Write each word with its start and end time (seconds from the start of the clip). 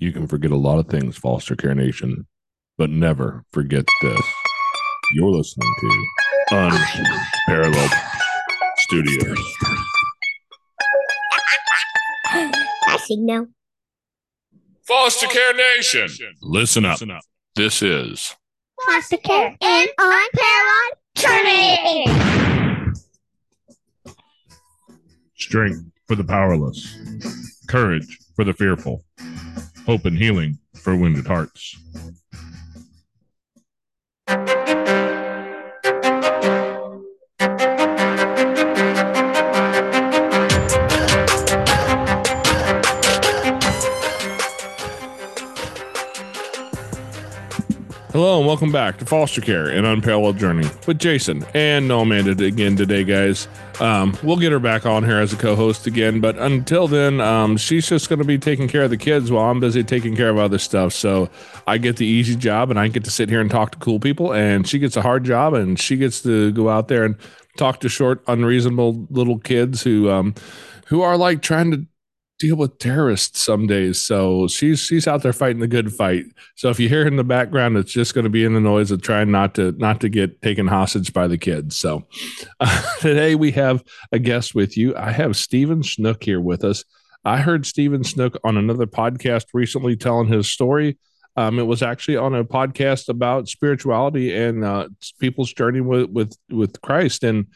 You 0.00 0.12
can 0.12 0.26
forget 0.26 0.50
a 0.50 0.56
lot 0.56 0.78
of 0.78 0.88
things, 0.88 1.18
Foster 1.18 1.54
Care 1.54 1.74
Nation, 1.74 2.26
but 2.78 2.88
never 2.88 3.44
forget 3.52 3.84
this. 4.00 4.20
You're 5.14 5.28
listening 5.30 5.68
to 5.78 6.06
Unparalleled 6.52 7.90
Studios. 8.78 9.38
I 12.32 12.98
signal. 13.04 13.48
Foster 14.84 15.26
Care 15.26 15.52
Nation, 15.76 16.08
listen 16.40 16.86
up. 16.86 16.98
This 17.54 17.82
is 17.82 18.34
Foster 18.86 19.18
care 19.18 19.54
and 19.60 19.90
unparalleled 19.98 20.94
journey. 21.14 22.06
strength 25.36 25.84
for 26.06 26.14
the 26.14 26.24
powerless, 26.24 26.96
courage 27.68 28.18
for 28.40 28.44
the 28.44 28.54
fearful, 28.54 29.04
hope 29.84 30.06
and 30.06 30.16
healing 30.16 30.56
for 30.74 30.96
wounded 30.96 31.26
hearts. 31.26 31.76
Hello 48.12 48.38
and 48.38 48.46
welcome 48.48 48.72
back 48.72 48.98
to 48.98 49.04
Foster 49.04 49.40
Care 49.40 49.68
and 49.68 49.86
Unparalleled 49.86 50.36
Journey 50.36 50.68
with 50.84 50.98
Jason 50.98 51.44
and 51.54 51.86
no 51.86 52.00
Amanda 52.00 52.32
again 52.44 52.74
today, 52.74 53.04
guys. 53.04 53.46
Um, 53.78 54.18
we'll 54.24 54.36
get 54.36 54.50
her 54.50 54.58
back 54.58 54.84
on 54.84 55.04
here 55.04 55.18
as 55.20 55.32
a 55.32 55.36
co-host 55.36 55.86
again, 55.86 56.18
but 56.18 56.36
until 56.36 56.88
then, 56.88 57.20
um, 57.20 57.56
she's 57.56 57.88
just 57.88 58.08
going 58.08 58.18
to 58.18 58.24
be 58.24 58.36
taking 58.36 58.66
care 58.66 58.82
of 58.82 58.90
the 58.90 58.96
kids 58.96 59.30
while 59.30 59.48
I'm 59.48 59.60
busy 59.60 59.84
taking 59.84 60.16
care 60.16 60.28
of 60.28 60.38
other 60.38 60.58
stuff. 60.58 60.92
So 60.92 61.30
I 61.68 61.78
get 61.78 61.98
the 61.98 62.06
easy 62.06 62.34
job 62.34 62.70
and 62.70 62.80
I 62.80 62.88
get 62.88 63.04
to 63.04 63.12
sit 63.12 63.28
here 63.28 63.40
and 63.40 63.48
talk 63.48 63.70
to 63.70 63.78
cool 63.78 64.00
people, 64.00 64.34
and 64.34 64.66
she 64.66 64.80
gets 64.80 64.96
a 64.96 65.02
hard 65.02 65.22
job 65.22 65.54
and 65.54 65.78
she 65.78 65.96
gets 65.96 66.20
to 66.22 66.50
go 66.50 66.68
out 66.68 66.88
there 66.88 67.04
and 67.04 67.14
talk 67.56 67.78
to 67.78 67.88
short, 67.88 68.24
unreasonable 68.26 69.06
little 69.10 69.38
kids 69.38 69.84
who 69.84 70.10
um, 70.10 70.34
who 70.86 71.00
are 71.02 71.16
like 71.16 71.42
trying 71.42 71.70
to 71.70 71.86
deal 72.40 72.56
with 72.56 72.78
terrorists 72.78 73.42
some 73.42 73.66
days. 73.66 74.00
So 74.00 74.48
she's 74.48 74.80
she's 74.80 75.06
out 75.06 75.22
there 75.22 75.32
fighting 75.32 75.60
the 75.60 75.68
good 75.68 75.92
fight. 75.92 76.24
So 76.56 76.70
if 76.70 76.80
you 76.80 76.88
hear 76.88 77.06
in 77.06 77.16
the 77.16 77.22
background, 77.22 77.76
it's 77.76 77.92
just 77.92 78.14
going 78.14 78.24
to 78.24 78.30
be 78.30 78.44
in 78.44 78.54
the 78.54 78.60
noise 78.60 78.90
of 78.90 79.02
trying 79.02 79.30
not 79.30 79.54
to 79.54 79.72
not 79.72 80.00
to 80.00 80.08
get 80.08 80.42
taken 80.42 80.66
hostage 80.66 81.12
by 81.12 81.28
the 81.28 81.38
kids. 81.38 81.76
So 81.76 82.08
uh, 82.58 82.82
today 83.00 83.34
we 83.34 83.52
have 83.52 83.84
a 84.10 84.18
guest 84.18 84.54
with 84.54 84.76
you. 84.76 84.96
I 84.96 85.12
have 85.12 85.36
Stephen 85.36 85.82
Snook 85.82 86.24
here 86.24 86.40
with 86.40 86.64
us. 86.64 86.82
I 87.24 87.36
heard 87.36 87.66
Stephen 87.66 88.02
Snook 88.02 88.38
on 88.42 88.56
another 88.56 88.86
podcast 88.86 89.44
recently 89.52 89.94
telling 89.94 90.28
his 90.28 90.50
story. 90.50 90.98
Um, 91.36 91.58
it 91.58 91.66
was 91.66 91.82
actually 91.82 92.16
on 92.16 92.34
a 92.34 92.44
podcast 92.44 93.08
about 93.08 93.48
spirituality 93.48 94.34
and 94.34 94.64
uh, 94.64 94.88
people's 95.20 95.52
journey 95.52 95.82
with 95.82 96.08
with 96.08 96.36
with 96.48 96.80
Christ 96.80 97.22
and 97.22 97.46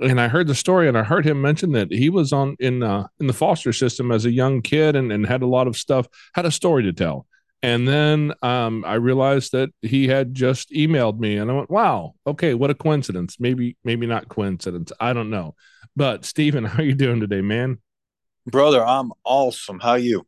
and 0.00 0.20
I 0.20 0.28
heard 0.28 0.46
the 0.46 0.54
story 0.54 0.88
and 0.88 0.98
I 0.98 1.02
heard 1.02 1.24
him 1.24 1.40
mention 1.40 1.72
that 1.72 1.92
he 1.92 2.10
was 2.10 2.32
on 2.32 2.56
in 2.58 2.82
uh, 2.82 3.06
in 3.20 3.26
the 3.26 3.32
foster 3.32 3.72
system 3.72 4.10
as 4.10 4.24
a 4.24 4.32
young 4.32 4.62
kid 4.62 4.96
and, 4.96 5.12
and 5.12 5.26
had 5.26 5.42
a 5.42 5.46
lot 5.46 5.66
of 5.66 5.76
stuff, 5.76 6.06
had 6.34 6.46
a 6.46 6.50
story 6.50 6.82
to 6.84 6.92
tell. 6.92 7.26
And 7.62 7.88
then 7.88 8.34
um, 8.42 8.84
I 8.86 8.94
realized 8.94 9.52
that 9.52 9.70
he 9.80 10.06
had 10.06 10.34
just 10.34 10.70
emailed 10.70 11.18
me, 11.18 11.38
and 11.38 11.50
I 11.50 11.54
went, 11.54 11.70
"Wow, 11.70 12.14
okay, 12.26 12.52
what 12.52 12.70
a 12.70 12.74
coincidence. 12.74 13.36
Maybe, 13.40 13.76
maybe 13.84 14.06
not 14.06 14.28
coincidence. 14.28 14.92
I 15.00 15.14
don't 15.14 15.30
know." 15.30 15.54
But 15.96 16.24
Stephen, 16.24 16.64
how 16.66 16.82
are 16.82 16.84
you 16.84 16.94
doing 16.94 17.20
today, 17.20 17.40
man? 17.40 17.78
Brother, 18.46 18.84
I'm 18.84 19.12
awesome. 19.24 19.80
How 19.80 19.94
you? 19.94 20.26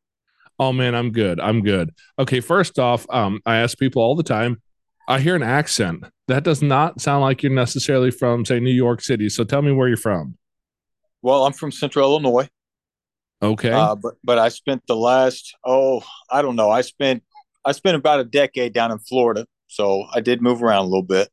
Oh 0.58 0.72
man, 0.72 0.94
I'm 0.94 1.10
good. 1.10 1.38
I'm 1.38 1.62
good. 1.62 1.94
Okay, 2.18 2.40
first 2.40 2.78
off, 2.78 3.06
um, 3.10 3.40
I 3.44 3.56
ask 3.56 3.76
people 3.76 4.00
all 4.00 4.16
the 4.16 4.22
time. 4.22 4.62
I 5.06 5.20
hear 5.20 5.36
an 5.36 5.42
accent. 5.42 6.04
That 6.28 6.42
does 6.44 6.60
not 6.62 7.00
sound 7.00 7.22
like 7.22 7.42
you're 7.42 7.52
necessarily 7.52 8.10
from, 8.10 8.44
say, 8.44 8.58
New 8.60 8.72
York 8.72 9.00
City. 9.00 9.28
So 9.28 9.44
tell 9.44 9.62
me 9.62 9.72
where 9.72 9.88
you're 9.88 9.96
from. 9.96 10.36
Well, 11.22 11.44
I'm 11.46 11.52
from 11.52 11.72
Central 11.72 12.10
Illinois, 12.10 12.48
Okay. 13.42 13.70
uh, 13.72 13.94
but 13.96 14.14
but 14.24 14.38
I 14.38 14.48
spent 14.48 14.86
the 14.86 14.96
last 14.96 15.56
oh 15.64 16.02
I 16.30 16.40
don't 16.42 16.56
know 16.56 16.70
I 16.70 16.82
spent 16.82 17.22
I 17.64 17.72
spent 17.72 17.96
about 17.96 18.20
a 18.20 18.24
decade 18.24 18.72
down 18.72 18.92
in 18.92 18.98
Florida, 18.98 19.46
so 19.66 20.04
I 20.14 20.20
did 20.20 20.40
move 20.42 20.62
around 20.62 20.80
a 20.84 20.88
little 20.88 21.02
bit. 21.02 21.28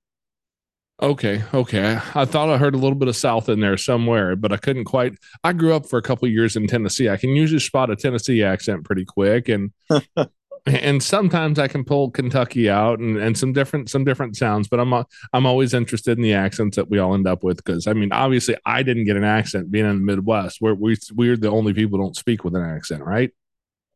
Okay, 1.01 1.43
okay. 1.53 1.99
I 2.15 2.25
thought 2.25 2.49
I 2.49 2.57
heard 2.57 2.75
a 2.75 2.77
little 2.77 2.97
bit 2.97 3.07
of 3.07 3.15
South 3.15 3.49
in 3.49 3.59
there 3.59 3.77
somewhere, 3.77 4.35
but 4.35 4.51
I 4.53 4.57
couldn't 4.57 4.85
quite. 4.85 5.15
I 5.43 5.51
grew 5.53 5.73
up 5.73 5.87
for 5.87 5.97
a 5.97 6.03
couple 6.03 6.27
of 6.27 6.31
years 6.31 6.55
in 6.55 6.65
Tennessee. 6.67 7.09
I 7.09 7.17
can 7.17 7.31
usually 7.31 7.59
spot 7.59 7.89
a 7.89 7.95
Tennessee 7.95 8.41
accent 8.43 8.85
pretty 8.85 9.03
quick, 9.05 9.49
and 9.49 9.71
and 10.65 11.03
sometimes 11.03 11.59
I 11.59 11.67
can 11.67 11.83
pull 11.83 12.09
Kentucky 12.09 12.69
out 12.69 12.99
and, 12.99 13.17
and 13.17 13.37
some 13.37 13.51
different 13.51 13.89
some 13.89 14.05
different 14.05 14.37
sounds. 14.37 14.67
But 14.67 14.79
I'm 14.79 14.93
uh, 14.93 15.03
I'm 15.33 15.45
always 15.45 15.73
interested 15.73 16.17
in 16.17 16.23
the 16.23 16.33
accents 16.33 16.77
that 16.77 16.89
we 16.89 16.99
all 16.99 17.13
end 17.13 17.27
up 17.27 17.43
with 17.43 17.57
because 17.57 17.87
I 17.87 17.93
mean, 17.93 18.11
obviously, 18.11 18.55
I 18.65 18.83
didn't 18.83 19.05
get 19.05 19.17
an 19.17 19.23
accent 19.23 19.71
being 19.71 19.85
in 19.85 19.95
the 19.95 20.01
Midwest, 20.01 20.57
where 20.61 20.75
we 20.75 20.97
we're 21.13 21.37
the 21.37 21.49
only 21.49 21.73
people 21.73 21.99
don't 21.99 22.15
speak 22.15 22.43
with 22.43 22.55
an 22.55 22.63
accent, 22.63 23.03
right? 23.03 23.31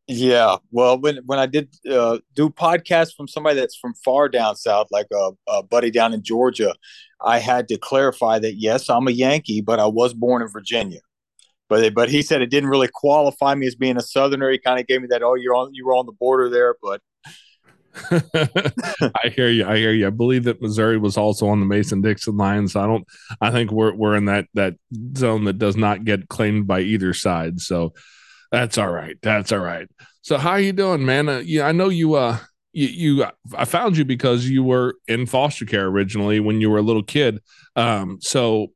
Yeah, 0.09 0.57
well, 0.71 0.97
when 0.97 1.17
when 1.25 1.37
I 1.39 1.47
did 1.47 1.73
uh, 1.89 2.19
do 2.33 2.49
podcasts 2.49 3.13
from 3.15 3.27
somebody 3.27 3.59
that's 3.59 3.75
from 3.75 3.93
far 3.93 4.29
down 4.29 4.55
south, 4.55 4.87
like 4.89 5.07
a, 5.13 5.31
a 5.49 5.63
buddy 5.63 5.91
down 5.91 6.13
in 6.13 6.23
Georgia, 6.23 6.73
I 7.21 7.39
had 7.39 7.67
to 7.69 7.77
clarify 7.77 8.39
that 8.39 8.55
yes, 8.55 8.89
I'm 8.89 9.07
a 9.07 9.11
Yankee, 9.11 9.61
but 9.61 9.79
I 9.79 9.87
was 9.87 10.13
born 10.13 10.41
in 10.41 10.47
Virginia. 10.47 10.99
But 11.69 11.93
but 11.93 12.09
he 12.09 12.21
said 12.21 12.41
it 12.41 12.49
didn't 12.49 12.69
really 12.69 12.89
qualify 12.93 13.55
me 13.55 13.67
as 13.67 13.75
being 13.75 13.97
a 13.97 14.01
Southerner. 14.01 14.49
He 14.49 14.57
kind 14.57 14.79
of 14.79 14.87
gave 14.87 15.01
me 15.01 15.07
that 15.11 15.23
oh 15.23 15.35
you're 15.35 15.55
on 15.55 15.73
you 15.73 15.85
were 15.85 15.95
on 15.95 16.05
the 16.05 16.13
border 16.13 16.49
there, 16.49 16.75
but 16.81 17.01
I 18.11 19.29
hear 19.29 19.49
you. 19.49 19.65
I 19.65 19.77
hear 19.77 19.91
you. 19.91 20.07
I 20.07 20.11
believe 20.11 20.43
that 20.45 20.61
Missouri 20.61 20.97
was 20.97 21.17
also 21.17 21.47
on 21.47 21.59
the 21.59 21.65
Mason 21.65 22.01
Dixon 22.01 22.37
line. 22.37 22.67
So 22.67 22.81
I 22.81 22.87
don't. 22.87 23.05
I 23.41 23.51
think 23.51 23.71
we're 23.71 23.93
we're 23.93 24.15
in 24.15 24.25
that 24.25 24.45
that 24.53 24.75
zone 25.17 25.45
that 25.45 25.57
does 25.57 25.75
not 25.75 26.03
get 26.03 26.29
claimed 26.29 26.67
by 26.67 26.81
either 26.81 27.13
side. 27.13 27.59
So 27.59 27.93
that's 28.51 28.77
all 28.77 28.91
right. 28.91 29.17
That's 29.21 29.51
all 29.51 29.59
right. 29.59 29.87
So 30.21 30.37
how 30.37 30.55
you 30.55 30.73
doing, 30.73 31.05
man? 31.05 31.29
Uh, 31.29 31.39
yeah, 31.39 31.67
I 31.67 31.71
know 31.71 31.89
you. 31.89 32.15
Uh, 32.15 32.37
you, 32.73 32.87
you. 32.87 33.25
I 33.55 33.65
found 33.65 33.97
you 33.97 34.05
because 34.05 34.47
you 34.47 34.63
were 34.63 34.95
in 35.07 35.25
foster 35.25 35.65
care 35.65 35.87
originally 35.87 36.39
when 36.39 36.61
you 36.61 36.69
were 36.69 36.77
a 36.77 36.83
little 36.83 37.03
kid. 37.03 37.41
Um. 37.75 38.19
So, 38.21 38.67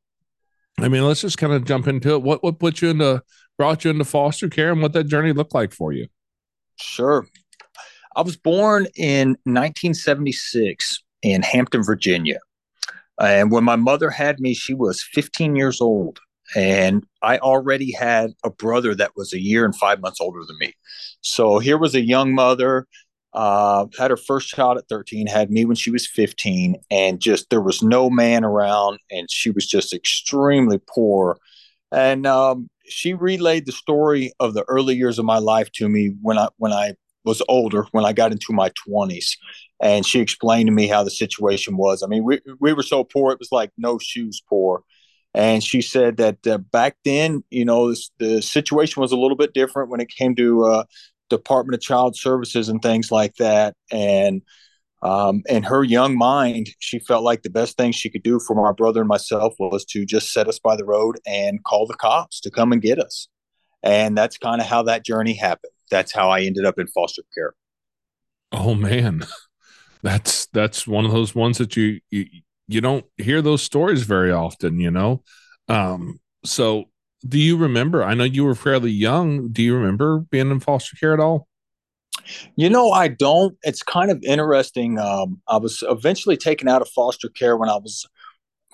I 0.78 0.88
mean, 0.88 1.04
let's 1.04 1.20
just 1.20 1.38
kind 1.38 1.52
of 1.52 1.64
jump 1.64 1.86
into 1.86 2.14
it. 2.14 2.22
What 2.22 2.42
what 2.42 2.58
put 2.58 2.82
you 2.82 2.90
into 2.90 3.22
brought 3.58 3.84
you 3.84 3.90
into 3.90 4.04
foster 4.04 4.48
care 4.48 4.72
and 4.72 4.82
what 4.82 4.92
that 4.94 5.04
journey 5.04 5.32
looked 5.32 5.54
like 5.54 5.72
for 5.72 5.92
you? 5.92 6.08
Sure. 6.80 7.26
I 8.16 8.22
was 8.22 8.36
born 8.36 8.86
in 8.96 9.30
1976 9.44 11.02
in 11.22 11.42
Hampton, 11.42 11.82
Virginia. 11.82 12.40
And 13.20 13.50
when 13.50 13.64
my 13.64 13.76
mother 13.76 14.10
had 14.10 14.40
me, 14.40 14.54
she 14.54 14.74
was 14.74 15.02
15 15.02 15.56
years 15.56 15.80
old. 15.80 16.18
And 16.54 17.06
I 17.22 17.38
already 17.38 17.92
had 17.92 18.32
a 18.44 18.50
brother 18.50 18.94
that 18.96 19.12
was 19.16 19.32
a 19.32 19.40
year 19.40 19.64
and 19.64 19.74
five 19.74 20.00
months 20.00 20.20
older 20.20 20.40
than 20.46 20.58
me. 20.58 20.74
So 21.22 21.58
here 21.58 21.78
was 21.78 21.94
a 21.94 22.00
young 22.00 22.34
mother, 22.34 22.86
uh, 23.34 23.86
had 23.98 24.10
her 24.10 24.16
first 24.16 24.48
child 24.48 24.78
at 24.78 24.88
13, 24.88 25.26
had 25.26 25.50
me 25.50 25.64
when 25.64 25.76
she 25.76 25.90
was 25.90 26.06
15, 26.06 26.76
and 26.90 27.20
just 27.20 27.50
there 27.50 27.60
was 27.60 27.82
no 27.82 28.10
man 28.10 28.44
around, 28.44 28.98
and 29.10 29.30
she 29.30 29.50
was 29.50 29.66
just 29.66 29.92
extremely 29.92 30.78
poor. 30.86 31.38
And 31.90 32.26
um, 32.26 32.68
she 32.86 33.14
relayed 33.14 33.66
the 33.66 33.72
story 33.72 34.32
of 34.40 34.54
the 34.54 34.64
early 34.68 34.96
years 34.96 35.18
of 35.18 35.24
my 35.24 35.38
life 35.38 35.70
to 35.72 35.88
me 35.88 36.14
when 36.20 36.38
I 36.38 36.48
when 36.56 36.72
I 36.72 36.94
was 37.24 37.42
older, 37.48 37.86
when 37.92 38.04
I 38.04 38.12
got 38.12 38.32
into 38.32 38.52
my 38.52 38.70
20s. 38.88 39.36
And 39.80 40.04
she 40.04 40.20
explained 40.20 40.68
to 40.68 40.72
me 40.72 40.86
how 40.86 41.04
the 41.04 41.10
situation 41.10 41.76
was. 41.76 42.02
I 42.02 42.06
mean, 42.06 42.24
we, 42.24 42.40
we 42.60 42.72
were 42.72 42.82
so 42.82 43.04
poor, 43.04 43.32
it 43.32 43.38
was 43.38 43.52
like 43.52 43.70
no 43.78 43.98
shoes 43.98 44.42
poor. 44.48 44.82
And 45.34 45.64
she 45.64 45.80
said 45.80 46.18
that 46.18 46.46
uh, 46.46 46.58
back 46.58 46.96
then, 47.04 47.42
you 47.50 47.64
know, 47.64 47.94
the 48.18 48.42
situation 48.42 49.00
was 49.00 49.12
a 49.12 49.16
little 49.16 49.36
bit 49.36 49.54
different 49.54 49.88
when 49.88 50.00
it 50.00 50.10
came 50.10 50.34
to 50.36 50.64
uh, 50.64 50.84
Department 51.36 51.74
of 51.74 51.80
Child 51.80 52.16
Services 52.16 52.68
and 52.68 52.80
things 52.80 53.10
like 53.10 53.34
that. 53.36 53.74
And 53.90 54.42
um, 55.02 55.42
in 55.48 55.64
her 55.64 55.82
young 55.82 56.16
mind, 56.16 56.68
she 56.78 56.98
felt 56.98 57.24
like 57.24 57.42
the 57.42 57.50
best 57.50 57.76
thing 57.76 57.92
she 57.92 58.10
could 58.10 58.22
do 58.22 58.38
for 58.38 58.54
my 58.54 58.72
brother 58.72 59.00
and 59.00 59.08
myself 59.08 59.54
was 59.58 59.84
to 59.86 60.06
just 60.06 60.32
set 60.32 60.48
us 60.48 60.58
by 60.58 60.76
the 60.76 60.84
road 60.84 61.18
and 61.26 61.64
call 61.64 61.86
the 61.86 61.94
cops 61.94 62.40
to 62.40 62.50
come 62.50 62.72
and 62.72 62.80
get 62.80 62.98
us. 62.98 63.28
And 63.82 64.16
that's 64.16 64.38
kind 64.38 64.60
of 64.60 64.66
how 64.66 64.84
that 64.84 65.04
journey 65.04 65.34
happened. 65.34 65.72
That's 65.90 66.12
how 66.12 66.30
I 66.30 66.42
ended 66.42 66.64
up 66.64 66.78
in 66.78 66.86
foster 66.86 67.22
care. 67.34 67.54
Oh 68.52 68.74
man, 68.74 69.24
that's 70.02 70.46
that's 70.46 70.86
one 70.86 71.04
of 71.04 71.10
those 71.10 71.34
ones 71.34 71.58
that 71.58 71.76
you 71.76 72.00
you, 72.10 72.26
you 72.68 72.80
don't 72.80 73.04
hear 73.16 73.42
those 73.42 73.62
stories 73.62 74.02
very 74.02 74.30
often, 74.30 74.78
you 74.78 74.90
know. 74.90 75.22
Um, 75.68 76.20
so 76.44 76.84
do 77.26 77.38
you 77.38 77.56
remember? 77.56 78.02
I 78.02 78.14
know 78.14 78.24
you 78.24 78.44
were 78.44 78.54
fairly 78.54 78.90
young. 78.90 79.48
Do 79.48 79.62
you 79.62 79.76
remember 79.76 80.20
being 80.30 80.50
in 80.50 80.60
foster 80.60 80.96
care 80.96 81.14
at 81.14 81.20
all? 81.20 81.48
You 82.56 82.68
know, 82.68 82.90
I 82.90 83.08
don't. 83.08 83.56
It's 83.62 83.82
kind 83.82 84.10
of 84.10 84.22
interesting. 84.22 84.98
Um, 84.98 85.40
I 85.48 85.56
was 85.56 85.82
eventually 85.88 86.36
taken 86.36 86.68
out 86.68 86.82
of 86.82 86.88
foster 86.88 87.28
care 87.28 87.56
when 87.56 87.68
I 87.68 87.76
was 87.76 88.06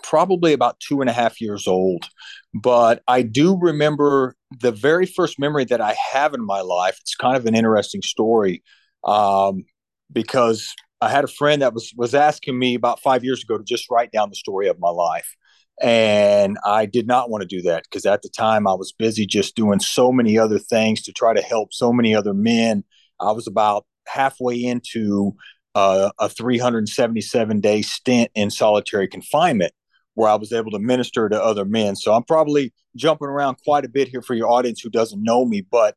probably 0.03 0.53
about 0.53 0.81
two 0.81 1.01
and 1.01 1.11
a 1.11 1.13
half 1.13 1.41
years 1.41 1.67
old. 1.67 2.09
But 2.55 3.03
I 3.09 3.23
do 3.23 3.59
remember 3.59 4.35
the 4.61 4.73
very 4.73 5.07
first 5.07 5.39
memory 5.39 5.65
that 5.67 5.81
I 5.81 5.95
have 6.13 6.35
in 6.35 6.45
my 6.45 6.61
life. 6.61 6.99
It's 7.01 7.15
kind 7.15 7.37
of 7.37 7.47
an 7.47 7.55
interesting 7.55 8.03
story 8.03 8.63
um, 9.05 9.65
because 10.13 10.75
I 11.01 11.11
had 11.11 11.25
a 11.25 11.29
friend 11.29 11.63
that 11.63 11.75
was 11.75 11.93
was 11.97 12.15
asking 12.15 12.59
me 12.59 12.75
about 12.75 13.01
five 13.01 13.25
years 13.25 13.43
ago 13.43 13.59
to 13.59 13.65
just 13.65 13.91
write 13.91 14.11
down 14.11 14.31
the 14.31 14.37
story 14.37 14.69
of 14.69 14.79
my 14.79 14.91
life. 14.91 15.37
And 15.81 16.59
I 16.65 16.87
did 16.87 17.07
not 17.07 17.31
want 17.31 17.43
to 17.43 17.49
do 17.49 17.63
that 17.63 17.85
because 17.85 18.05
at 18.05 18.23
the 18.23 18.29
time 18.29 18.67
I 18.67 18.75
was 18.75 18.93
busy 18.93 19.27
just 19.27 19.55
doing 19.55 19.79
so 19.79 20.11
many 20.11 20.39
other 20.39 20.59
things 20.59 21.03
to 21.03 21.13
try 21.13 21.35
to 21.35 21.43
help 21.43 21.73
so 21.73 21.93
many 21.93 22.15
other 22.15 22.35
men. 22.35 22.85
I 23.21 23.33
was 23.33 23.47
about 23.47 23.87
halfway 24.09 24.63
into 24.63 25.37
uh, 25.75 26.11
a 26.19 26.29
377 26.29 27.61
day 27.61 27.83
stint 27.83 28.31
in 28.35 28.51
solitary 28.51 29.07
confinement 29.07 29.73
where 30.15 30.29
I 30.29 30.35
was 30.35 30.53
able 30.53 30.73
to 30.73 30.81
minister 30.81 31.29
to 31.29 31.41
other 31.41 31.65
men. 31.65 31.95
So 31.95 32.13
I'm 32.13 32.25
probably 32.25 32.73
jumping 32.97 33.29
around 33.29 33.59
quite 33.65 33.85
a 33.85 33.89
bit 33.89 34.09
here 34.09 34.23
for 34.23 34.35
your 34.35 34.51
audience 34.51 34.81
who 34.81 34.91
doesn't 34.91 35.23
know 35.23 35.45
me, 35.45 35.61
but 35.61 35.95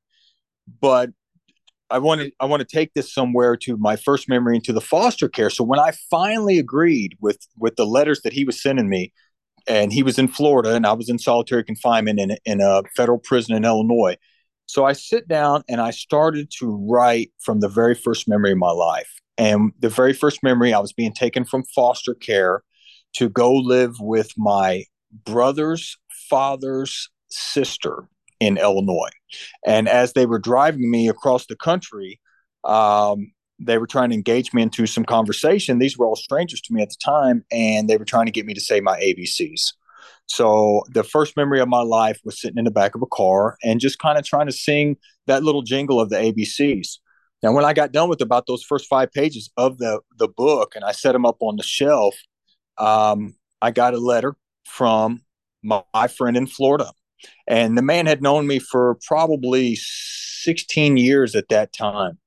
but 0.80 1.10
I 1.89 1.98
want 1.98 2.22
to 2.22 2.31
I 2.39 2.45
want 2.45 2.62
to 2.62 2.68
take 2.68 2.94
this 2.94 3.12
somewhere 3.13 3.57
to 3.57 3.77
my 3.77 3.95
first 3.95 4.30
memory 4.30 4.56
into 4.56 4.74
the 4.74 4.81
foster 4.81 5.27
care. 5.27 5.50
So 5.50 5.63
when 5.63 5.80
I 5.80 5.92
finally 6.12 6.60
agreed 6.60 7.18
with 7.19 7.48
with 7.57 7.75
the 7.75 7.86
letters 7.86 8.22
that 8.22 8.34
he 8.34 8.45
was 8.45 8.62
sending 8.62 8.89
me, 8.89 9.12
and 9.68 9.92
he 9.94 10.04
was 10.04 10.18
in 10.19 10.28
Florida 10.28 10.75
and 10.75 10.86
I 10.86 10.94
was 10.94 11.10
in 11.10 11.19
solitary 11.19 11.63
confinement 11.63 12.19
in 12.19 12.38
in 12.46 12.62
a 12.62 12.84
federal 12.96 13.19
prison 13.19 13.56
in 13.56 13.66
Illinois. 13.66 14.18
So 14.66 14.86
I 14.86 14.94
sit 14.94 15.28
down 15.28 15.63
and 15.68 15.81
I 15.81 15.92
started 15.92 16.50
to 16.60 16.88
write 16.90 17.31
from 17.42 17.60
the 17.60 17.68
very 17.68 17.96
first 17.96 18.28
memory 18.28 18.54
of 18.54 18.58
my 18.58 18.72
life. 18.72 19.10
And 19.38 19.74
the 19.80 19.90
very 19.90 20.13
first 20.13 20.44
memory 20.44 20.74
I 20.74 20.80
was 20.80 20.94
being 20.94 21.13
taken 21.13 21.44
from 21.44 21.63
foster 21.75 22.13
care 22.13 22.63
to 23.16 23.28
go 23.28 23.54
live 23.54 23.96
with 24.00 24.31
my 24.38 24.86
brother's 25.25 25.98
father's 26.30 27.10
sister 27.30 28.08
in 28.40 28.58
Illinois. 28.58 29.10
And 29.66 29.90
as 29.90 30.13
they 30.13 30.25
were 30.25 30.40
driving 30.40 30.90
me 30.90 31.10
across 31.10 31.48
the 31.48 31.56
country, 31.56 32.19
um, 32.63 33.31
they 33.62 33.78
were 33.78 33.88
trying 33.88 34.10
to 34.10 34.16
engage 34.16 34.54
me 34.54 34.62
into 34.62 34.86
some 34.88 35.06
conversation. 35.06 35.80
These 35.80 35.98
were 35.98 36.06
all 36.06 36.16
strangers 36.16 36.62
to 36.62 36.74
me 36.74 36.81
at 36.81 36.90
the 36.90 36.96
time, 37.04 37.46
and 37.52 37.90
they 37.90 37.98
were 37.98 38.06
trying 38.06 38.25
to 38.25 38.31
get 38.31 38.46
me 38.46 38.54
to 38.54 38.62
say 38.62 38.81
my 38.81 39.00
ABCs. 39.00 39.74
So 40.25 40.84
the 40.90 41.04
first 41.04 41.36
memory 41.36 41.60
of 41.60 41.68
my 41.68 41.81
life 41.81 42.19
was 42.24 42.40
sitting 42.40 42.58
in 42.58 42.66
the 42.66 42.72
back 42.72 42.96
of 42.96 43.02
a 43.02 43.08
car 43.08 43.58
and 43.63 43.80
just 43.80 44.00
kind 44.00 44.18
of 44.18 44.25
trying 44.25 44.48
to 44.48 44.52
sing 44.52 44.98
that 45.28 45.44
little 45.44 45.62
jingle 45.62 46.00
of 46.00 46.10
the 46.10 46.16
ABCs. 46.16 47.00
Now, 47.44 47.52
when 47.54 47.66
I 47.66 47.74
got 47.74 47.92
done 47.92 48.08
with 48.10 48.22
about 48.22 48.46
those 48.48 48.63
first 48.63 48.88
five 48.88 49.12
pages 49.12 49.52
of 49.58 49.78
the 49.78 50.00
the 50.18 50.28
book, 50.28 50.74
and 50.75 50.86
I 50.86 50.92
set 50.92 51.12
them 51.13 51.25
up 51.25 51.38
on 51.42 51.56
the 51.58 51.63
shelf, 51.63 52.16
um, 52.78 53.36
I 53.62 53.72
got 53.72 53.94
a 53.94 53.98
letter 53.98 54.36
from 54.66 55.22
my, 55.63 55.84
my 55.94 56.08
friend 56.08 56.38
in 56.38 56.48
Florida. 56.48 56.92
And 57.48 57.78
the 57.78 57.84
man 57.84 58.06
had 58.08 58.22
known 58.22 58.48
me 58.48 58.60
for 58.60 58.98
probably 59.06 59.75
16 59.75 60.98
years 60.98 61.36
at 61.36 61.50
that 61.50 61.74
time. 61.74 62.18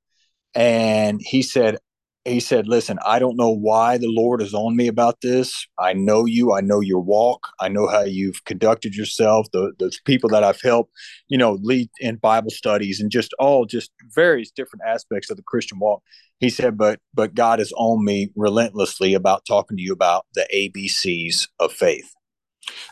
And 0.55 1.21
he 1.21 1.41
said, 1.41 1.77
he 2.25 2.39
said, 2.39 2.67
Listen, 2.67 2.97
I 3.05 3.19
don't 3.19 3.37
know 3.37 3.51
why 3.51 3.97
the 3.97 4.09
Lord 4.09 4.41
is 4.41 4.53
on 4.53 4.75
me 4.75 4.87
about 4.87 5.21
this. 5.21 5.67
I 5.77 5.93
know 5.93 6.25
you. 6.25 6.53
I 6.53 6.61
know 6.61 6.79
your 6.79 6.99
walk. 6.99 7.47
I 7.59 7.67
know 7.67 7.87
how 7.87 8.01
you've 8.01 8.43
conducted 8.45 8.95
yourself, 8.95 9.47
the, 9.53 9.73
the 9.77 9.91
people 10.05 10.29
that 10.31 10.43
I've 10.43 10.61
helped, 10.61 10.91
you 11.27 11.37
know, 11.37 11.59
lead 11.61 11.89
in 11.99 12.15
Bible 12.15 12.49
studies 12.49 12.99
and 12.99 13.11
just 13.11 13.33
all 13.37 13.65
just 13.65 13.91
various 14.13 14.49
different 14.49 14.83
aspects 14.87 15.29
of 15.29 15.37
the 15.37 15.43
Christian 15.43 15.77
walk. 15.77 16.01
He 16.39 16.49
said, 16.49 16.77
But 16.77 16.99
but 17.13 17.35
God 17.35 17.59
is 17.59 17.71
on 17.77 18.03
me 18.03 18.31
relentlessly 18.35 19.13
about 19.13 19.45
talking 19.45 19.77
to 19.77 19.83
you 19.83 19.93
about 19.93 20.25
the 20.33 20.47
ABCs 20.53 21.47
of 21.59 21.71
faith. 21.71 22.11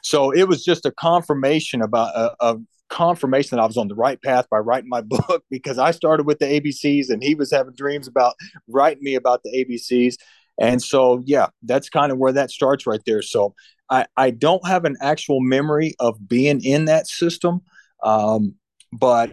So 0.04 0.32
it 0.32 0.48
was 0.48 0.64
just 0.64 0.86
a 0.86 0.92
confirmation 0.92 1.82
about 1.82 2.16
uh, 2.16 2.36
a, 2.40 2.56
a 2.56 2.60
confirmation 2.94 3.56
that 3.56 3.64
I 3.64 3.66
was 3.66 3.78
on 3.78 3.88
the 3.88 3.96
right 3.96 4.22
path 4.22 4.46
by 4.52 4.60
writing 4.60 4.90
my 4.90 5.02
book 5.06 5.44
because 5.50 5.80
I 5.80 5.92
started 5.92 6.28
with 6.28 6.40
the 6.40 6.46
ABCs 6.46 7.10
and 7.10 7.24
he 7.24 7.34
was 7.34 7.52
having 7.52 7.74
dreams 7.74 8.08
about 8.08 8.36
writing 8.68 9.04
me 9.04 9.16
about 9.16 9.42
the 9.44 9.66
ABCs. 9.66 10.16
And 10.62 10.82
so, 10.82 11.22
yeah, 11.26 11.48
that's 11.64 11.90
kind 11.90 12.12
of 12.12 12.20
where 12.20 12.34
that 12.34 12.52
starts 12.52 12.86
right 12.86 13.02
there. 13.08 13.24
So 13.24 13.56
I, 13.90 14.06
I 14.16 14.30
don't 14.30 14.66
have 14.68 14.86
an 14.86 14.96
actual 15.02 15.42
memory 15.42 15.96
of 16.00 16.28
being 16.28 16.64
in 16.64 16.86
that 16.86 17.08
system. 17.08 17.62
Um, 18.04 18.56
but, 18.92 19.32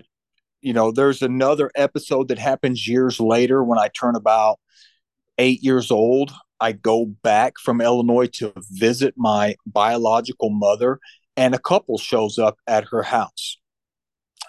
you 0.62 0.72
know, 0.72 0.90
there's 0.90 1.20
another 1.20 1.70
episode 1.76 2.28
that 2.28 2.38
happens 2.38 2.88
years 2.88 3.20
later 3.20 3.62
when 3.62 3.78
I 3.78 3.88
turn 3.88 4.16
about 4.16 4.58
eight 5.36 5.62
years 5.62 5.90
old. 5.90 6.32
I 6.60 6.72
go 6.72 7.06
back 7.22 7.54
from 7.58 7.82
Illinois 7.82 8.28
to 8.34 8.52
visit 8.70 9.14
my 9.16 9.56
biological 9.66 10.50
mother, 10.50 10.98
and 11.36 11.54
a 11.54 11.58
couple 11.58 11.98
shows 11.98 12.38
up 12.38 12.58
at 12.66 12.84
her 12.90 13.02
house, 13.02 13.58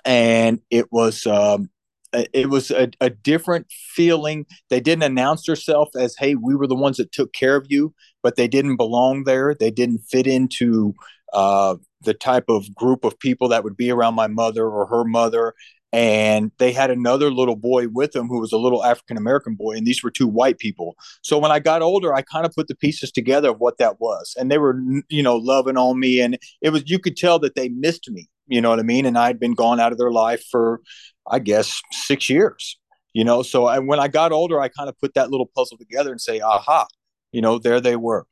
and 0.05 0.59
it 0.69 0.91
was 0.91 1.25
um, 1.25 1.69
it 2.13 2.49
was 2.49 2.71
a, 2.71 2.89
a, 2.99 3.09
different 3.09 3.67
feeling. 3.69 4.45
They 4.69 4.81
didn't 4.81 5.03
announce 5.03 5.45
themselves 5.45 5.95
as, 5.95 6.15
"Hey, 6.17 6.35
we 6.35 6.55
were 6.55 6.67
the 6.67 6.75
ones 6.75 6.97
that 6.97 7.11
took 7.11 7.33
care 7.33 7.55
of 7.55 7.67
you," 7.69 7.93
but 8.23 8.35
they 8.35 8.47
didn't 8.47 8.77
belong 8.77 9.23
there. 9.23 9.55
They 9.55 9.71
didn't 9.71 9.99
fit 10.09 10.27
into 10.27 10.93
uh, 11.33 11.75
the 12.01 12.13
type 12.13 12.45
of 12.49 12.73
group 12.75 13.03
of 13.05 13.19
people 13.19 13.47
that 13.49 13.63
would 13.63 13.77
be 13.77 13.91
around 13.91 14.15
my 14.15 14.27
mother 14.27 14.67
or 14.67 14.87
her 14.87 15.05
mother 15.05 15.53
and 15.93 16.51
they 16.57 16.71
had 16.71 16.89
another 16.89 17.31
little 17.31 17.55
boy 17.55 17.87
with 17.87 18.13
them 18.13 18.27
who 18.27 18.39
was 18.39 18.51
a 18.51 18.57
little 18.57 18.83
African 18.83 19.17
American 19.17 19.55
boy, 19.55 19.73
and 19.75 19.85
these 19.85 20.03
were 20.03 20.11
two 20.11 20.27
white 20.27 20.57
people. 20.57 20.95
So 21.21 21.37
when 21.37 21.51
I 21.51 21.59
got 21.59 21.81
older, 21.81 22.13
I 22.13 22.21
kind 22.21 22.45
of 22.45 22.53
put 22.53 22.67
the 22.67 22.75
pieces 22.75 23.11
together 23.11 23.49
of 23.49 23.59
what 23.59 23.77
that 23.77 23.99
was, 23.99 24.35
and 24.39 24.49
they 24.49 24.57
were, 24.57 24.81
you 25.09 25.23
know, 25.23 25.35
loving 25.35 25.77
on 25.77 25.99
me, 25.99 26.21
and 26.21 26.37
it 26.61 26.69
was 26.69 26.83
you 26.89 26.99
could 26.99 27.17
tell 27.17 27.39
that 27.39 27.55
they 27.55 27.69
missed 27.69 28.09
me, 28.09 28.29
you 28.47 28.61
know 28.61 28.69
what 28.69 28.79
I 28.79 28.83
mean, 28.83 29.05
and 29.05 29.17
I'd 29.17 29.39
been 29.39 29.53
gone 29.53 29.79
out 29.79 29.91
of 29.91 29.97
their 29.97 30.11
life 30.11 30.43
for, 30.49 30.81
I 31.29 31.39
guess, 31.39 31.81
six 31.91 32.29
years, 32.29 32.79
you 33.13 33.23
know. 33.23 33.43
So 33.43 33.65
I, 33.65 33.79
when 33.79 33.99
I 33.99 34.07
got 34.07 34.31
older, 34.31 34.61
I 34.61 34.69
kind 34.69 34.89
of 34.89 34.97
put 34.97 35.13
that 35.15 35.29
little 35.29 35.49
puzzle 35.55 35.77
together 35.77 36.11
and 36.11 36.21
say, 36.21 36.39
aha, 36.39 36.87
you 37.31 37.41
know, 37.41 37.59
there 37.59 37.81
they 37.81 37.95
were. 37.95 38.25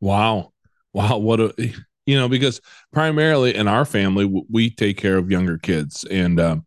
Wow, 0.00 0.52
wow, 0.92 1.18
what 1.18 1.40
a 1.40 1.72
you 2.06 2.16
know, 2.16 2.28
because 2.28 2.60
primarily 2.92 3.54
in 3.54 3.68
our 3.68 3.84
family, 3.84 4.24
we 4.50 4.70
take 4.70 4.96
care 4.96 5.18
of 5.18 5.30
younger 5.30 5.58
kids. 5.58 6.04
And 6.04 6.40
um, 6.40 6.66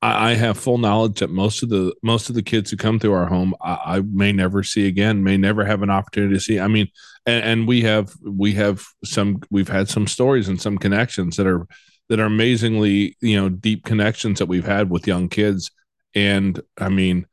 I, 0.00 0.30
I, 0.30 0.34
have 0.34 0.56
full 0.58 0.78
knowledge 0.78 1.20
that 1.20 1.30
most 1.30 1.62
of 1.62 1.70
the 1.70 1.94
most 2.02 2.28
of 2.28 2.34
the 2.34 2.42
kids 2.42 2.70
who 2.70 2.76
come 2.76 2.98
through 2.98 3.12
our 3.12 3.26
home, 3.26 3.54
I, 3.60 3.78
I 3.84 4.00
may 4.00 4.32
never 4.32 4.62
see 4.62 4.86
again, 4.86 5.24
may 5.24 5.36
never 5.36 5.64
have 5.64 5.82
an 5.82 5.90
opportunity 5.90 6.34
to 6.34 6.40
see. 6.40 6.60
I 6.60 6.68
mean, 6.68 6.88
and, 7.26 7.44
and 7.44 7.68
we 7.68 7.82
have 7.82 8.14
we 8.22 8.52
have 8.54 8.84
some 9.04 9.40
we've 9.50 9.68
had 9.68 9.88
some 9.88 10.06
stories 10.06 10.48
and 10.48 10.60
some 10.60 10.78
connections 10.78 11.36
that 11.36 11.46
are 11.46 11.66
that 12.08 12.20
are 12.20 12.26
amazingly 12.26 13.16
you 13.20 13.36
know 13.36 13.48
deep 13.48 13.84
connections 13.84 14.38
that 14.38 14.46
we've 14.46 14.66
had 14.66 14.90
with 14.90 15.06
young 15.06 15.28
kids 15.28 15.70
and 16.14 16.60
i 16.78 16.88
mean 16.88 17.26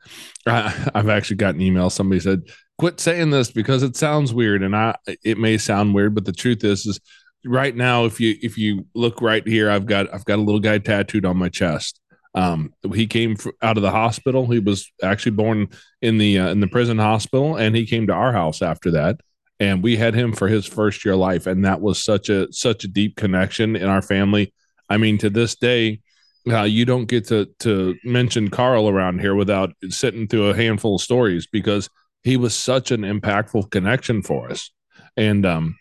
I, 0.46 0.70
have 0.96 1.10
actually 1.10 1.38
gotten 1.38 1.62
emails 1.62 1.92
somebody 1.92 2.20
said 2.20 2.44
quit 2.78 3.00
saying 3.00 3.30
this 3.30 3.52
because 3.52 3.84
it 3.84 3.96
sounds 3.96 4.34
weird 4.34 4.64
and 4.64 4.76
i 4.76 4.96
it 5.24 5.38
may 5.38 5.58
sound 5.58 5.94
weird 5.94 6.16
but 6.16 6.26
the 6.26 6.34
truth 6.34 6.64
is 6.64 6.86
is 6.86 7.00
right 7.46 7.76
now, 7.76 8.06
if 8.06 8.20
you 8.20 8.36
if 8.42 8.58
you 8.58 8.86
look 8.94 9.22
right 9.22 9.46
here, 9.48 9.70
I've 9.70 9.86
got 9.86 10.14
I've 10.14 10.26
got 10.26 10.40
a 10.40 10.42
little 10.42 10.60
guy 10.60 10.78
tattooed 10.78 11.26
on 11.26 11.38
my 11.38 11.50
chest. 11.50 12.00
Um, 12.36 12.74
he 12.94 13.06
came 13.06 13.36
out 13.62 13.78
of 13.78 13.84
the 13.84 13.92
hospital. 13.92 14.48
He 14.48 14.60
was 14.60 14.92
actually 15.04 15.34
born 15.34 15.68
in 16.02 16.18
the 16.18 16.40
uh, 16.40 16.50
in 16.50 16.60
the 16.60 16.68
prison 16.68 16.98
hospital, 16.98 17.56
and 17.56 17.76
he 17.76 17.86
came 17.86 18.08
to 18.08 18.14
our 18.14 18.32
house 18.32 18.62
after 18.62 18.92
that. 18.92 19.20
And 19.60 19.84
we 19.84 19.98
had 19.98 20.16
him 20.16 20.34
for 20.34 20.48
his 20.48 20.66
first 20.66 21.06
year 21.06 21.16
life, 21.16 21.46
and 21.48 21.64
that 21.66 21.82
was 21.82 22.04
such 22.04 22.30
a 22.30 22.52
such 22.52 22.84
a 22.84 22.88
deep 22.88 23.16
connection 23.16 23.76
in 23.76 23.88
our 23.88 24.02
family. 24.02 24.54
I 24.90 24.98
mean, 24.98 25.18
to 25.20 25.30
this 25.30 25.56
day, 25.56 26.02
uh, 26.50 26.64
you 26.64 26.86
don't 26.86 27.06
get 27.06 27.28
to 27.28 27.48
to 27.60 27.96
mention 28.04 28.50
Carl 28.50 28.90
around 28.90 29.20
here 29.20 29.36
without 29.36 29.74
sitting 29.90 30.28
through 30.28 30.50
a 30.50 30.56
handful 30.56 30.96
of 30.96 31.02
stories 31.02 31.48
because 31.48 31.90
he 32.24 32.38
was 32.38 32.56
such 32.56 32.92
an 32.92 33.02
impactful 33.02 33.70
connection 33.70 34.22
for 34.22 34.50
us. 34.50 34.72
And 35.16 35.46
um, 35.46 35.76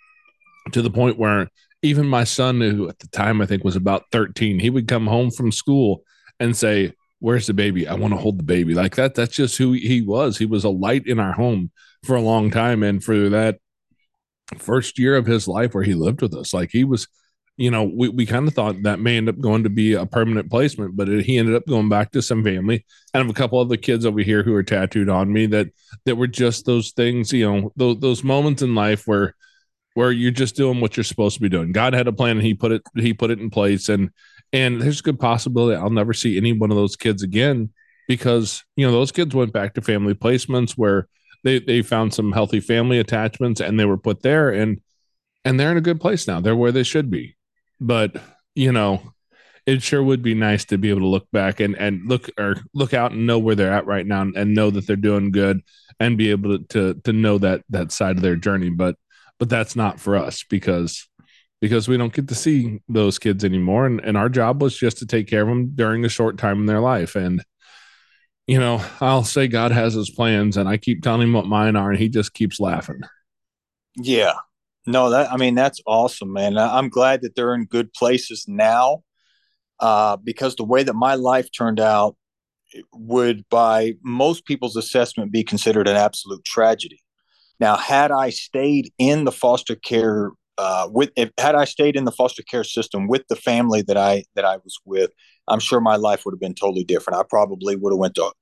to 0.71 0.83
the 0.83 0.91
point 0.91 1.19
where 1.19 1.49
even 1.83 2.07
my 2.07 2.25
son, 2.25 2.61
who 2.61 2.89
at 2.89 2.99
the 3.01 3.09
time 3.09 3.41
I 3.41 3.47
think 3.47 3.65
was 3.65 3.77
about 3.77 4.05
13, 4.13 4.61
he 4.61 4.71
would 4.71 4.87
come 4.87 5.07
home 5.07 5.31
from 5.31 5.51
school 5.51 6.05
and 6.39 6.57
say, 6.57 6.93
Where's 7.19 7.47
the 7.47 7.55
baby? 7.55 7.87
I 7.87 7.95
want 7.95 8.13
to 8.15 8.19
hold 8.19 8.39
the 8.39 8.45
baby. 8.45 8.75
Like 8.75 8.97
that, 8.97 9.15
that's 9.15 9.37
just 9.37 9.57
who 9.57 9.73
he 9.73 10.03
was. 10.03 10.39
He 10.39 10.47
was 10.47 10.65
a 10.65 10.71
light 10.71 11.07
in 11.07 11.21
our 11.21 11.33
home 11.33 11.71
for 12.05 12.17
a 12.17 12.21
long 12.21 12.51
time. 12.51 12.83
And 12.83 13.03
for 13.03 13.29
that 13.29 13.59
first 14.59 14.99
year 14.99 15.17
of 15.17 15.27
his 15.27 15.47
life 15.47 15.73
where 15.73 15.85
he 15.85 15.95
lived 15.95 16.21
with 16.21 16.35
us, 16.35 16.53
like 16.53 16.71
he 16.73 16.83
was, 16.83 17.07
you 17.57 17.71
know, 17.71 17.85
we, 17.85 18.09
we 18.09 18.27
kind 18.27 18.49
of 18.49 18.55
thought 18.55 18.83
that 18.83 18.99
may 18.99 19.17
end 19.17 19.29
up 19.29 19.39
going 19.39 19.63
to 19.63 19.71
be 19.71 19.93
a 19.93 20.05
permanent 20.05 20.51
placement, 20.51 20.97
but 20.97 21.09
it, 21.09 21.25
he 21.25 21.39
ended 21.39 21.55
up 21.55 21.65
going 21.65 21.89
back 21.89 22.11
to 22.11 22.23
some 22.23 22.43
family. 22.43 22.85
And 23.15 23.21
I 23.23 23.25
have 23.25 23.31
a 23.31 23.39
couple 23.39 23.61
of 23.61 23.69
the 23.69 23.79
kids 23.79 24.05
over 24.05 24.21
here 24.21 24.43
who 24.43 24.55
are 24.55 24.65
tattooed 24.65 25.09
on 25.09 25.33
me 25.33 25.47
that 25.47 25.69
that 26.07 26.17
were 26.17 26.27
just 26.27 26.67
those 26.67 26.91
things, 26.91 27.33
you 27.33 27.49
know, 27.49 27.73
those 27.77 28.25
moments 28.25 28.63
in 28.63 28.75
life 28.75 29.07
where 29.07 29.37
where 29.95 30.11
you're 30.11 30.31
just 30.31 30.57
doing 30.57 30.81
what 30.81 30.97
you're 30.97 31.05
supposed 31.05 31.37
to 31.37 31.43
be 31.43 31.49
doing. 31.49 31.73
God 31.73 31.95
had 31.95 32.09
a 32.09 32.13
plan 32.13 32.39
and 32.39 32.47
he 32.47 32.55
put 32.55 32.73
it 32.73 32.83
he 32.97 33.13
put 33.13 33.31
it 33.31 33.41
in 33.41 33.51
place 33.51 33.89
and 33.89 34.11
and 34.53 34.81
there's 34.81 35.01
a 35.01 35.05
good 35.05 35.21
possibility 35.21 35.77
I'll 35.77 35.91
never 35.91 36.13
see 36.13 36.37
any 36.37 36.53
one 36.53 36.71
of 36.71 36.77
those 36.77 36.97
kids 36.97 37.23
again 37.23 37.71
because 38.09 38.65
you 38.77 38.87
know 38.87 38.93
those 38.93 39.13
kids 39.13 39.35
went 39.35 39.53
back 39.53 39.75
to 39.75 39.83
family 39.83 40.15
placements 40.15 40.73
where 40.73 41.09
they 41.45 41.59
they 41.59 41.83
found 41.83 42.15
some 42.15 42.33
healthy 42.33 42.61
family 42.61 42.99
attachments 42.99 43.61
and 43.61 43.79
they 43.79 43.85
were 43.85 43.99
put 43.99 44.23
there 44.23 44.51
and 44.51 44.81
and 45.45 45.59
they're 45.59 45.71
in 45.71 45.77
a 45.77 45.83
good 45.83 46.01
place 46.01 46.27
now. 46.27 46.41
They're 46.41 46.57
where 46.57 46.73
they 46.73 46.83
should 46.83 47.11
be. 47.11 47.37
But, 47.81 48.17
you 48.55 48.73
know, 48.73 49.13
it 49.67 49.83
sure 49.83 50.03
would 50.03 50.23
be 50.23 50.35
nice 50.35 50.65
to 50.67 50.79
be 50.79 50.91
able 50.91 51.01
to 51.01 51.07
look 51.07 51.31
back 51.33 51.61
and, 51.61 51.77
and 51.77 52.09
look 52.09 52.29
or 52.39 52.57
look 52.75 52.95
out 52.95 53.13
and 53.13 53.27
know 53.27 53.39
where 53.39 53.55
they're 53.55 53.73
at 53.73 53.87
right 53.87 54.07
now 54.07 54.23
and 54.23 54.55
know 54.55 54.71
that 54.71 54.87
they're 54.87 54.97
doing 54.97 55.31
good 55.31 55.63
and 56.01 56.19
be 56.19 56.31
able 56.31 56.59
to, 56.59 56.65
to 56.69 57.01
to 57.03 57.13
know 57.13 57.39
that 57.39 57.63
that 57.71 57.93
side 57.93 58.17
of 58.17 58.23
their 58.23 58.37
journey. 58.37 58.71
But 58.71 58.97
but 59.39 59.49
that's 59.49 59.77
not 59.77 60.01
for 60.01 60.17
us 60.17 60.45
because 60.49 61.09
because 61.63 61.87
we 61.87 61.97
don't 61.97 62.13
get 62.13 62.27
to 62.27 62.35
see 62.35 62.81
those 62.89 63.21
kids 63.21 63.45
anymore. 63.45 63.87
And, 63.87 64.01
and 64.01 64.17
our 64.17 64.29
job 64.29 64.61
was 64.61 64.77
just 64.77 64.99
to 64.99 65.07
take 65.07 65.29
care 65.29 65.43
of 65.43 65.49
them 65.49 65.71
during 65.77 66.05
a 66.05 66.09
short 66.09 66.37
time 66.37 66.59
in 66.59 66.67
their 66.67 66.81
life. 66.81 67.15
And, 67.15 67.45
you 68.49 68.59
know, 68.59 68.85
I'll 69.01 69.23
say 69.23 69.47
God 69.47 69.71
has 69.71 69.95
his 69.95 70.11
plans 70.11 70.57
and 70.57 70.69
I 70.69 70.77
keep 70.77 71.03
telling 71.03 71.23
him 71.23 71.33
what 71.33 71.47
mine 71.47 71.77
are 71.77 71.91
and 71.91 72.01
he 72.01 72.09
just 72.09 72.35
keeps 72.35 72.59
laughing. 72.59 73.03
Yeah. 73.97 74.35
No, 74.89 75.11
that, 75.11 75.33
I 75.33 75.37
mean, 75.37 75.55
that's 75.55 75.81
awesome, 75.87 76.33
man. 76.33 76.59
I'm 76.59 76.89
glad 76.89 77.23
that 77.23 77.37
they're 77.37 77.55
in 77.55 77.67
good 77.67 77.93
places 77.93 78.47
now 78.49 79.05
uh, 79.79 80.17
because 80.17 80.57
the 80.57 80.65
way 80.65 80.83
that 80.83 80.95
my 80.95 81.15
life 81.15 81.49
turned 81.57 81.79
out 81.79 82.17
would, 82.93 83.49
by 83.49 83.93
most 84.03 84.47
people's 84.47 84.75
assessment, 84.75 85.31
be 85.31 85.45
considered 85.45 85.87
an 85.87 85.95
absolute 85.95 86.45
tragedy. 86.45 87.01
Now, 87.63 87.77
had 87.77 88.11
I 88.11 88.31
stayed 88.31 88.93
in 88.99 89.23
the 89.23 89.31
foster 89.31 89.77
care 89.77 90.33
uh, 90.59 90.89
with 90.91 91.11
if, 91.15 91.31
had 91.39 91.55
I 91.55 91.65
stayed 91.65 91.95
in 91.95 92.05
the 92.05 92.11
foster 92.11 92.43
care 92.43 92.65
system 92.65 93.07
with 93.07 93.23
the 93.29 93.37
family 93.37 93.83
that 93.83 93.97
I 93.97 94.25
that 94.35 94.45
I 94.45 94.57
was 94.57 94.81
with, 94.85 95.13
I'm 95.47 95.61
sure 95.61 95.81
my 95.81 95.95
life 95.95 96.25
would 96.25 96.35
have 96.35 96.41
been 96.41 96.57
totally 96.57 96.83
different. 96.83 97.21
I 97.21 97.23
probably 97.31 97.77
would 97.77 97.93
have 97.93 98.01
went 98.01 98.17
to, 98.17 98.33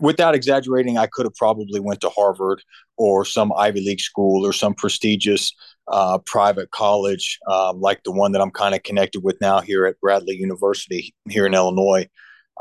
without 0.00 0.36
exaggerating, 0.36 0.96
I 0.96 1.08
could 1.08 1.26
have 1.26 1.34
probably 1.34 1.80
went 1.80 2.00
to 2.02 2.08
Harvard 2.08 2.62
or 2.96 3.24
some 3.24 3.52
Ivy 3.56 3.80
League 3.80 4.00
school 4.00 4.46
or 4.46 4.52
some 4.52 4.74
prestigious 4.74 5.52
uh, 5.88 6.18
private 6.24 6.70
college 6.70 7.40
um, 7.50 7.80
like 7.80 8.04
the 8.04 8.12
one 8.12 8.30
that 8.30 8.40
I'm 8.40 8.52
kind 8.52 8.76
of 8.76 8.84
connected 8.84 9.24
with 9.24 9.40
now 9.40 9.60
here 9.60 9.86
at 9.86 10.00
Bradley 10.00 10.36
University 10.36 11.12
here 11.28 11.46
in 11.46 11.54
Illinois. 11.54 12.08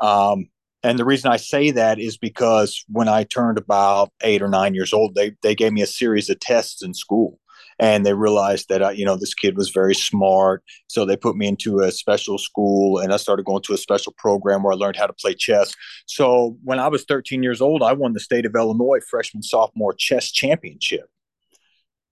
Um, 0.01 0.47
and 0.83 0.97
the 0.97 1.05
reason 1.05 1.31
I 1.31 1.37
say 1.37 1.71
that 1.71 1.99
is 1.99 2.17
because 2.17 2.83
when 2.87 3.07
I 3.07 3.23
turned 3.23 3.57
about 3.57 4.11
eight 4.23 4.41
or 4.41 4.47
nine 4.47 4.73
years 4.73 4.93
old, 4.93 5.15
they 5.15 5.33
they 5.43 5.53
gave 5.53 5.73
me 5.73 5.81
a 5.81 5.87
series 5.87 6.29
of 6.29 6.39
tests 6.39 6.81
in 6.81 6.93
school. 6.93 7.39
And 7.79 8.05
they 8.05 8.13
realized 8.13 8.69
that 8.69 8.83
I, 8.83 8.91
you 8.91 9.05
know 9.05 9.15
this 9.15 9.33
kid 9.33 9.57
was 9.57 9.69
very 9.69 9.93
smart. 9.93 10.63
So 10.87 11.05
they 11.05 11.15
put 11.15 11.35
me 11.35 11.47
into 11.47 11.79
a 11.79 11.91
special 11.91 12.37
school 12.37 12.99
and 12.99 13.13
i 13.13 13.17
started 13.17 13.45
going 13.45 13.61
to 13.63 13.73
a 13.73 13.77
special 13.77 14.13
program 14.17 14.63
where 14.63 14.73
i 14.73 14.75
learned 14.75 14.97
how 14.97 15.07
to 15.07 15.13
play 15.13 15.35
chess. 15.35 15.73
So 16.05 16.57
when 16.63 16.79
i 16.79 16.87
was 16.87 17.05
13 17.05 17.43
years 17.43 17.61
old 17.61 17.83
i 17.83 17.93
won 17.93 18.13
the 18.13 18.19
state 18.19 18.45
of 18.45 18.55
illinois 18.55 18.99
freshman 19.09 19.43
sophomore 19.43 19.93
chess 19.93 20.31
championship. 20.31 21.09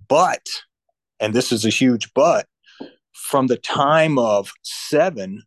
But 0.07 0.45
and 1.19 1.33
this 1.33 1.51
is 1.51 1.65
a 1.65 1.69
huge 1.69 2.13
but 2.13 2.47
from 3.13 3.47
the 3.47 3.57
time 3.57 4.17
of 4.17 4.51
seven 4.63 5.43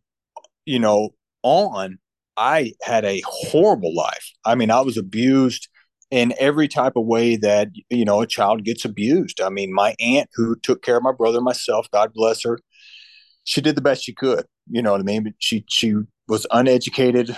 you 0.65 0.79
know 0.79 1.09
on 1.41 1.97
i 2.37 2.73
had 2.81 3.05
a 3.05 3.21
horrible 3.25 3.93
life 3.93 4.31
i 4.45 4.55
mean 4.55 4.71
i 4.71 4.81
was 4.81 4.97
abused 4.97 5.67
in 6.11 6.31
every 6.39 6.67
type 6.67 6.93
of 6.95 7.07
way 7.07 7.35
that 7.37 7.69
you 7.89 8.05
know 8.05 8.21
a 8.21 8.27
child 8.27 8.63
gets 8.63 8.85
abused. 8.85 9.41
I 9.41 9.49
mean, 9.49 9.73
my 9.73 9.95
aunt 9.99 10.29
who 10.35 10.55
took 10.57 10.83
care 10.83 10.97
of 10.97 11.01
my 11.01 11.11
brother 11.11 11.39
and 11.39 11.43
myself, 11.43 11.87
God 11.91 12.13
bless 12.13 12.43
her, 12.43 12.59
she 13.43 13.61
did 13.61 13.75
the 13.75 13.81
best 13.81 14.03
she 14.03 14.13
could. 14.13 14.45
You 14.69 14.81
know 14.81 14.91
what 14.91 15.01
I 15.01 15.03
mean? 15.03 15.23
But 15.23 15.33
she 15.39 15.65
she 15.67 15.95
was 16.27 16.45
uneducated. 16.51 17.35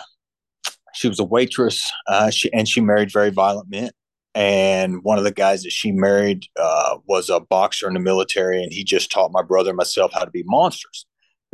She 0.93 1.07
was 1.09 1.19
a 1.19 1.25
waitress, 1.25 1.89
uh, 2.07 2.29
she, 2.29 2.51
and 2.53 2.67
she 2.67 2.79
married 2.79 3.11
very 3.11 3.29
violent 3.29 3.69
men. 3.69 3.91
And 4.33 5.03
one 5.03 5.17
of 5.17 5.23
the 5.23 5.31
guys 5.31 5.63
that 5.63 5.71
she 5.71 5.91
married 5.91 6.45
uh, 6.59 6.97
was 7.05 7.29
a 7.29 7.39
boxer 7.39 7.87
in 7.87 7.93
the 7.93 7.99
military, 7.99 8.61
and 8.61 8.71
he 8.71 8.83
just 8.83 9.11
taught 9.11 9.31
my 9.31 9.41
brother 9.41 9.69
and 9.71 9.77
myself 9.77 10.11
how 10.13 10.23
to 10.23 10.31
be 10.31 10.43
monsters. 10.45 11.05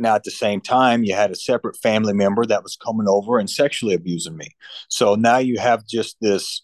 Now, 0.02 0.14
at 0.14 0.24
the 0.24 0.30
same 0.30 0.60
time, 0.60 1.04
you 1.04 1.14
had 1.14 1.30
a 1.30 1.36
separate 1.36 1.76
family 1.76 2.12
member 2.12 2.44
that 2.46 2.62
was 2.62 2.76
coming 2.76 3.08
over 3.08 3.38
and 3.38 3.48
sexually 3.48 3.94
abusing 3.94 4.36
me. 4.36 4.48
So 4.88 5.14
now 5.14 5.38
you 5.38 5.58
have 5.58 5.86
just 5.86 6.16
this 6.20 6.62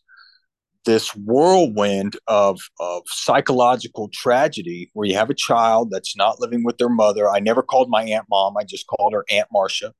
this 0.84 1.14
whirlwind 1.14 2.16
of 2.28 2.58
of 2.80 3.02
psychological 3.06 4.08
tragedy 4.12 4.90
where 4.94 5.06
you 5.06 5.14
have 5.14 5.28
a 5.28 5.34
child 5.34 5.90
that's 5.90 6.16
not 6.16 6.40
living 6.40 6.64
with 6.64 6.78
their 6.78 6.88
mother. 6.88 7.28
I 7.28 7.40
never 7.40 7.62
called 7.62 7.90
my 7.90 8.04
aunt 8.04 8.26
mom. 8.30 8.56
I 8.56 8.64
just 8.64 8.86
called 8.86 9.12
her 9.12 9.24
Aunt 9.30 9.48
Marcia. 9.52 9.92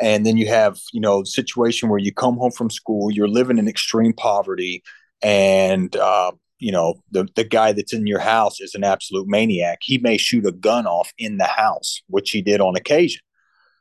And 0.00 0.26
then 0.26 0.36
you 0.36 0.48
have, 0.48 0.80
you 0.92 1.00
know, 1.00 1.22
situation 1.22 1.88
where 1.88 2.00
you 2.00 2.12
come 2.12 2.36
home 2.36 2.50
from 2.50 2.70
school, 2.70 3.10
you're 3.10 3.28
living 3.28 3.58
in 3.58 3.68
extreme 3.68 4.14
poverty, 4.14 4.82
and 5.22 5.94
uh, 5.96 6.32
you 6.62 6.70
know 6.70 6.94
the 7.10 7.28
the 7.34 7.42
guy 7.44 7.72
that's 7.72 7.92
in 7.92 8.06
your 8.06 8.20
house 8.20 8.60
is 8.60 8.74
an 8.74 8.84
absolute 8.84 9.26
maniac. 9.26 9.80
He 9.82 9.98
may 9.98 10.16
shoot 10.16 10.46
a 10.46 10.52
gun 10.52 10.86
off 10.86 11.12
in 11.18 11.38
the 11.38 11.44
house, 11.44 12.00
which 12.06 12.30
he 12.30 12.40
did 12.40 12.60
on 12.60 12.76
occasion. 12.76 13.20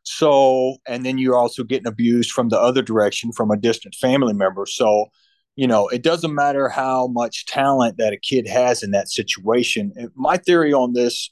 So, 0.03 0.77
and 0.87 1.05
then 1.05 1.19
you're 1.19 1.37
also 1.37 1.63
getting 1.63 1.85
abused 1.85 2.31
from 2.31 2.49
the 2.49 2.59
other 2.59 2.81
direction 2.81 3.31
from 3.31 3.51
a 3.51 3.57
distant 3.57 3.93
family 3.93 4.33
member. 4.33 4.65
So, 4.65 5.11
you 5.55 5.67
know, 5.67 5.89
it 5.89 6.01
doesn't 6.01 6.33
matter 6.33 6.69
how 6.69 7.05
much 7.05 7.45
talent 7.45 7.97
that 7.97 8.13
a 8.13 8.17
kid 8.17 8.47
has 8.47 8.81
in 8.81 8.89
that 8.91 9.09
situation. 9.09 9.93
My 10.15 10.37
theory 10.37 10.73
on 10.73 10.93
this 10.93 11.29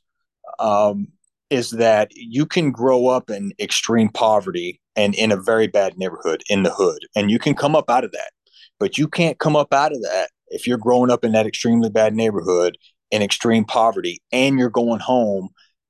um, 0.60 1.08
is 1.50 1.72
that 1.72 2.12
you 2.14 2.46
can 2.46 2.72
grow 2.72 3.08
up 3.08 3.32
in 3.32 3.54
extreme 3.60 4.10
poverty 4.10 4.80
and 4.96 5.16
in 5.16 5.32
a 5.32 5.42
very 5.42 5.66
bad 5.66 5.98
neighborhood 5.98 6.44
in 6.48 6.62
the 6.62 6.72
hood, 6.72 7.00
and 7.16 7.32
you 7.32 7.40
can 7.40 7.56
come 7.56 7.76
up 7.76 7.90
out 7.90 8.04
of 8.04 8.12
that. 8.12 8.32
But 8.80 9.00
you 9.00 9.08
can't 9.08 9.40
come 9.40 9.56
up 9.56 9.74
out 9.74 9.92
of 9.92 10.02
that 10.04 10.30
if 10.52 10.68
you're 10.68 10.78
growing 10.78 11.12
up 11.12 11.24
in 11.24 11.32
that 11.34 11.48
extremely 11.48 11.90
bad 11.90 12.14
neighborhood 12.14 12.78
in 13.12 13.22
extreme 13.22 13.66
poverty 13.66 14.22
and 14.32 14.60
you're 14.60 14.70
going 14.70 15.00
home 15.00 15.50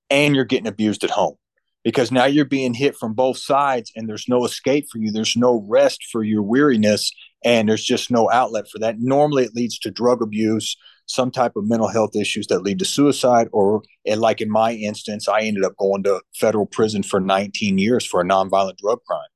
and 0.10 0.36
you're 0.36 0.46
getting 0.46 0.68
abused 0.68 1.04
at 1.04 1.10
home 1.10 1.36
because 1.84 2.12
now 2.12 2.26
you're 2.26 2.46
being 2.46 2.74
hit 2.74 2.96
from 2.96 3.14
both 3.14 3.38
sides 3.38 3.92
and 3.96 4.08
there's 4.08 4.28
no 4.28 4.46
escape 4.46 4.86
for 4.92 4.98
you. 5.00 5.12
There's 5.12 5.36
no 5.36 5.66
rest 5.68 6.06
for 6.12 6.24
your 6.24 6.44
weariness 6.44 7.12
and 7.44 7.70
there's 7.70 7.84
just 7.84 8.12
no 8.12 8.30
outlet 8.32 8.68
for 8.70 8.80
that. 8.80 9.00
Normally 9.00 9.44
it 9.44 9.56
leads 9.56 9.80
to 9.80 9.92
drug 9.92 10.22
abuse 10.22 10.76
some 11.10 11.32
type 11.32 11.56
of 11.56 11.68
mental 11.68 11.88
health 11.88 12.16
issues 12.16 12.48
that 12.48 12.62
lead 12.62 12.80
to 12.80 12.86
suicide 12.86 13.48
or 13.52 13.82
and 14.06 14.22
like 14.22 14.42
in 14.42 14.50
my 14.50 14.74
instance 14.74 15.28
i 15.28 15.42
ended 15.42 15.66
up 15.66 15.76
going 15.78 16.04
to 16.04 16.22
federal 16.36 16.68
prison 16.68 17.02
for 17.02 17.20
19 17.20 17.80
years 17.80 18.06
for 18.06 18.22
a 18.22 18.24
nonviolent 18.24 18.78
drug 18.78 19.00
crime 19.06 19.28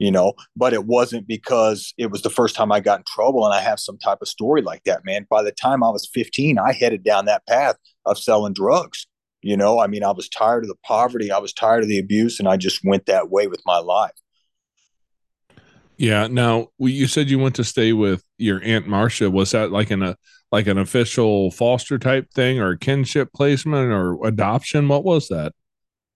you 0.00 0.10
know 0.10 0.32
but 0.56 0.72
it 0.72 0.86
wasn't 0.86 1.26
because 1.28 1.94
it 1.96 2.10
was 2.10 2.22
the 2.22 2.30
first 2.30 2.56
time 2.56 2.72
i 2.72 2.80
got 2.80 2.98
in 2.98 3.04
trouble 3.06 3.44
and 3.46 3.54
i 3.54 3.60
have 3.60 3.78
some 3.78 3.98
type 3.98 4.18
of 4.20 4.26
story 4.26 4.62
like 4.62 4.82
that 4.82 5.04
man 5.04 5.24
by 5.30 5.42
the 5.42 5.52
time 5.52 5.84
i 5.84 5.88
was 5.88 6.08
15 6.12 6.58
i 6.58 6.72
headed 6.72 7.04
down 7.04 7.26
that 7.26 7.46
path 7.46 7.76
of 8.06 8.18
selling 8.18 8.52
drugs 8.52 9.06
you 9.42 9.56
know, 9.56 9.80
I 9.80 9.86
mean, 9.86 10.04
I 10.04 10.10
was 10.10 10.28
tired 10.28 10.64
of 10.64 10.68
the 10.68 10.76
poverty, 10.84 11.30
I 11.30 11.38
was 11.38 11.52
tired 11.52 11.82
of 11.82 11.88
the 11.88 11.98
abuse, 11.98 12.38
and 12.38 12.48
I 12.48 12.56
just 12.56 12.84
went 12.84 13.06
that 13.06 13.30
way 13.30 13.46
with 13.46 13.62
my 13.64 13.78
life. 13.78 14.12
Yeah. 15.96 16.28
Now, 16.28 16.68
you 16.78 17.06
said 17.06 17.28
you 17.28 17.38
went 17.38 17.54
to 17.56 17.64
stay 17.64 17.92
with 17.92 18.24
your 18.38 18.62
aunt 18.62 18.86
Marcia. 18.86 19.30
Was 19.30 19.50
that 19.50 19.70
like 19.70 19.90
in 19.90 20.02
a 20.02 20.10
uh, 20.10 20.14
like 20.52 20.66
an 20.66 20.78
official 20.78 21.52
foster 21.52 21.98
type 21.98 22.28
thing, 22.32 22.58
or 22.58 22.74
kinship 22.74 23.32
placement, 23.32 23.92
or 23.92 24.26
adoption? 24.26 24.88
What 24.88 25.04
was 25.04 25.28
that? 25.28 25.52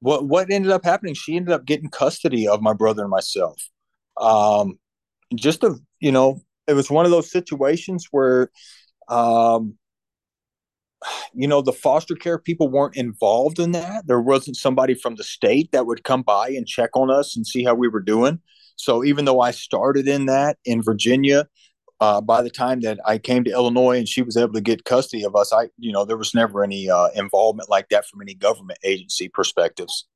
What 0.01 0.27
What 0.27 0.51
ended 0.51 0.73
up 0.73 0.85
happening? 0.85 1.15
She 1.15 1.37
ended 1.37 1.53
up 1.53 1.67
getting 1.67 1.89
custody 1.89 2.49
of 2.49 2.63
my 2.63 2.73
brother 2.73 3.03
and 3.03 3.11
myself. 3.11 3.63
Um, 4.17 4.79
just 5.35 5.65
a 5.65 5.77
you 6.01 6.13
know, 6.13 6.41
it 6.67 6.75
was 6.75 6.91
one 6.91 7.05
of 7.05 7.11
those 7.11 7.31
situations 7.31 8.09
where 8.11 8.51
um, 9.09 9.77
you 11.35 11.49
know, 11.49 11.61
the 11.61 11.73
foster 11.73 12.15
care 12.15 12.39
people 12.39 12.69
weren't 12.69 12.97
involved 12.97 13.59
in 13.59 13.73
that. 13.73 14.07
There 14.07 14.21
wasn't 14.21 14.57
somebody 14.57 14.95
from 14.95 15.17
the 15.17 15.25
state 15.25 15.71
that 15.73 15.87
would 15.87 16.05
come 16.05 16.23
by 16.23 16.49
and 16.49 16.67
check 16.67 16.91
on 16.95 17.11
us 17.11 17.37
and 17.37 17.47
see 17.47 17.65
how 17.65 17.75
we 17.75 17.89
were 17.89 18.01
doing. 18.01 18.41
So 18.77 19.05
even 19.05 19.25
though 19.25 19.41
I 19.41 19.51
started 19.51 20.09
in 20.09 20.27
that 20.27 20.59
in 20.65 20.83
Virginia, 20.83 21.47
uh, 22.01 22.21
by 22.21 22.43
the 22.43 22.51
time 22.51 22.81
that 22.81 22.99
I 23.07 23.19
came 23.19 23.45
to 23.45 23.51
Illinois 23.51 23.99
and 23.99 24.09
she 24.09 24.23
was 24.23 24.37
able 24.37 24.53
to 24.55 24.61
get 24.61 24.85
custody 24.85 25.25
of 25.25 25.37
us, 25.37 25.53
I, 25.53 25.69
you 25.79 25.93
know, 25.93 26.05
there 26.05 26.17
was 26.17 26.35
never 26.35 26.65
any 26.65 26.91
uh, 26.91 27.09
involvement 27.15 27.71
like 27.71 27.89
that 27.91 28.07
from 28.07 28.21
any 28.21 28.35
government 28.35 28.79
agency 28.83 29.29
perspectives. 29.29 30.07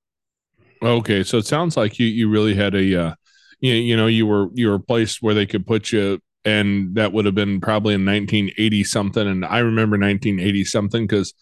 Okay, 0.83 1.23
so 1.23 1.39
it 1.39 1.47
sounds 1.47 1.77
like 1.77 1.99
you 1.99 2.07
you 2.07 2.29
really 2.29 2.55
had 2.55 2.75
a, 2.75 3.03
uh, 3.03 3.15
you, 3.61 3.75
you 3.75 3.97
know, 3.97 4.07
you 4.07 4.27
were 4.27 4.49
you 4.55 4.69
were 4.69 4.79
placed 4.79 5.23
where 5.23 5.35
they 5.35 5.47
could 5.47 5.67
put 5.67 5.93
you 5.93 6.21
and 6.45 6.95
that 6.95 7.13
would 7.13 7.25
have 7.25 7.35
been 7.35 7.61
probably 7.61 7.95
in 7.95 8.07
1980 8.07 8.85
something 8.85 9.27
and 9.27 9.45
i 9.45 9.59
remember 9.59 9.99
1980 9.99 10.65
something 10.65 11.05
because 11.05 11.35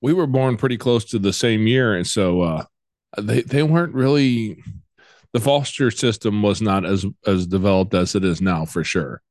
we 0.00 0.14
were 0.14 0.26
born 0.26 0.56
pretty 0.56 0.78
close 0.78 1.04
to 1.04 1.18
the 1.18 1.34
same 1.34 1.66
year 1.66 1.94
and 1.94 2.06
so 2.06 2.40
uh, 2.40 2.64
they, 3.18 3.42
they 3.42 3.62
weren't 3.62 3.94
really 3.94 4.56
the 5.32 5.40
foster 5.40 5.90
system 5.90 6.42
was 6.42 6.60
not 6.60 6.84
as 6.84 7.04
as 7.26 7.46
developed 7.46 7.94
as 7.94 8.14
it 8.14 8.24
is 8.24 8.40
now 8.40 8.64
for 8.64 8.84
sure. 8.84 9.22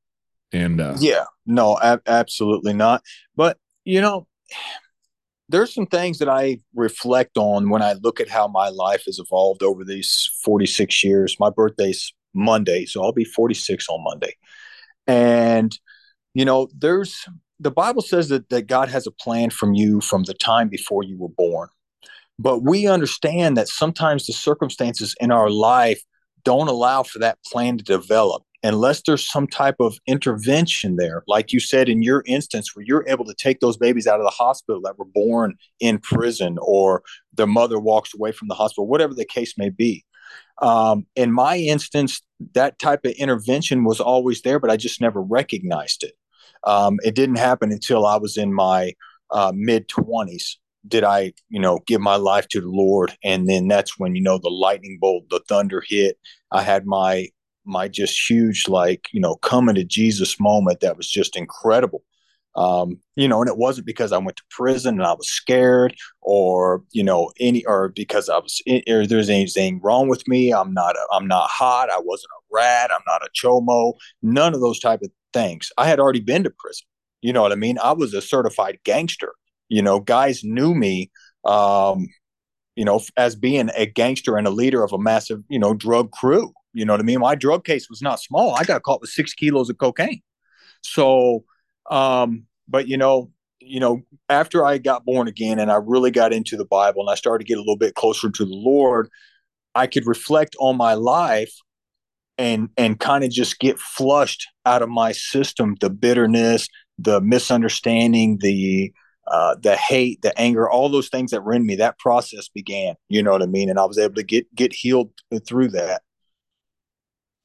And 0.51 0.79
uh, 0.79 0.96
yeah. 1.00 1.25
No 1.46 1.77
ab- 1.82 2.03
absolutely 2.08 2.74
not. 2.74 3.01
But 3.36 3.58
you 3.84 4.01
know 4.01 4.27
there's 5.50 5.74
some 5.74 5.86
things 5.86 6.20
that 6.20 6.27
i 6.27 6.58
reflect 6.75 7.38
on 7.38 7.70
when 7.70 7.82
i 7.82 7.94
look 7.94 8.20
at 8.20 8.27
how 8.27 8.50
my 8.50 8.67
life 8.67 9.03
has 9.06 9.17
evolved 9.17 9.63
over 9.63 9.86
these 9.86 10.29
46 10.44 11.03
years. 11.03 11.38
My 11.39 11.50
birthday's 11.50 12.13
monday 12.38 12.86
so 12.86 13.03
i'll 13.03 13.12
be 13.12 13.25
46 13.25 13.89
on 13.89 14.03
monday. 14.03 14.34
And, 15.08 15.77
you 16.34 16.46
know, 16.46 16.67
there's 16.77 17.25
the 17.60 17.72
Bible 17.72 18.03
says 18.03 18.29
that, 18.29 18.50
that 18.50 18.67
God 18.67 18.89
has 18.89 19.08
a 19.08 19.12
plan 19.12 19.50
from 19.50 19.74
you 19.74 20.00
from 20.01 20.24
the 20.24 20.34
time 20.34 20.70
before 20.70 21.03
you 21.03 21.17
were 21.17 21.29
born. 21.29 21.70
but 22.38 22.60
we 22.60 22.88
understand 22.88 23.58
that 23.58 23.67
sometimes 23.67 24.27
the 24.27 24.34
circumstances 24.34 25.15
in 25.20 25.32
our 25.32 25.50
life 25.50 26.01
don't 26.44 26.67
allow 26.67 27.01
for 27.03 27.20
that 27.20 27.39
plan 27.46 27.77
to 27.77 27.84
develop 27.84 28.44
unless 28.63 29.01
there's 29.01 29.27
some 29.27 29.48
type 29.48 29.77
of 29.79 29.98
intervention 30.06 30.98
there. 30.98 31.24
Like 31.27 31.51
you 31.51 31.60
said 31.60 31.89
in 31.89 32.03
your 32.03 32.24
instance 32.27 32.75
where 32.75 32.86
you're 32.88 33.08
able 33.08 33.25
to 33.25 33.34
take 33.34 33.60
those 33.60 33.77
babies 33.77 34.08
out 34.08 34.20
of 34.20 34.25
the 34.25 34.29
hospital 34.29 34.82
that 34.82 35.00
were 35.00 35.06
born 35.06 35.56
in 35.79 35.98
prison 36.00 36.58
or 36.62 37.01
their 37.34 37.48
mother 37.48 37.79
walks 37.79 38.13
away 38.13 38.32
from 38.32 38.50
the 38.50 38.56
hospital 38.56 38.88
whatever 38.88 39.13
the 39.15 39.25
case 39.25 39.58
may 39.58 39.70
be 39.70 40.06
um, 40.62 41.06
in 41.15 41.32
my 41.32 41.58
instance 41.58 42.22
that 42.53 42.79
type 42.79 43.06
of 43.06 43.12
intervention 43.13 43.84
was 43.84 44.00
always 44.00 44.41
there 44.41 44.60
but 44.60 44.70
i 44.70 44.77
just 44.77 45.01
never 45.01 45.22
recognized 45.22 46.03
it 46.03 46.13
um, 46.63 46.98
it 47.03 47.15
didn't 47.15 47.38
happen 47.38 47.72
until 47.72 48.06
i 48.06 48.17
was 48.17 48.38
in 48.38 48.53
my 48.53 48.94
uh, 49.32 49.51
mid 49.53 49.88
20s 49.88 50.56
did 50.88 51.03
I, 51.03 51.34
you 51.50 51.60
know, 51.60 51.79
give 51.86 52.01
my 52.01 52.15
life 52.15 52.48
to 52.50 52.62
the 52.62 52.70
Lord. 52.70 53.15
And 53.24 53.50
then 53.50 53.67
that's 53.67 54.00
when, 54.00 54.15
you 54.15 54.22
know, 54.22 54.38
the 54.38 54.50
lightning 54.50 54.98
bolt, 55.00 55.29
the 55.29 55.41
thunder 55.48 55.84
hit. 55.86 56.17
I 56.51 56.62
had 56.62 56.86
my 56.86 57.27
my 57.65 57.89
just 57.89 58.29
huge, 58.29 58.70
like, 58.70 59.08
you 59.12 59.20
know, 59.20 59.36
coming 59.36 59.75
to 59.75 59.84
Jesus 59.84 60.39
moment 60.39 60.79
that 60.79 60.96
was 60.96 61.10
just 61.10 61.36
incredible. 61.36 62.01
Um, 62.58 62.98
you 63.16 63.28
know, 63.28 63.40
and 63.40 63.50
it 63.50 63.58
wasn't 63.58 63.86
because 63.86 64.12
I 64.12 64.18
went 64.18 64.38
to 64.38 64.44
prison 64.50 64.96
and 64.96 65.04
I 65.04 65.14
was 65.14 65.30
scared 65.30 65.96
or, 66.22 66.84
you 66.92 67.04
know, 67.04 67.32
any 67.40 67.64
or 67.66 67.90
because 67.90 68.30
I 68.30 68.40
was 68.40 68.60
or 68.90 69.06
there's 69.06 69.30
anything 69.30 69.80
wrong 69.84 70.10
with 70.10 70.28
me. 70.28 70.52
I'm 70.52 70.74
not 70.74 70.96
a, 70.96 71.08
I'm 71.12 71.28
not 71.28 71.52
hot. 71.52 71.92
I 71.92 72.00
wasn't 72.00 72.32
a 72.32 72.42
rat. 72.52 72.90
I'm 72.92 73.04
not 73.06 73.22
a 73.22 73.30
chomo. 73.40 73.94
None 74.24 74.56
of 74.56 74.60
those 74.60 74.80
type 74.80 75.04
of 75.04 75.12
things. 75.34 75.72
I 75.78 75.88
had 75.88 76.00
already 76.00 76.20
been 76.20 76.44
to 76.46 76.50
prison. 76.50 76.88
You 77.22 77.32
know 77.32 77.44
what 77.44 77.52
I 77.52 77.56
mean? 77.56 77.78
I 77.78 77.92
was 77.92 78.16
a 78.16 78.22
certified 78.24 78.80
gangster. 78.84 79.34
You 79.70 79.84
know, 79.84 80.00
guys 80.00 80.44
knew 80.44 80.74
me, 80.74 81.12
um, 81.46 82.08
you 82.76 82.86
know, 82.86 83.02
as 83.18 83.36
being 83.36 83.70
a 83.76 83.86
gangster 83.86 84.36
and 84.36 84.48
a 84.48 84.52
leader 84.52 84.84
of 84.84 84.94
a 84.94 84.98
massive, 84.98 85.44
you 85.48 85.60
know, 85.60 85.76
drug 85.76 86.12
crew. 86.12 86.54
You 86.74 86.86
know 86.86 86.94
what 86.94 87.02
I 87.02 87.04
mean? 87.04 87.20
My 87.20 87.36
drug 87.36 87.66
case 87.66 87.88
was 87.88 88.02
not 88.02 88.20
small. 88.20 88.56
I 88.56 88.64
got 88.64 88.82
caught 88.82 89.02
with 89.02 89.12
six 89.12 89.34
kilos 89.34 89.70
of 89.70 89.78
cocaine. 89.78 90.22
So, 90.82 91.44
um, 91.92 92.47
but 92.68 92.88
you 92.88 92.98
know, 92.98 93.32
you 93.60 93.80
know, 93.80 94.02
after 94.30 94.66
I 94.66 94.78
got 94.78 95.06
born 95.06 95.28
again 95.28 95.60
and 95.60 95.72
I 95.72 95.76
really 95.76 96.12
got 96.12 96.34
into 96.34 96.58
the 96.58 96.66
Bible 96.66 97.02
and 97.02 97.10
I 97.10 97.16
started 97.16 97.46
to 97.46 97.48
get 97.48 97.58
a 97.58 97.62
little 97.62 97.78
bit 97.78 97.96
closer 97.96 98.30
to 98.30 98.46
the 98.46 98.56
Lord, 98.56 99.10
I 99.76 99.88
could 99.88 100.08
reflect 100.08 100.56
on 100.60 100.78
my 100.78 100.94
life 100.94 101.54
and 102.38 102.70
and 102.78 103.00
kind 103.00 103.24
of 103.24 103.32
just 103.32 103.60
get 103.60 103.80
flushed 103.80 104.48
out 104.66 104.82
of 104.82 104.90
my 104.90 105.12
system 105.12 105.76
the 105.80 105.90
bitterness, 105.90 106.68
the 106.98 107.22
misunderstanding, 107.22 108.38
the 108.42 108.94
uh, 109.28 109.56
the 109.62 109.76
hate, 109.76 110.22
the 110.22 110.38
anger, 110.40 110.70
all 110.70 110.88
those 110.88 111.10
things 111.10 111.32
that 111.32 111.44
were 111.44 111.54
in 111.54 111.66
me, 111.66 111.76
that 111.76 112.00
process 112.00 112.48
began. 112.48 112.96
You 113.10 113.22
know 113.22 113.32
what 113.32 113.44
I 113.44 113.48
mean? 113.48 113.70
And 113.70 113.78
I 113.78 113.86
was 113.86 113.98
able 113.98 114.16
to 114.16 114.24
get 114.24 114.54
get 114.56 114.74
healed 114.74 115.12
through 115.46 115.70
that. 115.70 116.02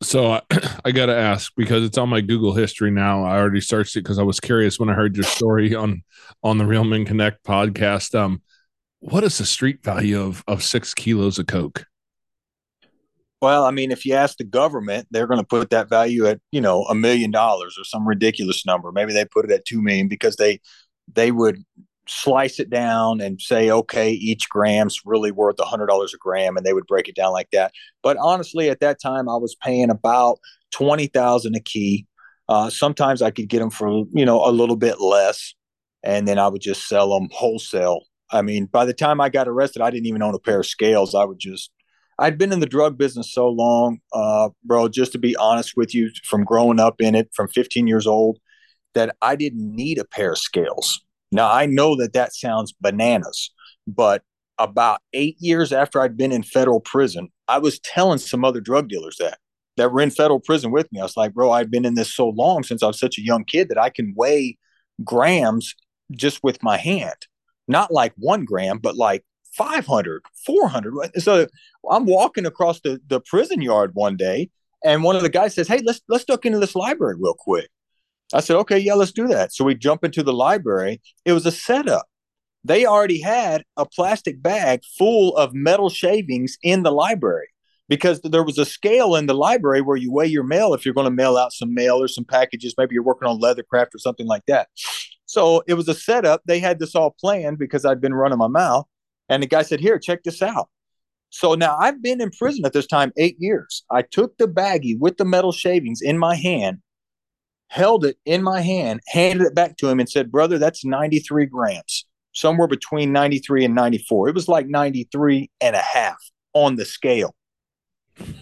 So 0.02 0.32
I, 0.32 0.42
I 0.84 0.92
got 0.92 1.06
to 1.06 1.16
ask 1.16 1.52
because 1.56 1.84
it's 1.84 1.98
on 1.98 2.08
my 2.08 2.20
Google 2.20 2.54
history 2.54 2.90
now. 2.90 3.24
I 3.24 3.38
already 3.38 3.60
searched 3.60 3.96
it 3.96 4.00
because 4.00 4.18
I 4.18 4.22
was 4.22 4.40
curious 4.40 4.78
when 4.78 4.90
I 4.90 4.94
heard 4.94 5.16
your 5.16 5.24
story 5.24 5.74
on 5.74 6.02
on 6.42 6.58
the 6.58 6.66
Real 6.66 6.84
Men 6.84 7.04
Connect 7.04 7.44
podcast. 7.44 8.18
Um, 8.18 8.42
what 8.98 9.24
is 9.24 9.38
the 9.38 9.46
street 9.46 9.82
value 9.82 10.20
of 10.20 10.44
of 10.46 10.62
six 10.62 10.92
kilos 10.94 11.38
of 11.38 11.46
coke? 11.46 11.86
Well, 13.40 13.64
I 13.64 13.72
mean, 13.72 13.90
if 13.90 14.06
you 14.06 14.14
ask 14.14 14.36
the 14.36 14.44
government, 14.44 15.08
they're 15.10 15.26
going 15.26 15.40
to 15.40 15.46
put 15.46 15.70
that 15.70 15.88
value 15.88 16.26
at 16.26 16.40
you 16.50 16.60
know 16.60 16.84
a 16.84 16.94
million 16.94 17.30
dollars 17.30 17.76
or 17.78 17.84
some 17.84 18.06
ridiculous 18.06 18.66
number. 18.66 18.92
Maybe 18.92 19.12
they 19.12 19.24
put 19.24 19.44
it 19.44 19.50
at 19.50 19.64
two 19.64 19.82
million 19.82 20.08
because 20.08 20.36
they 20.36 20.60
they 21.12 21.30
would 21.30 21.62
slice 22.08 22.58
it 22.58 22.70
down 22.70 23.20
and 23.20 23.40
say, 23.40 23.70
okay, 23.70 24.10
each 24.10 24.48
gram's 24.48 25.00
really 25.04 25.30
worth 25.30 25.58
a 25.58 25.64
hundred 25.64 25.86
dollars 25.86 26.14
a 26.14 26.18
gram, 26.18 26.56
and 26.56 26.66
they 26.66 26.72
would 26.72 26.86
break 26.86 27.08
it 27.08 27.14
down 27.14 27.32
like 27.32 27.48
that. 27.52 27.72
But 28.02 28.16
honestly, 28.18 28.70
at 28.70 28.80
that 28.80 29.00
time, 29.00 29.28
I 29.28 29.36
was 29.36 29.54
paying 29.54 29.90
about 29.90 30.38
twenty 30.70 31.06
thousand 31.06 31.56
a 31.56 31.60
key. 31.60 32.06
Uh, 32.48 32.70
sometimes 32.70 33.22
I 33.22 33.30
could 33.30 33.48
get 33.48 33.60
them 33.60 33.70
for 33.70 34.04
you 34.12 34.24
know 34.24 34.44
a 34.44 34.50
little 34.50 34.76
bit 34.76 35.00
less, 35.00 35.54
and 36.02 36.26
then 36.26 36.38
I 36.38 36.48
would 36.48 36.62
just 36.62 36.88
sell 36.88 37.14
them 37.14 37.28
wholesale. 37.32 38.02
I 38.30 38.42
mean, 38.42 38.66
by 38.66 38.84
the 38.84 38.94
time 38.94 39.20
I 39.20 39.28
got 39.28 39.48
arrested, 39.48 39.82
I 39.82 39.90
didn't 39.90 40.06
even 40.06 40.22
own 40.22 40.34
a 40.34 40.38
pair 40.38 40.60
of 40.60 40.66
scales. 40.66 41.14
I 41.14 41.24
would 41.24 41.38
just 41.38 41.70
I'd 42.18 42.38
been 42.38 42.52
in 42.52 42.60
the 42.60 42.66
drug 42.66 42.98
business 42.98 43.32
so 43.32 43.48
long, 43.48 44.00
uh, 44.12 44.50
bro. 44.64 44.88
Just 44.88 45.12
to 45.12 45.18
be 45.18 45.36
honest 45.36 45.76
with 45.76 45.94
you, 45.94 46.10
from 46.24 46.44
growing 46.44 46.80
up 46.80 47.00
in 47.00 47.14
it, 47.14 47.30
from 47.34 47.48
15 47.48 47.86
years 47.86 48.06
old, 48.06 48.38
that 48.94 49.16
I 49.22 49.36
didn't 49.36 49.74
need 49.74 49.98
a 49.98 50.04
pair 50.04 50.32
of 50.32 50.38
scales. 50.38 51.02
Now, 51.32 51.50
I 51.50 51.66
know 51.66 51.96
that 51.96 52.12
that 52.12 52.34
sounds 52.34 52.72
bananas, 52.80 53.50
but 53.86 54.22
about 54.58 55.00
eight 55.14 55.36
years 55.40 55.72
after 55.72 56.00
I'd 56.00 56.16
been 56.16 56.30
in 56.30 56.42
federal 56.42 56.80
prison, 56.80 57.28
I 57.48 57.58
was 57.58 57.80
telling 57.80 58.18
some 58.18 58.44
other 58.44 58.60
drug 58.60 58.88
dealers 58.88 59.16
that 59.18 59.38
that 59.78 59.90
were 59.90 60.02
in 60.02 60.10
federal 60.10 60.38
prison 60.38 60.70
with 60.70 60.92
me. 60.92 61.00
I 61.00 61.04
was 61.04 61.16
like, 61.16 61.32
bro, 61.32 61.50
I've 61.50 61.70
been 61.70 61.86
in 61.86 61.94
this 61.94 62.12
so 62.12 62.28
long 62.28 62.62
since 62.62 62.82
I 62.82 62.86
was 62.86 63.00
such 63.00 63.16
a 63.18 63.24
young 63.24 63.44
kid 63.44 63.70
that 63.70 63.78
I 63.78 63.88
can 63.88 64.12
weigh 64.14 64.58
grams 65.02 65.74
just 66.12 66.42
with 66.42 66.62
my 66.62 66.76
hand. 66.76 67.16
Not 67.68 67.90
like 67.90 68.12
one 68.18 68.44
gram, 68.44 68.78
but 68.78 68.96
like 68.96 69.24
500, 69.56 70.22
400. 70.44 71.22
So 71.22 71.46
I'm 71.90 72.04
walking 72.04 72.44
across 72.44 72.80
the, 72.80 73.00
the 73.06 73.20
prison 73.20 73.62
yard 73.62 73.92
one 73.94 74.16
day, 74.16 74.50
and 74.84 75.02
one 75.02 75.16
of 75.16 75.22
the 75.22 75.30
guys 75.30 75.54
says, 75.54 75.68
Hey, 75.68 75.80
let's 75.84 76.02
let's 76.08 76.24
duck 76.24 76.44
into 76.44 76.58
this 76.58 76.74
library 76.74 77.16
real 77.18 77.34
quick. 77.38 77.70
I 78.34 78.40
said, 78.40 78.56
okay, 78.56 78.78
yeah, 78.78 78.94
let's 78.94 79.12
do 79.12 79.26
that. 79.28 79.52
So 79.52 79.64
we 79.64 79.74
jump 79.74 80.04
into 80.04 80.22
the 80.22 80.32
library. 80.32 81.00
It 81.24 81.32
was 81.32 81.46
a 81.46 81.52
setup. 81.52 82.06
They 82.64 82.86
already 82.86 83.20
had 83.20 83.64
a 83.76 83.84
plastic 83.84 84.42
bag 84.42 84.82
full 84.96 85.36
of 85.36 85.52
metal 85.52 85.90
shavings 85.90 86.56
in 86.62 86.84
the 86.84 86.92
library 86.92 87.48
because 87.88 88.20
there 88.20 88.44
was 88.44 88.58
a 88.58 88.64
scale 88.64 89.16
in 89.16 89.26
the 89.26 89.34
library 89.34 89.80
where 89.80 89.96
you 89.96 90.12
weigh 90.12 90.28
your 90.28 90.44
mail 90.44 90.72
if 90.72 90.84
you're 90.84 90.94
going 90.94 91.06
to 91.06 91.10
mail 91.10 91.36
out 91.36 91.52
some 91.52 91.74
mail 91.74 92.00
or 92.00 92.08
some 92.08 92.24
packages. 92.24 92.74
Maybe 92.78 92.94
you're 92.94 93.02
working 93.02 93.28
on 93.28 93.40
leathercraft 93.40 93.94
or 93.94 93.98
something 93.98 94.26
like 94.26 94.46
that. 94.46 94.68
So 95.26 95.62
it 95.66 95.74
was 95.74 95.88
a 95.88 95.94
setup. 95.94 96.42
They 96.46 96.60
had 96.60 96.78
this 96.78 96.94
all 96.94 97.14
planned 97.18 97.58
because 97.58 97.84
I'd 97.84 98.00
been 98.00 98.14
running 98.14 98.38
my 98.38 98.48
mouth. 98.48 98.86
And 99.28 99.42
the 99.42 99.46
guy 99.46 99.62
said, 99.62 99.80
Here, 99.80 99.98
check 99.98 100.22
this 100.22 100.42
out. 100.42 100.68
So 101.30 101.54
now 101.54 101.76
I've 101.78 102.02
been 102.02 102.20
in 102.20 102.30
prison 102.30 102.64
at 102.66 102.74
this 102.74 102.86
time 102.86 103.12
eight 103.16 103.36
years. 103.38 103.84
I 103.90 104.02
took 104.02 104.36
the 104.36 104.46
baggie 104.46 104.98
with 104.98 105.16
the 105.16 105.24
metal 105.24 105.50
shavings 105.50 106.02
in 106.02 106.18
my 106.18 106.34
hand 106.36 106.78
held 107.72 108.04
it 108.04 108.18
in 108.26 108.42
my 108.42 108.60
hand, 108.60 109.00
handed 109.08 109.46
it 109.46 109.54
back 109.54 109.78
to 109.78 109.88
him, 109.88 109.98
and 109.98 110.06
said, 110.06 110.30
Brother, 110.30 110.58
that's 110.58 110.84
93 110.84 111.46
grams, 111.46 112.04
somewhere 112.34 112.68
between 112.68 113.12
93 113.12 113.64
and 113.64 113.74
94. 113.74 114.28
It 114.28 114.34
was 114.34 114.46
like 114.46 114.66
93 114.66 115.50
and 115.62 115.74
a 115.74 115.80
half 115.80 116.18
on 116.52 116.76
the 116.76 116.84
scale. 116.84 117.34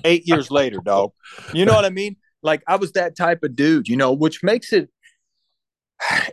Eight 0.05 0.27
years 0.27 0.51
later, 0.51 0.81
dog. 0.85 1.13
You 1.53 1.65
know 1.65 1.75
what 1.75 1.85
I 1.85 1.91
mean? 1.91 2.17
Like 2.43 2.65
I 2.67 2.75
was 2.75 2.91
that 2.93 3.17
type 3.17 3.45
of 3.45 3.55
dude, 3.55 3.87
you 3.87 3.97
know, 3.97 4.13
which 4.13 4.43
makes 4.43 4.73
it, 4.73 4.91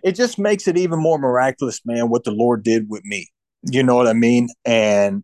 it 0.03 0.13
just 0.13 0.39
makes 0.39 0.67
it 0.67 0.75
even 0.75 0.97
more 0.97 1.19
miraculous, 1.19 1.81
man, 1.85 2.09
what 2.09 2.23
the 2.23 2.31
Lord 2.31 2.63
did 2.63 2.89
with 2.89 3.05
me. 3.05 3.29
You 3.61 3.83
know 3.83 3.95
what 3.95 4.07
I 4.07 4.13
mean? 4.13 4.49
And 4.65 5.23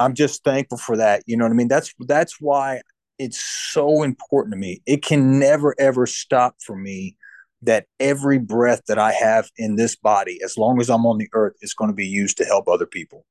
I'm 0.00 0.14
just 0.14 0.42
thankful 0.42 0.78
for 0.78 0.96
that. 0.96 1.22
You 1.26 1.36
know 1.36 1.44
what 1.44 1.52
I 1.52 1.54
mean? 1.54 1.68
That's 1.68 1.94
that's 2.00 2.40
why 2.40 2.80
it's 3.18 3.42
so 3.42 4.02
important 4.02 4.52
to 4.52 4.58
me. 4.58 4.82
It 4.86 5.02
can 5.02 5.38
never 5.38 5.74
ever 5.78 6.06
stop 6.06 6.56
for 6.64 6.76
me 6.76 7.16
that 7.62 7.86
every 7.98 8.38
breath 8.38 8.82
that 8.88 8.98
I 8.98 9.12
have 9.12 9.48
in 9.56 9.76
this 9.76 9.96
body, 9.96 10.38
as 10.44 10.58
long 10.58 10.80
as 10.80 10.90
I'm 10.90 11.06
on 11.06 11.18
the 11.18 11.28
earth, 11.32 11.54
is 11.62 11.74
going 11.74 11.90
to 11.90 11.94
be 11.94 12.06
used 12.06 12.36
to 12.38 12.44
help 12.44 12.68
other 12.68 12.86
people. 12.86 13.24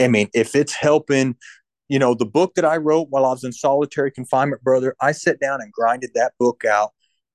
I 0.00 0.08
mean, 0.08 0.28
if 0.34 0.54
it's 0.54 0.74
helping, 0.74 1.36
you 1.88 1.98
know, 1.98 2.14
the 2.14 2.26
book 2.26 2.54
that 2.54 2.64
I 2.64 2.76
wrote 2.76 3.08
while 3.10 3.24
I 3.24 3.30
was 3.30 3.44
in 3.44 3.52
solitary 3.52 4.10
confinement, 4.10 4.62
brother, 4.62 4.94
I 5.00 5.12
sat 5.12 5.40
down 5.40 5.60
and 5.60 5.72
grinded 5.72 6.10
that 6.14 6.32
book 6.38 6.64
out. 6.64 6.90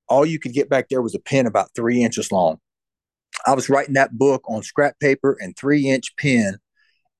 All 0.10 0.25
you 0.25 0.39
could 0.39 0.53
get 0.53 0.69
back 0.69 0.89
there 0.89 1.01
was 1.01 1.15
a 1.15 1.19
pen 1.19 1.45
about 1.45 1.69
three 1.75 2.03
inches 2.03 2.32
long. 2.32 2.58
I 3.45 3.53
was 3.53 3.69
writing 3.69 3.93
that 3.95 4.17
book 4.17 4.43
on 4.47 4.63
scrap 4.63 4.99
paper 4.99 5.38
and 5.39 5.56
three 5.56 5.89
inch 5.89 6.15
pen. 6.17 6.58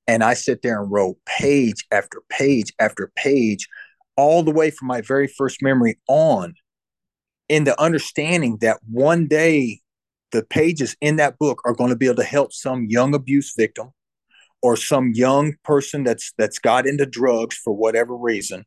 And 0.06 0.22
I 0.22 0.34
sit 0.34 0.62
there 0.62 0.82
and 0.82 0.92
wrote 0.92 1.18
page 1.26 1.86
after 1.92 2.22
page 2.30 2.74
after 2.80 3.12
page 3.16 3.68
all 4.16 4.44
the 4.44 4.52
way 4.52 4.70
from 4.70 4.88
my 4.88 5.02
very 5.02 5.28
first 5.28 5.62
memory 5.62 6.00
on 6.08 6.54
in 7.50 7.64
the 7.64 7.80
understanding 7.82 8.58
that 8.62 8.80
one 8.90 9.28
day 9.28 9.80
the 10.32 10.44
pages 10.44 10.96
in 11.02 11.18
that 11.18 11.38
book 11.38 11.62
are 11.66 11.76
going 11.76 11.90
to 11.90 11.96
be 11.96 12.08
able 12.08 12.16
to 12.16 12.24
help 12.24 12.54
some 12.54 12.88
young 12.90 13.14
abuse 13.14 13.54
victim 13.56 13.92
or 14.62 14.76
some 14.78 15.12
young 15.14 15.54
person 15.64 16.04
that's 16.04 16.34
that's 16.38 16.60
got 16.60 16.88
into 16.88 17.06
drugs 17.06 17.56
for 17.56 17.74
whatever 17.74 18.16
reason 18.16 18.66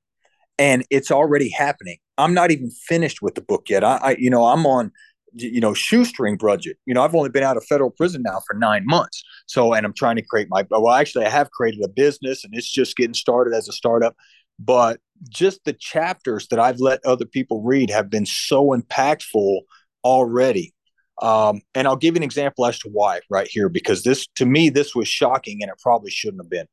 and 0.58 0.84
it's 0.90 1.10
already 1.10 1.50
happening. 1.50 1.98
I'm 2.18 2.34
not 2.34 2.50
even 2.50 2.70
finished 2.70 3.20
with 3.20 3.34
the 3.34 3.42
book 3.42 3.68
yet. 3.68 3.84
I, 3.84 3.96
I 3.96 4.16
you 4.18 4.30
know 4.30 4.46
i'm 4.46 4.66
on 4.66 4.90
you 5.34 5.60
know 5.60 5.74
shoestring 5.74 6.36
budget. 6.36 6.78
You 6.86 6.94
know 6.94 7.02
i've 7.02 7.14
only 7.14 7.30
been 7.30 7.42
out 7.42 7.56
of 7.56 7.64
federal 7.64 7.90
prison 7.90 8.22
now 8.24 8.40
for 8.46 8.54
nine 8.54 8.84
months. 8.86 9.22
So 9.46 9.74
and 9.74 9.84
i'm 9.84 9.94
trying 9.94 10.16
to 10.16 10.22
create 10.22 10.48
my 10.50 10.64
well 10.70 10.90
actually 10.90 11.26
i 11.26 11.30
have 11.30 11.50
created 11.50 11.82
a 11.84 11.88
business 11.88 12.44
and 12.44 12.54
it's 12.54 12.70
just 12.70 12.96
getting 12.96 13.14
started 13.14 13.54
as 13.54 13.68
a 13.68 13.72
startup 13.72 14.16
but 14.58 15.00
just 15.28 15.64
the 15.64 15.72
chapters 15.72 16.48
that 16.48 16.58
I've 16.58 16.80
let 16.80 17.04
other 17.04 17.24
people 17.24 17.62
read 17.62 17.90
have 17.90 18.10
been 18.10 18.26
so 18.26 18.68
impactful 18.68 19.60
already. 20.04 20.74
Um, 21.22 21.62
and 21.74 21.88
I'll 21.88 21.96
give 21.96 22.14
you 22.14 22.18
an 22.18 22.22
example 22.22 22.66
as 22.66 22.78
to 22.80 22.90
why 22.90 23.20
right 23.30 23.48
here, 23.50 23.68
because 23.68 24.02
this, 24.02 24.26
to 24.36 24.44
me, 24.44 24.68
this 24.68 24.94
was 24.94 25.08
shocking 25.08 25.62
and 25.62 25.70
it 25.70 25.78
probably 25.80 26.10
shouldn't 26.10 26.42
have 26.42 26.50
been. 26.50 26.66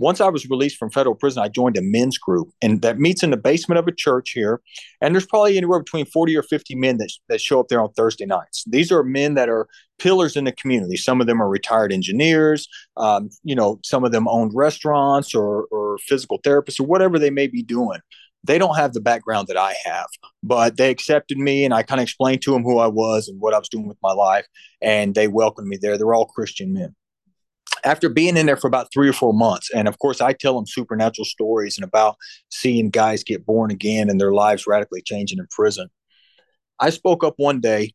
Once 0.00 0.18
I 0.20 0.30
was 0.30 0.48
released 0.48 0.78
from 0.78 0.90
federal 0.90 1.14
prison, 1.14 1.42
I 1.42 1.48
joined 1.48 1.76
a 1.76 1.82
men's 1.82 2.16
group, 2.16 2.48
and 2.62 2.80
that 2.80 2.98
meets 2.98 3.22
in 3.22 3.30
the 3.30 3.36
basement 3.36 3.78
of 3.78 3.86
a 3.86 3.92
church 3.92 4.30
here. 4.30 4.62
And 5.02 5.14
there's 5.14 5.26
probably 5.26 5.58
anywhere 5.58 5.78
between 5.78 6.06
40 6.06 6.34
or 6.38 6.42
50 6.42 6.74
men 6.74 6.96
that, 6.96 7.12
that 7.28 7.40
show 7.40 7.60
up 7.60 7.68
there 7.68 7.82
on 7.82 7.92
Thursday 7.92 8.24
nights. 8.24 8.64
These 8.66 8.90
are 8.90 9.02
men 9.02 9.34
that 9.34 9.50
are 9.50 9.68
pillars 9.98 10.36
in 10.36 10.44
the 10.44 10.52
community. 10.52 10.96
Some 10.96 11.20
of 11.20 11.26
them 11.26 11.42
are 11.42 11.48
retired 11.48 11.92
engineers. 11.92 12.66
Um, 12.96 13.28
you 13.44 13.54
know, 13.54 13.78
some 13.84 14.02
of 14.02 14.10
them 14.10 14.26
owned 14.26 14.52
restaurants 14.54 15.34
or, 15.34 15.64
or 15.70 15.98
physical 15.98 16.40
therapists 16.40 16.80
or 16.80 16.86
whatever 16.86 17.18
they 17.18 17.30
may 17.30 17.46
be 17.46 17.62
doing. 17.62 18.00
They 18.42 18.56
don't 18.56 18.76
have 18.76 18.94
the 18.94 19.02
background 19.02 19.48
that 19.48 19.58
I 19.58 19.74
have, 19.84 20.06
but 20.42 20.78
they 20.78 20.90
accepted 20.90 21.36
me, 21.36 21.66
and 21.66 21.74
I 21.74 21.82
kind 21.82 22.00
of 22.00 22.04
explained 22.04 22.40
to 22.42 22.52
them 22.52 22.62
who 22.62 22.78
I 22.78 22.86
was 22.86 23.28
and 23.28 23.38
what 23.38 23.52
I 23.52 23.58
was 23.58 23.68
doing 23.68 23.86
with 23.86 23.98
my 24.02 24.14
life, 24.14 24.46
and 24.80 25.14
they 25.14 25.28
welcomed 25.28 25.68
me 25.68 25.76
there. 25.76 25.98
They're 25.98 26.14
all 26.14 26.24
Christian 26.24 26.72
men 26.72 26.94
after 27.84 28.08
being 28.08 28.36
in 28.36 28.46
there 28.46 28.56
for 28.56 28.66
about 28.66 28.92
three 28.92 29.08
or 29.08 29.12
four 29.12 29.32
months, 29.32 29.70
and 29.74 29.88
of 29.88 29.98
course, 29.98 30.20
I 30.20 30.32
tell 30.32 30.54
them 30.54 30.66
supernatural 30.66 31.24
stories 31.24 31.76
and 31.76 31.84
about 31.84 32.16
seeing 32.50 32.90
guys 32.90 33.24
get 33.24 33.46
born 33.46 33.70
again 33.70 34.10
and 34.10 34.20
their 34.20 34.32
lives 34.32 34.66
radically 34.66 35.02
changing 35.02 35.38
in 35.38 35.46
prison. 35.50 35.88
I 36.78 36.90
spoke 36.90 37.22
up 37.24 37.34
one 37.36 37.60
day 37.60 37.94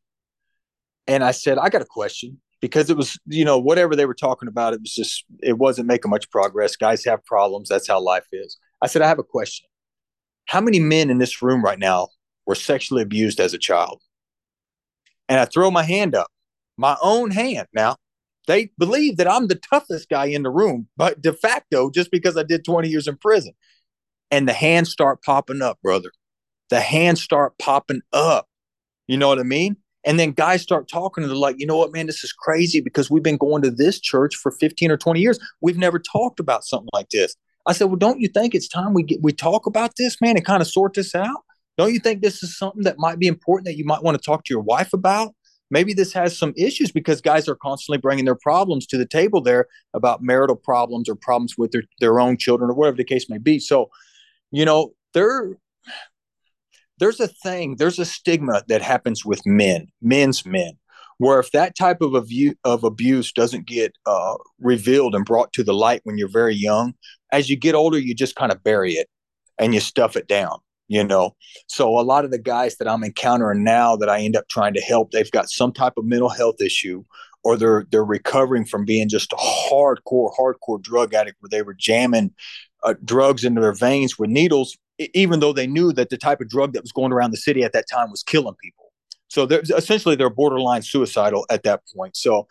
and 1.07 1.23
I 1.23 1.31
said, 1.31 1.57
I 1.57 1.69
got 1.69 1.81
a 1.81 1.85
question 1.85 2.39
because 2.61 2.89
it 2.89 2.97
was, 2.97 3.19
you 3.25 3.45
know, 3.45 3.59
whatever 3.59 3.95
they 3.95 4.05
were 4.05 4.13
talking 4.13 4.47
about, 4.47 4.73
it 4.73 4.81
was 4.81 4.93
just, 4.93 5.25
it 5.41 5.57
wasn't 5.57 5.87
making 5.87 6.11
much 6.11 6.29
progress. 6.29 6.75
Guys 6.75 7.03
have 7.05 7.23
problems. 7.25 7.69
That's 7.69 7.87
how 7.87 7.99
life 7.99 8.27
is. 8.31 8.57
I 8.81 8.87
said, 8.87 9.01
I 9.01 9.07
have 9.07 9.19
a 9.19 9.23
question. 9.23 9.67
How 10.45 10.61
many 10.61 10.79
men 10.79 11.09
in 11.09 11.17
this 11.17 11.41
room 11.41 11.63
right 11.63 11.79
now 11.79 12.09
were 12.45 12.55
sexually 12.55 13.01
abused 13.01 13.39
as 13.39 13.53
a 13.53 13.59
child? 13.59 14.01
And 15.27 15.39
I 15.39 15.45
throw 15.45 15.71
my 15.71 15.83
hand 15.83 16.13
up, 16.13 16.27
my 16.77 16.97
own 17.01 17.31
hand. 17.31 17.67
Now, 17.73 17.97
they 18.45 18.71
believe 18.77 19.17
that 19.17 19.27
I'm 19.27 19.47
the 19.47 19.55
toughest 19.55 20.09
guy 20.09 20.25
in 20.25 20.43
the 20.43 20.49
room, 20.49 20.87
but 20.97 21.21
de 21.21 21.33
facto, 21.33 21.89
just 21.89 22.11
because 22.11 22.37
I 22.37 22.43
did 22.43 22.65
20 22.65 22.87
years 22.89 23.07
in 23.07 23.17
prison. 23.17 23.53
And 24.31 24.47
the 24.47 24.53
hands 24.53 24.89
start 24.89 25.21
popping 25.21 25.61
up, 25.61 25.79
brother. 25.81 26.11
The 26.69 26.79
hands 26.79 27.21
start 27.21 27.57
popping 27.59 28.01
up. 28.11 28.47
You 29.07 29.17
know 29.17 29.27
what 29.27 29.39
I 29.39 29.43
mean? 29.43 29.77
And 30.03 30.19
then 30.19 30.31
guys 30.31 30.61
start 30.61 30.87
talking 30.87 31.23
and 31.23 31.31
they're 31.31 31.37
like, 31.37 31.55
you 31.57 31.65
know 31.65 31.77
what, 31.77 31.91
man, 31.91 32.05
this 32.05 32.23
is 32.23 32.31
crazy 32.31 32.79
because 32.79 33.09
we've 33.09 33.23
been 33.23 33.37
going 33.37 33.63
to 33.63 33.71
this 33.71 33.99
church 33.99 34.35
for 34.35 34.51
15 34.51 34.91
or 34.91 34.97
20 34.97 35.19
years. 35.19 35.39
We've 35.61 35.77
never 35.77 35.99
talked 35.99 36.39
about 36.39 36.63
something 36.63 36.89
like 36.93 37.09
this. 37.09 37.35
I 37.65 37.73
said, 37.73 37.85
well, 37.85 37.95
don't 37.95 38.19
you 38.19 38.27
think 38.27 38.53
it's 38.53 38.67
time 38.67 38.93
we 38.93 39.01
get 39.01 39.21
we 39.23 39.31
talk 39.31 39.65
about 39.65 39.93
this, 39.97 40.21
man, 40.21 40.37
and 40.37 40.45
kind 40.45 40.61
of 40.61 40.67
sort 40.67 40.93
this 40.93 41.15
out? 41.15 41.43
Don't 41.77 41.93
you 41.93 41.99
think 41.99 42.21
this 42.21 42.43
is 42.43 42.57
something 42.57 42.83
that 42.83 42.99
might 42.99 43.19
be 43.19 43.27
important 43.27 43.65
that 43.65 43.77
you 43.77 43.85
might 43.85 44.03
want 44.03 44.15
to 44.15 44.23
talk 44.23 44.45
to 44.45 44.53
your 44.53 44.61
wife 44.61 44.93
about? 44.93 45.33
Maybe 45.71 45.93
this 45.93 46.13
has 46.13 46.37
some 46.37 46.53
issues 46.57 46.91
because 46.91 47.21
guys 47.21 47.47
are 47.47 47.55
constantly 47.55 47.97
bringing 47.97 48.25
their 48.25 48.35
problems 48.35 48.85
to 48.87 48.97
the 48.97 49.05
table 49.05 49.41
there 49.41 49.67
about 49.93 50.21
marital 50.21 50.55
problems 50.55 51.09
or 51.09 51.15
problems 51.15 51.55
with 51.57 51.71
their, 51.71 51.83
their 51.99 52.19
own 52.19 52.37
children 52.37 52.69
or 52.69 52.73
whatever 52.73 52.97
the 52.97 53.03
case 53.03 53.29
may 53.29 53.37
be. 53.37 53.59
So 53.59 53.89
you 54.51 54.65
know 54.65 54.93
there 55.13 55.57
there's 56.99 57.19
a 57.19 57.27
thing 57.27 57.75
there's 57.77 57.99
a 57.99 58.05
stigma 58.05 58.63
that 58.67 58.81
happens 58.81 59.25
with 59.25 59.45
men 59.45 59.87
men's 60.01 60.45
men 60.45 60.73
where 61.17 61.39
if 61.39 61.51
that 61.51 61.77
type 61.77 62.01
of, 62.01 62.13
abu- 62.13 62.55
of 62.65 62.83
abuse 62.83 63.31
doesn't 63.31 63.65
get 63.65 63.93
uh, 64.05 64.35
revealed 64.59 65.15
and 65.15 65.23
brought 65.23 65.53
to 65.53 65.63
the 65.63 65.73
light 65.73 66.01
when 66.03 66.17
you're 66.17 66.27
very 66.27 66.55
young 66.55 66.93
as 67.31 67.49
you 67.49 67.57
get 67.57 67.75
older 67.75 67.99
you 67.99 68.15
just 68.15 68.35
kind 68.35 68.51
of 68.51 68.63
bury 68.63 68.93
it 68.93 69.07
and 69.59 69.73
you 69.73 69.79
stuff 69.79 70.15
it 70.15 70.27
down 70.27 70.57
you 70.87 71.03
know? 71.03 71.35
So 71.67 71.99
a 71.99 72.01
lot 72.01 72.25
of 72.25 72.31
the 72.31 72.39
guys 72.39 72.77
that 72.77 72.87
i'm 72.87 73.03
encountering 73.03 73.63
now 73.63 73.95
that 73.95 74.09
i 74.09 74.19
end 74.19 74.35
up 74.35 74.47
trying 74.49 74.73
to 74.73 74.81
help 74.81 75.11
they've 75.11 75.31
got 75.31 75.49
some 75.49 75.71
type 75.71 75.93
of 75.97 76.05
mental 76.05 76.29
health 76.29 76.61
issue 76.61 77.03
or 77.43 77.57
they're 77.57 77.85
they're 77.91 78.03
recovering 78.05 78.65
from 78.65 78.85
being 78.85 79.07
just 79.09 79.31
a 79.33 79.35
hardcore 79.35 80.33
hardcore 80.35 80.81
drug 80.81 81.13
addict 81.13 81.37
where 81.39 81.49
they 81.49 81.61
were 81.61 81.73
jamming 81.73 82.33
uh, 82.83 82.93
drugs 83.03 83.43
into 83.43 83.61
their 83.61 83.73
veins 83.73 84.19
with 84.19 84.29
needles 84.29 84.77
even 85.13 85.39
though 85.39 85.53
they 85.53 85.67
knew 85.67 85.91
that 85.91 86.09
the 86.09 86.17
type 86.17 86.41
of 86.41 86.49
drug 86.49 86.73
that 86.73 86.81
was 86.81 86.91
going 86.91 87.11
around 87.11 87.31
the 87.31 87.37
city 87.37 87.63
at 87.63 87.73
that 87.73 87.85
time 87.91 88.09
was 88.11 88.23
killing 88.23 88.55
people. 88.61 88.91
So 89.27 89.45
they're 89.45 89.63
essentially 89.75 90.15
they're 90.15 90.29
borderline 90.29 90.81
suicidal 90.81 91.45
at 91.49 91.63
that 91.63 91.81
point. 91.95 92.15
So 92.15 92.47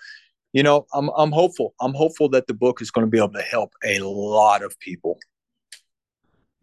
you 0.52 0.62
know 0.62 0.86
i'm 0.94 1.10
i'm 1.16 1.32
hopeful 1.32 1.74
i'm 1.80 1.92
hopeful 1.92 2.28
that 2.30 2.46
the 2.46 2.54
book 2.54 2.80
is 2.80 2.90
going 2.90 3.04
to 3.04 3.10
be 3.10 3.18
able 3.18 3.32
to 3.32 3.42
help 3.42 3.72
a 3.84 3.98
lot 3.98 4.62
of 4.62 4.78
people 4.78 5.18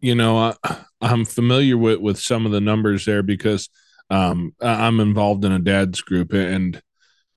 you 0.02 0.16
know, 0.16 0.36
I, 0.62 0.76
I'm 1.00 1.24
familiar 1.24 1.78
with 1.78 2.00
with 2.00 2.18
some 2.18 2.44
of 2.44 2.52
the 2.52 2.60
numbers 2.60 3.06
there 3.06 3.22
because 3.22 3.70
um, 4.10 4.54
I'm 4.60 5.00
involved 5.00 5.44
in 5.44 5.52
a 5.52 5.58
dad's 5.58 6.02
group 6.02 6.34
and 6.34 6.82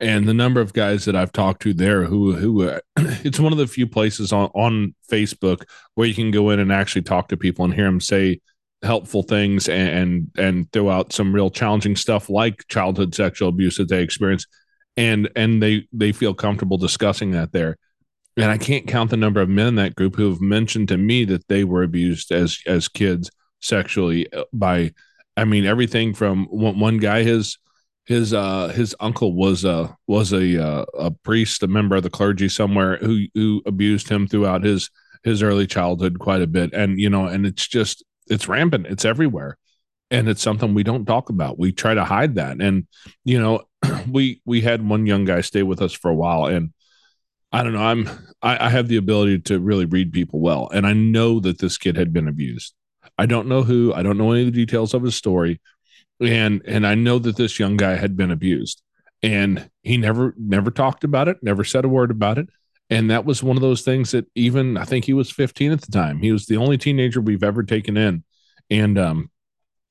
and 0.01 0.27
the 0.27 0.33
number 0.33 0.59
of 0.59 0.73
guys 0.73 1.05
that 1.05 1.15
I've 1.15 1.31
talked 1.31 1.61
to 1.61 1.73
there 1.73 2.03
who 2.03 2.33
who 2.33 2.67
uh, 2.67 2.79
it's 2.97 3.39
one 3.39 3.53
of 3.53 3.59
the 3.59 3.67
few 3.67 3.87
places 3.87 4.33
on 4.33 4.49
on 4.55 4.95
Facebook 5.09 5.63
where 5.93 6.07
you 6.07 6.15
can 6.15 6.31
go 6.31 6.49
in 6.49 6.59
and 6.59 6.73
actually 6.73 7.03
talk 7.03 7.29
to 7.29 7.37
people 7.37 7.63
and 7.63 7.73
hear 7.73 7.85
them 7.85 8.01
say 8.01 8.41
helpful 8.81 9.23
things 9.23 9.69
and 9.69 9.89
and, 9.89 10.31
and 10.37 10.71
throw 10.71 10.89
out 10.89 11.13
some 11.13 11.33
real 11.33 11.49
challenging 11.49 11.95
stuff 11.95 12.29
like 12.29 12.67
childhood 12.67 13.15
sexual 13.15 13.49
abuse 13.49 13.77
that 13.77 13.89
they 13.89 14.01
experience. 14.01 14.47
And 14.97 15.29
and 15.35 15.61
they 15.61 15.87
they 15.93 16.11
feel 16.11 16.33
comfortable 16.33 16.77
discussing 16.77 17.31
that 17.31 17.51
there 17.51 17.77
and 18.37 18.51
I 18.51 18.57
can't 18.57 18.87
count 18.87 19.11
the 19.11 19.17
number 19.17 19.41
of 19.41 19.49
men 19.49 19.67
in 19.67 19.75
that 19.75 19.95
group 19.95 20.15
who 20.15 20.29
have 20.29 20.41
mentioned 20.41 20.89
to 20.89 20.97
me 20.97 21.25
that 21.25 21.47
they 21.47 21.63
were 21.63 21.83
abused 21.83 22.31
as 22.31 22.59
as 22.65 22.87
kids 22.87 23.31
sexually 23.61 24.31
uh, 24.33 24.43
by 24.53 24.93
I 25.37 25.45
mean 25.45 25.65
everything 25.65 26.13
from 26.13 26.45
one, 26.45 26.79
one 26.79 26.97
guy 26.97 27.23
his 27.23 27.57
his 28.05 28.33
uh 28.33 28.67
his 28.69 28.95
uncle 28.99 29.33
was 29.33 29.65
a 29.65 29.95
was 30.07 30.31
a 30.31 30.63
uh, 30.63 30.85
a 30.97 31.11
priest 31.11 31.63
a 31.63 31.67
member 31.67 31.95
of 31.95 32.03
the 32.03 32.09
clergy 32.09 32.49
somewhere 32.49 32.97
who 32.97 33.25
who 33.33 33.61
abused 33.65 34.09
him 34.09 34.27
throughout 34.27 34.63
his 34.63 34.89
his 35.25 35.41
early 35.41 35.67
childhood 35.67 36.19
quite 36.19 36.41
a 36.41 36.47
bit. 36.47 36.71
And 36.73 36.99
you 36.99 37.09
know 37.09 37.25
and 37.25 37.45
it's 37.45 37.67
just 37.67 38.05
it's 38.27 38.47
rampant. 38.47 38.87
It's 38.87 39.03
everywhere. 39.03 39.57
And 40.11 40.29
it's 40.29 40.41
something 40.41 40.73
we 40.73 40.83
don't 40.83 41.05
talk 41.05 41.29
about. 41.29 41.57
We 41.57 41.71
try 41.71 41.95
to 41.95 42.05
hide 42.05 42.35
that. 42.35 42.61
And 42.61 42.87
you 43.25 43.41
know 43.41 43.63
we 44.09 44.41
we 44.45 44.61
had 44.61 44.87
one 44.87 45.05
young 45.07 45.25
guy 45.25 45.41
stay 45.41 45.63
with 45.63 45.81
us 45.81 45.93
for 45.93 46.09
a 46.11 46.15
while. 46.15 46.45
And 46.45 46.71
I 47.51 47.63
don't 47.63 47.73
know. 47.73 47.83
I'm 47.83 48.09
I, 48.41 48.65
I, 48.65 48.69
have 48.69 48.87
the 48.87 48.97
ability 48.97 49.39
to 49.39 49.59
really 49.59 49.85
read 49.85 50.11
people 50.11 50.39
well, 50.39 50.69
and 50.73 50.85
I 50.85 50.93
know 50.93 51.39
that 51.39 51.59
this 51.59 51.77
kid 51.77 51.95
had 51.95 52.11
been 52.11 52.27
abused. 52.27 52.73
I 53.17 53.25
don't 53.25 53.47
know 53.47 53.63
who. 53.63 53.93
I 53.93 54.03
don't 54.03 54.17
know 54.17 54.31
any 54.31 54.41
of 54.41 54.53
the 54.53 54.65
details 54.65 54.93
of 54.93 55.03
his 55.03 55.15
story, 55.15 55.61
and 56.19 56.61
and 56.65 56.85
I 56.85 56.95
know 56.95 57.19
that 57.19 57.37
this 57.37 57.59
young 57.59 57.77
guy 57.77 57.95
had 57.95 58.17
been 58.17 58.31
abused, 58.31 58.81
and 59.23 59.69
he 59.83 59.97
never 59.97 60.33
never 60.37 60.71
talked 60.71 61.03
about 61.03 61.27
it, 61.27 61.37
never 61.41 61.63
said 61.63 61.85
a 61.85 61.89
word 61.89 62.11
about 62.11 62.37
it, 62.37 62.49
and 62.89 63.09
that 63.09 63.25
was 63.25 63.41
one 63.41 63.55
of 63.55 63.61
those 63.61 63.83
things 63.83 64.11
that 64.11 64.25
even 64.35 64.75
I 64.77 64.83
think 64.83 65.05
he 65.05 65.13
was 65.13 65.31
15 65.31 65.71
at 65.71 65.81
the 65.81 65.91
time. 65.91 66.19
He 66.19 66.31
was 66.31 66.47
the 66.47 66.57
only 66.57 66.77
teenager 66.77 67.21
we've 67.21 67.43
ever 67.43 67.63
taken 67.63 67.95
in, 67.95 68.23
and 68.69 68.97
um, 68.97 69.31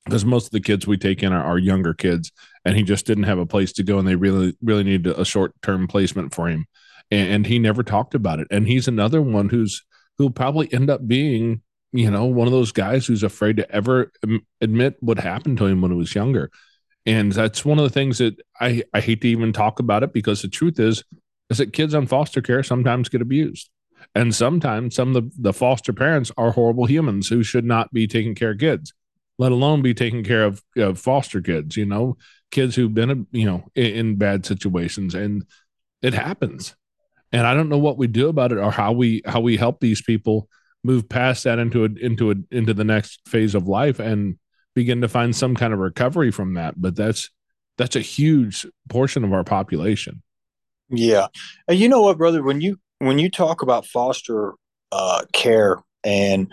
because 0.04 0.24
most 0.24 0.46
of 0.46 0.52
the 0.52 0.60
kids 0.60 0.86
we 0.86 0.98
take 0.98 1.22
in 1.22 1.32
are, 1.32 1.44
are 1.44 1.58
younger 1.58 1.94
kids, 1.94 2.30
and 2.64 2.76
he 2.76 2.82
just 2.82 3.06
didn't 3.06 3.24
have 3.24 3.38
a 3.38 3.46
place 3.46 3.72
to 3.74 3.82
go, 3.82 3.98
and 3.98 4.06
they 4.06 4.16
really 4.16 4.54
really 4.62 4.84
needed 4.84 5.18
a 5.18 5.24
short 5.24 5.54
term 5.62 5.86
placement 5.86 6.34
for 6.34 6.48
him 6.48 6.66
and, 7.14 7.46
he 7.46 7.59
never 7.59 7.83
talked 7.83 8.14
about 8.14 8.40
it. 8.40 8.48
And 8.50 8.66
he's 8.66 8.88
another 8.88 9.22
one 9.22 9.48
who's 9.48 9.83
who'll 10.18 10.31
probably 10.31 10.72
end 10.72 10.90
up 10.90 11.07
being 11.07 11.62
you 11.92 12.11
know 12.11 12.24
one 12.24 12.46
of 12.46 12.53
those 12.53 12.72
guys 12.72 13.07
who's 13.07 13.22
afraid 13.22 13.57
to 13.57 13.70
ever 13.70 14.12
admit 14.61 14.96
what 15.00 15.18
happened 15.18 15.59
to 15.59 15.66
him 15.66 15.81
when 15.81 15.90
he 15.90 15.96
was 15.96 16.14
younger. 16.14 16.50
And 17.07 17.33
that's 17.33 17.64
one 17.64 17.79
of 17.79 17.85
the 17.85 17.90
things 17.90 18.18
that 18.18 18.40
i 18.61 18.83
i 18.92 19.00
hate 19.00 19.20
to 19.22 19.29
even 19.29 19.53
talk 19.53 19.79
about 19.79 20.03
it 20.03 20.12
because 20.12 20.42
the 20.42 20.48
truth 20.48 20.81
is 20.81 21.05
is 21.50 21.59
that 21.59 21.72
kids 21.72 21.94
on 21.94 22.07
foster 22.07 22.40
care 22.42 22.62
sometimes 22.62 23.09
get 23.09 23.22
abused. 23.22 23.70
And 24.14 24.35
sometimes 24.35 24.94
some 24.94 25.14
of 25.14 25.14
the, 25.14 25.31
the 25.40 25.53
foster 25.53 25.92
parents 25.92 26.31
are 26.37 26.50
horrible 26.50 26.87
humans 26.87 27.29
who 27.29 27.42
should 27.42 27.64
not 27.64 27.92
be 27.92 28.07
taking 28.07 28.35
care 28.35 28.50
of 28.53 28.59
kids 28.59 28.92
let 29.37 29.50
alone 29.50 29.83
be 29.83 29.94
taking 29.94 30.22
care 30.22 30.44
of, 30.44 30.62
of 30.77 30.98
foster 30.98 31.40
kids 31.40 31.77
you 31.77 31.85
know 31.85 32.16
kids 32.55 32.77
who've 32.77 32.94
been 32.94 33.27
you 33.33 33.44
know 33.44 33.64
in, 33.74 33.87
in 33.87 34.16
bad 34.16 34.46
situations. 34.46 35.14
And 35.14 35.44
it 36.03 36.14
happens 36.14 36.74
and 37.35 37.49
I 37.49 37.55
don't 37.55 37.68
know 37.68 37.79
what 37.79 37.99
we 37.99 38.07
do 38.07 38.29
about 38.29 38.53
it 38.53 38.59
or 38.59 38.70
how 38.70 38.92
we 38.92 39.20
how 39.27 39.40
we 39.40 39.57
help 39.57 39.81
these 39.81 40.01
people 40.01 40.49
move 40.85 41.09
past 41.09 41.42
that 41.44 41.59
into 41.59 41.85
a 41.85 41.88
into 42.01 42.31
a 42.31 42.37
into 42.53 42.73
the 42.73 42.85
next 42.85 43.20
phase 43.27 43.57
of 43.57 43.66
life 43.66 43.99
and 43.99 44.38
begin 44.77 45.01
to 45.01 45.09
find 45.09 45.35
some 45.35 45.57
kind 45.57 45.73
of 45.73 45.81
recovery 45.81 46.31
from 46.31 46.55
that. 46.55 46.81
But 46.81 46.94
that's 46.94 47.31
that's 47.77 47.97
a 47.97 48.01
huge 48.01 48.64
portion 48.88 49.25
of 49.25 49.33
our 49.33 49.42
population. 49.42 50.23
Yeah, 50.90 51.27
and 51.66 51.77
you 51.77 51.88
know 51.88 52.03
what, 52.03 52.18
brother, 52.18 52.40
when 52.44 52.61
you 52.61 52.79
when 53.01 53.18
you 53.18 53.29
talk 53.29 53.62
about 53.62 53.85
foster 53.85 54.55
uh, 54.92 55.25
care 55.33 55.83
and 56.05 56.53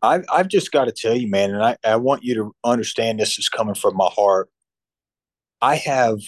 I've, 0.00 0.24
I've 0.32 0.48
just 0.48 0.72
got 0.72 0.86
to 0.86 0.92
tell 0.92 1.14
you, 1.14 1.28
man, 1.28 1.50
and 1.50 1.62
I, 1.62 1.76
I 1.84 1.96
want 1.96 2.24
you 2.24 2.34
to 2.36 2.54
understand 2.64 3.20
this 3.20 3.38
is 3.38 3.50
coming 3.50 3.74
from 3.74 3.94
my 3.96 4.08
heart. 4.10 4.48
I 5.60 5.76
have 5.76 6.18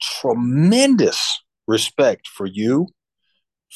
tremendous 0.00 1.40
respect 1.66 2.26
for 2.26 2.46
you 2.46 2.88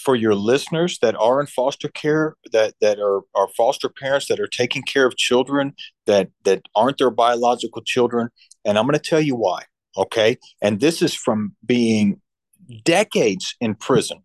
for 0.04 0.14
your 0.14 0.34
listeners 0.34 0.98
that 1.00 1.16
are 1.16 1.40
in 1.40 1.46
foster 1.46 1.88
care 1.88 2.34
that 2.52 2.74
that 2.80 2.98
are 2.98 3.22
are 3.34 3.48
foster 3.56 3.88
parents 3.88 4.28
that 4.28 4.40
are 4.40 4.46
taking 4.46 4.82
care 4.82 5.06
of 5.06 5.16
children 5.16 5.74
that 6.06 6.30
that 6.44 6.62
aren't 6.74 6.98
their 6.98 7.10
biological 7.10 7.82
children 7.82 8.28
and 8.64 8.78
i'm 8.78 8.86
going 8.86 8.98
to 8.98 9.10
tell 9.10 9.20
you 9.20 9.34
why 9.34 9.62
okay 9.96 10.36
and 10.62 10.80
this 10.80 11.02
is 11.02 11.14
from 11.14 11.54
being 11.64 12.20
decades 12.84 13.54
in 13.60 13.74
prison 13.74 14.22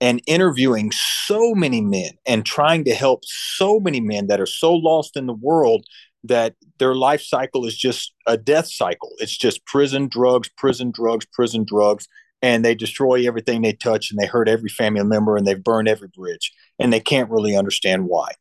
and 0.00 0.20
interviewing 0.26 0.90
so 0.92 1.54
many 1.54 1.80
men 1.80 2.10
and 2.26 2.44
trying 2.44 2.84
to 2.84 2.94
help 2.94 3.20
so 3.24 3.78
many 3.78 4.00
men 4.00 4.26
that 4.26 4.40
are 4.40 4.46
so 4.46 4.74
lost 4.74 5.16
in 5.16 5.26
the 5.26 5.32
world 5.32 5.86
that 6.24 6.54
their 6.78 6.94
life 6.94 7.22
cycle 7.22 7.66
is 7.66 7.76
just 7.76 8.12
a 8.26 8.36
death 8.36 8.68
cycle. 8.68 9.10
It's 9.18 9.36
just 9.36 9.64
prison, 9.66 10.08
drugs, 10.08 10.48
prison, 10.56 10.92
drugs, 10.92 11.26
prison, 11.26 11.64
drugs. 11.64 12.08
And 12.42 12.64
they 12.64 12.74
destroy 12.74 13.26
everything 13.26 13.62
they 13.62 13.72
touch 13.72 14.10
and 14.10 14.18
they 14.18 14.26
hurt 14.26 14.48
every 14.48 14.68
family 14.68 15.04
member 15.04 15.36
and 15.36 15.46
they've 15.46 15.62
burned 15.62 15.88
every 15.88 16.08
bridge 16.08 16.52
and 16.78 16.92
they 16.92 17.00
can't 17.00 17.30
really 17.30 17.56
understand 17.56 18.06
why. 18.06 18.32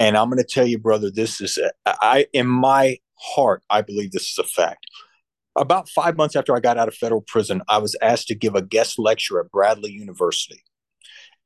And 0.00 0.16
I'm 0.16 0.28
going 0.28 0.42
to 0.42 0.44
tell 0.44 0.66
you, 0.66 0.78
brother, 0.78 1.10
this 1.10 1.40
is, 1.40 1.56
a, 1.56 1.70
I, 1.86 2.26
in 2.32 2.48
my 2.48 2.98
heart, 3.14 3.62
I 3.70 3.82
believe 3.82 4.10
this 4.10 4.30
is 4.30 4.38
a 4.38 4.44
fact. 4.44 4.86
About 5.56 5.88
five 5.88 6.16
months 6.16 6.34
after 6.34 6.56
I 6.56 6.60
got 6.60 6.76
out 6.78 6.88
of 6.88 6.94
federal 6.94 7.20
prison, 7.20 7.62
I 7.68 7.78
was 7.78 7.94
asked 8.02 8.26
to 8.28 8.34
give 8.34 8.56
a 8.56 8.62
guest 8.62 8.98
lecture 8.98 9.38
at 9.38 9.52
Bradley 9.52 9.92
University. 9.92 10.60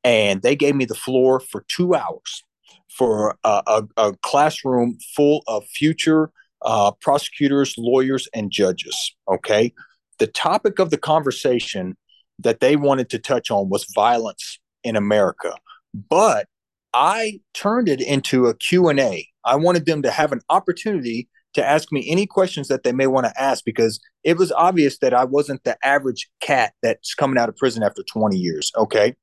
And 0.02 0.40
they 0.40 0.56
gave 0.56 0.74
me 0.74 0.86
the 0.86 0.94
floor 0.94 1.40
for 1.40 1.66
two 1.68 1.94
hours 1.94 2.44
for 2.88 3.36
a, 3.44 3.62
a, 3.66 3.82
a 3.98 4.16
classroom 4.22 4.96
full 5.14 5.42
of 5.46 5.66
future 5.66 6.30
uh, 6.62 6.92
prosecutors, 7.00 7.74
lawyers, 7.78 8.28
and 8.34 8.50
judges. 8.50 9.14
Okay. 9.28 9.72
The 10.18 10.26
topic 10.26 10.78
of 10.78 10.90
the 10.90 10.98
conversation 10.98 11.96
that 12.38 12.60
they 12.60 12.76
wanted 12.76 13.10
to 13.10 13.18
touch 13.18 13.50
on 13.50 13.68
was 13.68 13.86
violence 13.94 14.58
in 14.84 14.96
America. 14.96 15.54
But 15.94 16.46
I 16.94 17.40
turned 17.54 17.88
it 17.88 18.00
into 18.00 18.46
a 18.46 18.54
Q&A. 18.54 19.28
I 19.44 19.56
wanted 19.56 19.86
them 19.86 20.02
to 20.02 20.10
have 20.10 20.32
an 20.32 20.40
opportunity 20.48 21.28
to 21.54 21.64
ask 21.64 21.90
me 21.90 22.06
any 22.08 22.26
questions 22.26 22.68
that 22.68 22.82
they 22.82 22.92
may 22.92 23.06
want 23.06 23.26
to 23.26 23.40
ask 23.40 23.64
because 23.64 24.00
it 24.22 24.36
was 24.36 24.52
obvious 24.52 24.98
that 24.98 25.14
I 25.14 25.24
wasn't 25.24 25.64
the 25.64 25.76
average 25.82 26.28
cat 26.40 26.72
that's 26.82 27.14
coming 27.14 27.38
out 27.38 27.48
of 27.48 27.56
prison 27.56 27.82
after 27.82 28.02
20 28.02 28.36
years. 28.36 28.70
Okay. 28.76 29.14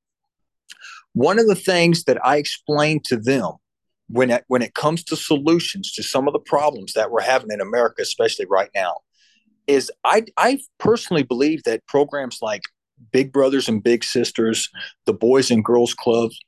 One 1.14 1.40
of 1.40 1.48
the 1.48 1.56
things 1.56 2.04
that 2.06 2.24
I 2.26 2.38
explained 2.38 3.06
to 3.06 3.18
them 3.18 3.54
when 4.10 4.32
it, 4.32 4.44
when 4.48 4.62
it 4.62 4.74
comes 4.74 5.04
to 5.06 5.16
solutions 5.16 5.92
to 5.94 6.04
some 6.04 6.28
of 6.28 6.34
the 6.34 6.40
problems 6.40 6.94
that 6.94 7.10
we're 7.10 7.22
having 7.22 7.52
in 7.52 7.62
America, 7.62 8.02
especially 8.02 8.46
right 8.48 8.70
now, 8.76 8.96
is 9.68 9.92
I, 10.04 10.26
I 10.38 10.60
personally 10.80 11.24
believe 11.24 11.64
that 11.64 11.86
programs 11.88 12.40
like 12.42 12.62
Big 13.12 13.34
Brothers 13.34 13.68
and 13.68 13.84
Big 13.84 14.04
Sisters, 14.04 14.70
the 15.06 15.14
Boys 15.14 15.52
and 15.52 15.64
Girls 15.64 15.94
Clubs, 15.94 16.40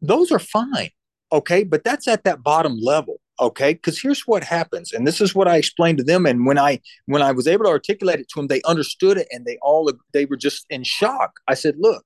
those 0.00 0.30
are 0.30 0.38
fine. 0.38 0.90
Okay. 1.32 1.64
But 1.64 1.84
that's 1.84 2.08
at 2.08 2.24
that 2.24 2.42
bottom 2.42 2.78
level 2.80 3.20
okay 3.40 3.74
because 3.74 4.00
here's 4.00 4.22
what 4.22 4.42
happens 4.42 4.92
and 4.92 5.06
this 5.06 5.20
is 5.20 5.34
what 5.34 5.48
i 5.48 5.56
explained 5.56 5.98
to 5.98 6.04
them 6.04 6.26
and 6.26 6.46
when 6.46 6.58
i 6.58 6.80
when 7.06 7.22
i 7.22 7.32
was 7.32 7.46
able 7.46 7.64
to 7.64 7.70
articulate 7.70 8.18
it 8.18 8.28
to 8.28 8.38
them 8.38 8.48
they 8.48 8.62
understood 8.62 9.16
it 9.16 9.28
and 9.30 9.44
they 9.44 9.58
all 9.62 9.90
they 10.12 10.24
were 10.24 10.36
just 10.36 10.66
in 10.70 10.82
shock 10.82 11.32
i 11.46 11.54
said 11.54 11.74
look 11.78 12.04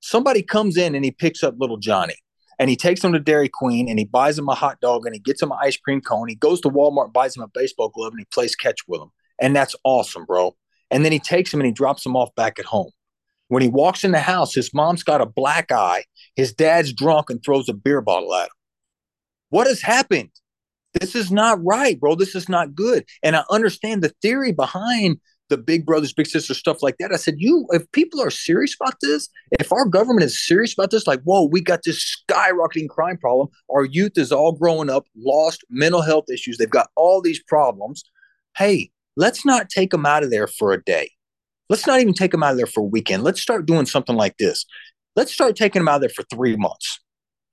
somebody 0.00 0.42
comes 0.42 0.76
in 0.76 0.94
and 0.94 1.04
he 1.04 1.10
picks 1.10 1.42
up 1.42 1.54
little 1.58 1.78
johnny 1.78 2.14
and 2.58 2.70
he 2.70 2.76
takes 2.76 3.02
him 3.02 3.12
to 3.12 3.20
dairy 3.20 3.48
queen 3.48 3.88
and 3.88 3.98
he 3.98 4.04
buys 4.04 4.38
him 4.38 4.48
a 4.48 4.54
hot 4.54 4.78
dog 4.80 5.06
and 5.06 5.14
he 5.14 5.20
gets 5.20 5.42
him 5.42 5.50
an 5.50 5.58
ice 5.62 5.76
cream 5.76 6.00
cone 6.00 6.28
he 6.28 6.34
goes 6.34 6.60
to 6.60 6.68
walmart 6.68 7.12
buys 7.12 7.36
him 7.36 7.42
a 7.42 7.48
baseball 7.48 7.88
glove 7.88 8.12
and 8.12 8.20
he 8.20 8.26
plays 8.26 8.54
catch 8.54 8.80
with 8.86 9.00
him 9.00 9.10
and 9.40 9.54
that's 9.54 9.76
awesome 9.84 10.24
bro 10.24 10.54
and 10.90 11.04
then 11.04 11.12
he 11.12 11.18
takes 11.18 11.52
him 11.52 11.60
and 11.60 11.66
he 11.66 11.72
drops 11.72 12.04
him 12.04 12.16
off 12.16 12.34
back 12.34 12.58
at 12.58 12.64
home 12.64 12.90
when 13.48 13.62
he 13.62 13.68
walks 13.68 14.04
in 14.04 14.12
the 14.12 14.20
house 14.20 14.54
his 14.54 14.72
mom's 14.74 15.02
got 15.02 15.20
a 15.20 15.26
black 15.26 15.70
eye 15.72 16.04
his 16.34 16.52
dad's 16.52 16.92
drunk 16.92 17.30
and 17.30 17.42
throws 17.44 17.68
a 17.68 17.74
beer 17.74 18.00
bottle 18.00 18.34
at 18.34 18.44
him 18.44 18.50
what 19.50 19.66
has 19.66 19.80
happened 19.80 20.30
this 21.00 21.14
is 21.14 21.30
not 21.30 21.62
right, 21.62 21.98
bro. 21.98 22.14
This 22.14 22.34
is 22.34 22.48
not 22.48 22.74
good. 22.74 23.04
And 23.22 23.36
I 23.36 23.44
understand 23.50 24.02
the 24.02 24.14
theory 24.22 24.52
behind 24.52 25.18
the 25.48 25.58
big 25.58 25.86
brothers, 25.86 26.12
big 26.12 26.26
sisters, 26.26 26.58
stuff 26.58 26.82
like 26.82 26.96
that. 26.98 27.12
I 27.12 27.16
said, 27.16 27.34
you, 27.38 27.66
if 27.70 27.90
people 27.92 28.20
are 28.20 28.30
serious 28.30 28.74
about 28.80 28.94
this, 29.00 29.28
if 29.60 29.72
our 29.72 29.84
government 29.84 30.24
is 30.24 30.44
serious 30.44 30.72
about 30.72 30.90
this, 30.90 31.06
like, 31.06 31.20
whoa, 31.22 31.44
we 31.44 31.60
got 31.60 31.80
this 31.84 32.16
skyrocketing 32.28 32.88
crime 32.88 33.16
problem. 33.16 33.48
Our 33.70 33.84
youth 33.84 34.12
is 34.16 34.32
all 34.32 34.52
growing 34.52 34.90
up, 34.90 35.06
lost 35.16 35.64
mental 35.70 36.02
health 36.02 36.24
issues. 36.32 36.56
They've 36.56 36.68
got 36.68 36.88
all 36.96 37.20
these 37.20 37.42
problems. 37.42 38.02
Hey, 38.56 38.90
let's 39.16 39.44
not 39.44 39.68
take 39.68 39.90
them 39.90 40.06
out 40.06 40.22
of 40.22 40.30
there 40.30 40.46
for 40.46 40.72
a 40.72 40.82
day. 40.82 41.10
Let's 41.68 41.86
not 41.86 42.00
even 42.00 42.14
take 42.14 42.30
them 42.30 42.42
out 42.42 42.52
of 42.52 42.56
there 42.56 42.66
for 42.66 42.80
a 42.80 42.86
weekend. 42.86 43.24
Let's 43.24 43.40
start 43.40 43.66
doing 43.66 43.86
something 43.86 44.16
like 44.16 44.36
this. 44.38 44.64
Let's 45.16 45.32
start 45.32 45.56
taking 45.56 45.80
them 45.80 45.88
out 45.88 45.96
of 45.96 46.00
there 46.02 46.10
for 46.10 46.22
three 46.24 46.56
months. 46.56 47.00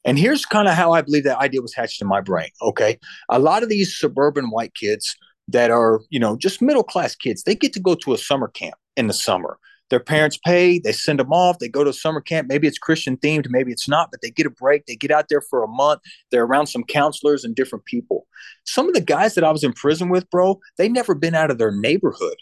And 0.05 0.19
here's 0.19 0.45
kind 0.45 0.67
of 0.67 0.75
how 0.75 0.91
I 0.91 1.01
believe 1.01 1.23
that 1.23 1.39
idea 1.39 1.61
was 1.61 1.73
hatched 1.73 2.01
in 2.01 2.07
my 2.07 2.21
brain. 2.21 2.49
Okay. 2.61 2.99
A 3.29 3.39
lot 3.39 3.63
of 3.63 3.69
these 3.69 3.97
suburban 3.97 4.49
white 4.49 4.73
kids 4.75 5.15
that 5.47 5.71
are, 5.71 6.01
you 6.09 6.19
know, 6.19 6.35
just 6.35 6.61
middle 6.61 6.83
class 6.83 7.15
kids, 7.15 7.43
they 7.43 7.55
get 7.55 7.73
to 7.73 7.79
go 7.79 7.95
to 7.95 8.13
a 8.13 8.17
summer 8.17 8.49
camp 8.49 8.75
in 8.97 9.07
the 9.07 9.13
summer. 9.13 9.57
Their 9.93 9.99
parents 9.99 10.39
pay, 10.43 10.79
they 10.79 10.91
send 10.91 11.19
them 11.19 11.31
off, 11.31 11.59
they 11.59 11.69
go 11.69 11.83
to 11.83 11.93
summer 11.93 12.19
camp. 12.19 12.47
Maybe 12.47 12.65
it's 12.67 12.79
Christian 12.79 13.15
themed, 13.15 13.45
maybe 13.51 13.71
it's 13.71 13.87
not, 13.87 14.09
but 14.09 14.21
they 14.23 14.31
get 14.31 14.47
a 14.47 14.49
break. 14.49 14.87
They 14.87 14.95
get 14.95 15.11
out 15.11 15.27
there 15.29 15.39
for 15.39 15.63
a 15.63 15.67
month. 15.67 16.01
They're 16.31 16.45
around 16.45 16.65
some 16.65 16.83
counselors 16.83 17.43
and 17.43 17.55
different 17.55 17.85
people. 17.85 18.25
Some 18.65 18.87
of 18.87 18.95
the 18.95 19.01
guys 19.01 19.35
that 19.35 19.43
I 19.43 19.51
was 19.51 19.63
in 19.63 19.71
prison 19.71 20.09
with, 20.09 20.27
bro, 20.31 20.59
they 20.79 20.89
never 20.89 21.13
been 21.13 21.35
out 21.35 21.51
of 21.51 21.59
their 21.59 21.71
neighborhood, 21.71 22.37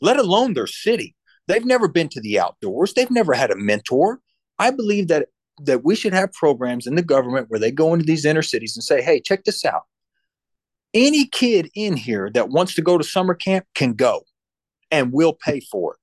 let 0.00 0.16
alone 0.16 0.54
their 0.54 0.66
city. 0.66 1.14
They've 1.46 1.64
never 1.64 1.86
been 1.86 2.08
to 2.08 2.20
the 2.20 2.40
outdoors. 2.40 2.92
They've 2.92 3.08
never 3.08 3.34
had 3.34 3.52
a 3.52 3.56
mentor. 3.56 4.18
I 4.58 4.72
believe 4.72 5.06
that 5.06 5.28
that 5.62 5.84
we 5.84 5.94
should 5.94 6.12
have 6.12 6.32
programs 6.32 6.88
in 6.88 6.96
the 6.96 7.02
government 7.02 7.50
where 7.50 7.60
they 7.60 7.70
go 7.70 7.94
into 7.94 8.04
these 8.04 8.24
inner 8.24 8.42
cities 8.42 8.76
and 8.76 8.82
say, 8.82 9.00
hey, 9.00 9.20
check 9.20 9.44
this 9.44 9.64
out. 9.64 9.82
Any 10.92 11.28
kid 11.28 11.70
in 11.76 11.96
here 11.96 12.32
that 12.34 12.48
wants 12.48 12.74
to 12.74 12.82
go 12.82 12.98
to 12.98 13.04
summer 13.04 13.34
camp 13.34 13.64
can 13.76 13.92
go 13.92 14.22
and 14.90 15.12
we'll 15.12 15.34
pay 15.34 15.60
for 15.60 15.94
it. 15.94 15.99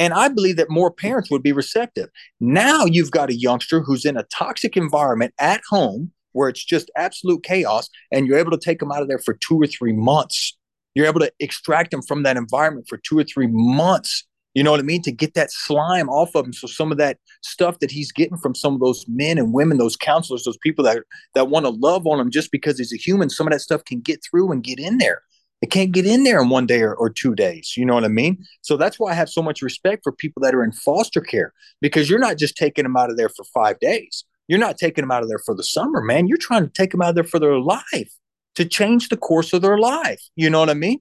And 0.00 0.12
I 0.12 0.28
believe 0.28 0.56
that 0.56 0.70
more 0.70 0.90
parents 0.90 1.30
would 1.30 1.42
be 1.42 1.52
receptive. 1.52 2.08
Now 2.40 2.84
you've 2.86 3.12
got 3.12 3.30
a 3.30 3.36
youngster 3.36 3.80
who's 3.80 4.04
in 4.04 4.16
a 4.16 4.24
toxic 4.24 4.76
environment 4.76 5.32
at 5.38 5.60
home 5.68 6.10
where 6.32 6.48
it's 6.48 6.64
just 6.64 6.90
absolute 6.96 7.42
chaos, 7.42 7.88
and 8.10 8.26
you're 8.26 8.38
able 8.38 8.52
to 8.52 8.58
take 8.58 8.78
them 8.78 8.90
out 8.90 9.02
of 9.02 9.08
there 9.08 9.18
for 9.18 9.34
two 9.34 9.60
or 9.60 9.66
three 9.66 9.92
months. 9.92 10.56
You're 10.94 11.06
able 11.06 11.20
to 11.20 11.32
extract 11.38 11.92
them 11.92 12.02
from 12.02 12.24
that 12.24 12.36
environment 12.36 12.86
for 12.88 12.98
two 12.98 13.18
or 13.18 13.24
three 13.24 13.46
months 13.48 14.26
you 14.54 14.64
know 14.64 14.72
what 14.72 14.80
I 14.80 14.84
mean? 14.84 15.02
To 15.02 15.12
get 15.12 15.34
that 15.34 15.52
slime 15.52 16.08
off 16.08 16.34
of 16.34 16.44
him. 16.44 16.52
So 16.52 16.66
some 16.66 16.90
of 16.90 16.98
that 16.98 17.18
stuff 17.42 17.78
that 17.78 17.90
he's 17.90 18.10
getting 18.10 18.36
from 18.36 18.54
some 18.54 18.74
of 18.74 18.80
those 18.80 19.04
men 19.06 19.38
and 19.38 19.52
women, 19.52 19.78
those 19.78 19.96
counselors, 19.96 20.44
those 20.44 20.58
people 20.58 20.84
that 20.84 21.04
that 21.34 21.48
want 21.48 21.66
to 21.66 21.70
love 21.70 22.06
on 22.06 22.18
him 22.18 22.30
just 22.30 22.50
because 22.50 22.78
he's 22.78 22.92
a 22.92 22.96
human, 22.96 23.30
some 23.30 23.46
of 23.46 23.52
that 23.52 23.60
stuff 23.60 23.84
can 23.84 24.00
get 24.00 24.20
through 24.28 24.50
and 24.50 24.64
get 24.64 24.78
in 24.78 24.98
there. 24.98 25.22
It 25.62 25.70
can't 25.70 25.92
get 25.92 26.06
in 26.06 26.24
there 26.24 26.40
in 26.40 26.48
one 26.48 26.66
day 26.66 26.80
or, 26.80 26.94
or 26.94 27.10
two 27.10 27.34
days. 27.34 27.74
You 27.76 27.84
know 27.84 27.94
what 27.94 28.04
I 28.04 28.08
mean? 28.08 28.44
So 28.62 28.76
that's 28.76 28.98
why 28.98 29.10
I 29.10 29.14
have 29.14 29.28
so 29.28 29.42
much 29.42 29.60
respect 29.60 30.02
for 30.02 30.12
people 30.12 30.42
that 30.42 30.54
are 30.54 30.64
in 30.64 30.72
foster 30.72 31.20
care 31.20 31.52
because 31.80 32.08
you're 32.08 32.18
not 32.18 32.38
just 32.38 32.56
taking 32.56 32.84
them 32.84 32.96
out 32.96 33.10
of 33.10 33.16
there 33.16 33.28
for 33.28 33.44
five 33.44 33.78
days. 33.78 34.24
You're 34.48 34.58
not 34.58 34.78
taking 34.78 35.02
them 35.02 35.10
out 35.10 35.22
of 35.22 35.28
there 35.28 35.38
for 35.38 35.54
the 35.54 35.62
summer, 35.62 36.00
man. 36.00 36.26
You're 36.26 36.38
trying 36.38 36.64
to 36.64 36.72
take 36.72 36.92
them 36.92 37.02
out 37.02 37.10
of 37.10 37.14
there 37.14 37.24
for 37.24 37.38
their 37.38 37.58
life 37.58 38.12
to 38.56 38.64
change 38.64 39.08
the 39.08 39.16
course 39.16 39.52
of 39.52 39.62
their 39.62 39.78
life. 39.78 40.22
You 40.34 40.50
know 40.50 40.60
what 40.60 40.70
I 40.70 40.74
mean? 40.74 41.00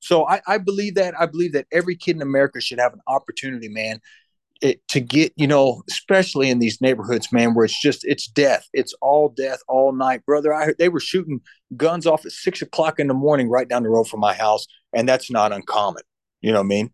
So 0.00 0.26
I, 0.28 0.40
I 0.46 0.58
believe 0.58 0.94
that 0.96 1.18
I 1.18 1.26
believe 1.26 1.52
that 1.52 1.66
every 1.72 1.96
kid 1.96 2.16
in 2.16 2.22
America 2.22 2.60
should 2.60 2.80
have 2.80 2.92
an 2.92 3.00
opportunity, 3.06 3.68
man, 3.68 4.00
it, 4.60 4.86
to 4.88 5.00
get 5.00 5.32
you 5.36 5.46
know, 5.46 5.82
especially 5.88 6.50
in 6.50 6.58
these 6.58 6.80
neighborhoods, 6.80 7.32
man, 7.32 7.54
where 7.54 7.64
it's 7.64 7.80
just 7.80 8.04
it's 8.04 8.26
death, 8.26 8.66
it's 8.72 8.94
all 9.00 9.28
death 9.28 9.60
all 9.68 9.92
night, 9.92 10.24
brother. 10.26 10.52
I 10.52 10.66
heard 10.66 10.78
they 10.78 10.88
were 10.88 11.00
shooting 11.00 11.40
guns 11.76 12.06
off 12.06 12.26
at 12.26 12.32
six 12.32 12.62
o'clock 12.62 12.98
in 13.00 13.08
the 13.08 13.14
morning 13.14 13.48
right 13.48 13.68
down 13.68 13.82
the 13.82 13.88
road 13.88 14.08
from 14.08 14.20
my 14.20 14.34
house, 14.34 14.66
and 14.94 15.08
that's 15.08 15.30
not 15.30 15.52
uncommon. 15.52 16.02
You 16.40 16.52
know 16.52 16.58
what 16.58 16.66
I 16.66 16.68
mean? 16.68 16.90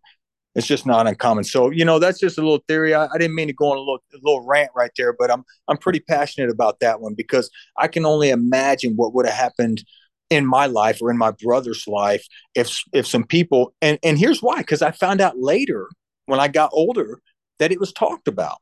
It's 0.55 0.67
just 0.67 0.85
not 0.85 1.07
uncommon. 1.07 1.43
So 1.43 1.69
you 1.69 1.85
know, 1.85 1.99
that's 1.99 2.19
just 2.19 2.37
a 2.37 2.41
little 2.41 2.63
theory. 2.67 2.93
I, 2.93 3.05
I 3.05 3.17
didn't 3.17 3.35
mean 3.35 3.47
to 3.47 3.53
go 3.53 3.71
on 3.71 3.77
a 3.77 3.79
little 3.79 3.99
a 4.13 4.19
little 4.23 4.45
rant 4.45 4.71
right 4.75 4.91
there, 4.97 5.13
but 5.13 5.29
I'm 5.31 5.43
I'm 5.67 5.77
pretty 5.77 5.99
passionate 5.99 6.49
about 6.49 6.79
that 6.79 7.01
one 7.01 7.13
because 7.15 7.49
I 7.77 7.87
can 7.87 8.05
only 8.05 8.29
imagine 8.29 8.93
what 8.95 9.13
would 9.13 9.25
have 9.25 9.35
happened 9.35 9.83
in 10.29 10.45
my 10.45 10.65
life 10.65 10.99
or 11.01 11.09
in 11.11 11.17
my 11.17 11.31
brother's 11.31 11.87
life 11.87 12.25
if 12.55 12.81
if 12.93 13.07
some 13.07 13.23
people 13.23 13.73
and 13.81 13.97
and 14.03 14.17
here's 14.17 14.41
why 14.41 14.57
because 14.57 14.81
i 14.81 14.91
found 14.91 15.21
out 15.21 15.37
later 15.37 15.89
when 16.25 16.39
i 16.39 16.47
got 16.47 16.69
older 16.73 17.21
that 17.59 17.71
it 17.71 17.79
was 17.79 17.93
talked 17.93 18.27
about. 18.27 18.57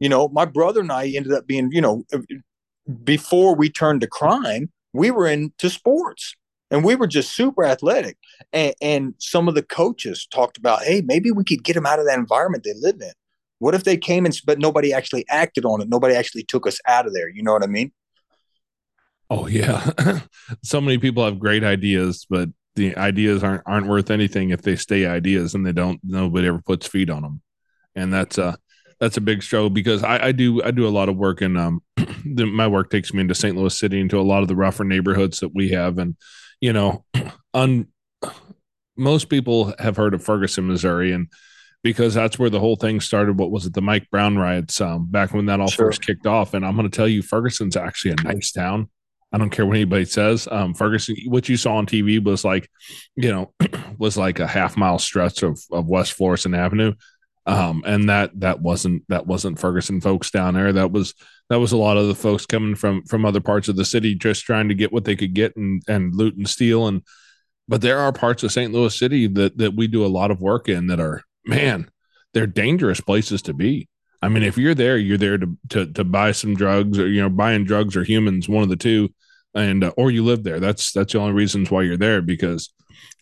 You 0.00 0.08
know 0.08 0.28
my 0.28 0.44
brother 0.44 0.80
and 0.80 0.92
i 0.92 1.06
ended 1.06 1.32
up 1.32 1.46
being 1.46 1.70
you 1.72 1.80
know 1.80 2.04
uh, 2.12 2.18
before 3.02 3.56
we 3.56 3.70
turned 3.70 4.02
to 4.02 4.06
crime 4.06 4.70
we 4.92 5.10
were 5.10 5.26
into 5.26 5.70
sports 5.70 6.36
and 6.70 6.84
we 6.84 6.94
were 6.94 7.06
just 7.06 7.34
super 7.34 7.64
athletic. 7.64 8.16
And, 8.52 8.74
and 8.80 9.14
some 9.18 9.48
of 9.48 9.54
the 9.54 9.62
coaches 9.62 10.26
talked 10.30 10.56
about 10.56 10.82
hey 10.82 11.02
maybe 11.04 11.30
we 11.30 11.44
could 11.44 11.64
get 11.64 11.74
them 11.74 11.86
out 11.86 11.98
of 11.98 12.06
that 12.06 12.18
environment 12.18 12.64
they 12.64 12.74
live 12.78 13.00
in. 13.00 13.12
What 13.58 13.74
if 13.74 13.84
they 13.84 13.96
came 13.96 14.26
and, 14.26 14.38
but 14.44 14.58
nobody 14.58 14.92
actually 14.92 15.24
acted 15.30 15.64
on 15.64 15.80
it? 15.80 15.88
Nobody 15.88 16.14
actually 16.14 16.44
took 16.44 16.66
us 16.66 16.78
out 16.86 17.06
of 17.06 17.14
there. 17.14 17.28
You 17.28 17.42
know 17.42 17.52
what 17.52 17.62
i 17.62 17.66
mean? 17.66 17.92
Oh 19.30 19.46
yeah. 19.46 19.90
so 20.62 20.80
many 20.80 20.98
people 20.98 21.24
have 21.24 21.38
great 21.38 21.64
ideas, 21.64 22.26
but 22.28 22.50
the 22.76 22.96
ideas 22.96 23.42
aren't 23.42 23.62
aren't 23.66 23.86
worth 23.86 24.10
anything 24.10 24.50
if 24.50 24.62
they 24.62 24.76
stay 24.76 25.06
ideas 25.06 25.54
and 25.54 25.66
they 25.66 25.72
don't 25.72 26.00
nobody 26.04 26.48
ever 26.48 26.60
puts 26.60 26.86
feet 26.86 27.10
on 27.10 27.22
them. 27.22 27.42
And 27.96 28.12
that's 28.12 28.38
a 28.38 28.56
that's 29.00 29.16
a 29.16 29.20
big 29.20 29.42
struggle 29.42 29.70
because 29.70 30.04
I, 30.04 30.26
I 30.26 30.32
do 30.32 30.62
I 30.62 30.70
do 30.70 30.86
a 30.86 30.90
lot 30.90 31.08
of 31.08 31.16
work 31.16 31.42
in 31.42 31.56
um 31.56 31.82
the, 31.96 32.46
my 32.46 32.66
work 32.68 32.90
takes 32.90 33.12
me 33.12 33.20
into 33.22 33.34
St. 33.34 33.56
Louis 33.56 33.76
City 33.76 34.00
into 34.00 34.18
a 34.18 34.22
lot 34.22 34.42
of 34.42 34.48
the 34.48 34.56
rougher 34.56 34.84
neighborhoods 34.84 35.40
that 35.40 35.54
we 35.54 35.70
have 35.70 35.98
and 35.98 36.16
you 36.60 36.72
know 36.72 37.04
un 37.54 37.88
most 38.96 39.28
people 39.28 39.74
have 39.78 39.96
heard 39.96 40.14
of 40.14 40.24
Ferguson, 40.24 40.66
Missouri 40.66 41.12
and 41.12 41.28
because 41.82 42.14
that's 42.14 42.38
where 42.38 42.50
the 42.50 42.58
whole 42.58 42.74
thing 42.76 43.00
started. 43.00 43.38
What 43.38 43.50
was 43.50 43.66
it? 43.66 43.74
The 43.74 43.80
Mike 43.82 44.10
Brown 44.10 44.36
riots 44.36 44.80
um, 44.80 45.06
back 45.06 45.32
when 45.32 45.46
that 45.46 45.60
all 45.60 45.68
Sure. 45.68 45.86
first 45.86 46.02
kicked 46.02 46.26
off. 46.26 46.52
And 46.54 46.66
I'm 46.66 46.74
going 46.74 46.90
to 46.90 46.96
tell 46.96 47.06
you, 47.06 47.22
Ferguson's 47.22 47.76
actually 47.76 48.12
a 48.12 48.22
nice 48.24 48.50
town. 48.50 48.88
I 49.32 49.38
don't 49.38 49.50
care 49.50 49.66
what 49.66 49.76
anybody 49.76 50.04
says. 50.04 50.48
Um, 50.50 50.74
Ferguson, 50.74 51.14
what 51.26 51.48
you 51.48 51.56
saw 51.56 51.76
on 51.76 51.86
TV 51.86 52.24
was 52.24 52.44
like, 52.44 52.68
you 53.14 53.30
know, 53.30 53.52
was 53.98 54.16
like 54.16 54.40
a 54.40 54.46
half 54.46 54.76
mile 54.76 54.98
stretch 54.98 55.42
of, 55.44 55.60
of 55.70 55.86
West 55.86 56.14
Florissant 56.14 56.54
Avenue. 56.54 56.94
Um, 57.46 57.84
and 57.86 58.08
that 58.08 58.38
that 58.40 58.60
wasn't 58.60 59.04
that 59.08 59.26
wasn't 59.26 59.58
Ferguson 59.58 60.00
folks 60.00 60.30
down 60.30 60.54
there. 60.54 60.72
That 60.72 60.90
was 60.90 61.14
that 61.48 61.60
was 61.60 61.72
a 61.72 61.76
lot 61.76 61.96
of 61.96 62.08
the 62.08 62.14
folks 62.14 62.44
coming 62.44 62.74
from 62.74 63.04
from 63.04 63.24
other 63.24 63.40
parts 63.40 63.68
of 63.68 63.76
the 63.76 63.84
city 63.84 64.16
just 64.16 64.44
trying 64.44 64.68
to 64.68 64.74
get 64.74 64.92
what 64.92 65.04
they 65.04 65.14
could 65.14 65.34
get 65.34 65.54
and 65.56 65.82
and 65.86 66.14
loot 66.14 66.36
and 66.36 66.48
steal. 66.48 66.88
And 66.88 67.02
but 67.68 67.82
there 67.82 68.00
are 68.00 68.12
parts 68.12 68.42
of 68.42 68.52
St. 68.52 68.72
Louis 68.72 68.94
City 68.94 69.28
that 69.28 69.58
that 69.58 69.76
we 69.76 69.86
do 69.86 70.04
a 70.04 70.08
lot 70.08 70.32
of 70.32 70.40
work 70.40 70.68
in 70.68 70.88
that 70.88 70.98
are 70.98 71.22
man, 71.44 71.88
they're 72.34 72.48
dangerous 72.48 73.00
places 73.00 73.42
to 73.42 73.54
be. 73.54 73.88
I 74.22 74.28
mean, 74.28 74.42
if 74.42 74.58
you're 74.58 74.74
there, 74.74 74.98
you're 74.98 75.18
there 75.18 75.38
to 75.38 75.56
to 75.70 75.86
to 75.92 76.04
buy 76.04 76.32
some 76.32 76.56
drugs 76.56 76.98
or 76.98 77.06
you 77.06 77.22
know 77.22 77.30
buying 77.30 77.64
drugs 77.64 77.96
or 77.96 78.02
humans, 78.02 78.48
one 78.48 78.64
of 78.64 78.68
the 78.68 78.76
two, 78.76 79.10
and 79.54 79.84
uh, 79.84 79.92
or 79.96 80.10
you 80.10 80.24
live 80.24 80.42
there. 80.42 80.58
That's 80.58 80.90
that's 80.90 81.12
the 81.12 81.20
only 81.20 81.32
reasons 81.32 81.70
why 81.70 81.82
you're 81.82 81.96
there 81.96 82.22
because 82.22 82.72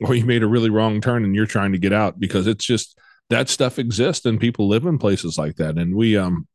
or 0.00 0.14
you 0.14 0.24
made 0.24 0.42
a 0.42 0.48
really 0.48 0.70
wrong 0.70 1.02
turn 1.02 1.24
and 1.24 1.34
you're 1.34 1.46
trying 1.46 1.72
to 1.72 1.78
get 1.78 1.92
out 1.92 2.18
because 2.18 2.46
it's 2.46 2.64
just 2.64 2.98
that 3.30 3.48
stuff 3.48 3.78
exists 3.78 4.26
and 4.26 4.40
people 4.40 4.68
live 4.68 4.86
in 4.86 4.98
places 4.98 5.38
like 5.38 5.56
that. 5.56 5.78
And 5.78 5.94
we 5.94 6.16
um 6.16 6.46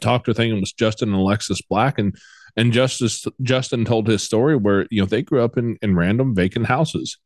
talked 0.00 0.26
with 0.26 0.38
I 0.38 0.44
think 0.44 0.56
it 0.56 0.60
was 0.60 0.72
Justin 0.72 1.10
and 1.10 1.18
Alexis 1.18 1.62
Black 1.62 1.98
and 1.98 2.16
and 2.56 2.72
Justice 2.72 3.24
Justin 3.40 3.84
told 3.84 4.06
his 4.06 4.22
story 4.22 4.56
where 4.56 4.86
you 4.90 5.00
know 5.00 5.06
they 5.06 5.22
grew 5.22 5.42
up 5.42 5.56
in 5.56 5.78
in 5.82 5.96
random 5.96 6.34
vacant 6.34 6.66
houses, 6.66 7.18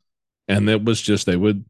and 0.48 0.68
it 0.68 0.84
was 0.84 1.00
just 1.00 1.26
they 1.26 1.36
would 1.36 1.64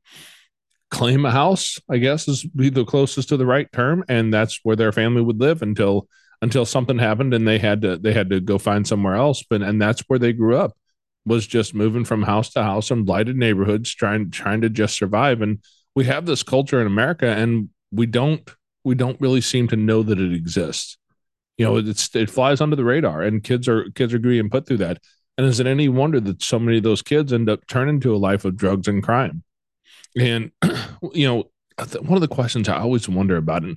claim 0.90 1.24
a 1.24 1.30
house. 1.30 1.78
I 1.90 1.98
guess 1.98 2.28
is 2.28 2.44
be 2.44 2.68
the 2.68 2.84
closest 2.84 3.30
to 3.30 3.36
the 3.36 3.46
right 3.46 3.70
term, 3.72 4.04
and 4.08 4.32
that's 4.32 4.60
where 4.62 4.76
their 4.76 4.92
family 4.92 5.22
would 5.22 5.40
live 5.40 5.62
until 5.62 6.08
until 6.42 6.66
something 6.66 6.98
happened 6.98 7.32
and 7.32 7.48
they 7.48 7.58
had 7.58 7.82
to 7.82 7.96
they 7.96 8.12
had 8.12 8.30
to 8.30 8.40
go 8.40 8.58
find 8.58 8.86
somewhere 8.86 9.14
else. 9.14 9.42
But 9.48 9.62
and 9.62 9.80
that's 9.80 10.02
where 10.06 10.18
they 10.18 10.32
grew 10.32 10.56
up 10.56 10.76
was 11.24 11.46
just 11.46 11.74
moving 11.74 12.04
from 12.04 12.22
house 12.22 12.50
to 12.50 12.62
house 12.62 12.90
in 12.90 13.04
blighted 13.04 13.36
neighborhoods, 13.36 13.94
trying 13.94 14.30
trying 14.30 14.60
to 14.60 14.70
just 14.70 14.96
survive. 14.96 15.42
And 15.42 15.60
we 15.96 16.04
have 16.04 16.26
this 16.26 16.44
culture 16.44 16.80
in 16.80 16.86
America, 16.86 17.26
and 17.26 17.70
we 17.90 18.06
don't 18.06 18.48
we 18.84 18.94
don't 18.94 19.20
really 19.20 19.40
seem 19.40 19.66
to 19.68 19.76
know 19.76 20.04
that 20.04 20.20
it 20.20 20.32
exists. 20.32 20.98
You 21.56 21.64
know 21.64 21.76
it's 21.78 22.14
it 22.14 22.30
flies 22.30 22.60
under 22.60 22.76
the 22.76 22.84
radar 22.84 23.22
and 23.22 23.42
kids 23.42 23.66
are 23.66 23.90
kids 23.90 24.14
are 24.14 24.20
being 24.20 24.50
put 24.50 24.66
through 24.68 24.76
that. 24.78 24.98
And 25.38 25.46
is 25.46 25.58
it 25.58 25.66
any 25.66 25.88
wonder 25.88 26.20
that 26.20 26.42
so 26.42 26.58
many 26.58 26.78
of 26.78 26.82
those 26.82 27.02
kids 27.02 27.32
end 27.32 27.50
up 27.50 27.66
turning 27.66 28.00
to 28.00 28.14
a 28.14 28.18
life 28.18 28.44
of 28.44 28.56
drugs 28.56 28.88
and 28.88 29.02
crime? 29.02 29.42
And 30.18 30.52
you 31.12 31.26
know 31.26 31.50
one 32.00 32.14
of 32.14 32.22
the 32.22 32.28
questions 32.28 32.70
i 32.70 32.78
always 32.78 33.06
wonder 33.06 33.36
about 33.36 33.62
and 33.62 33.76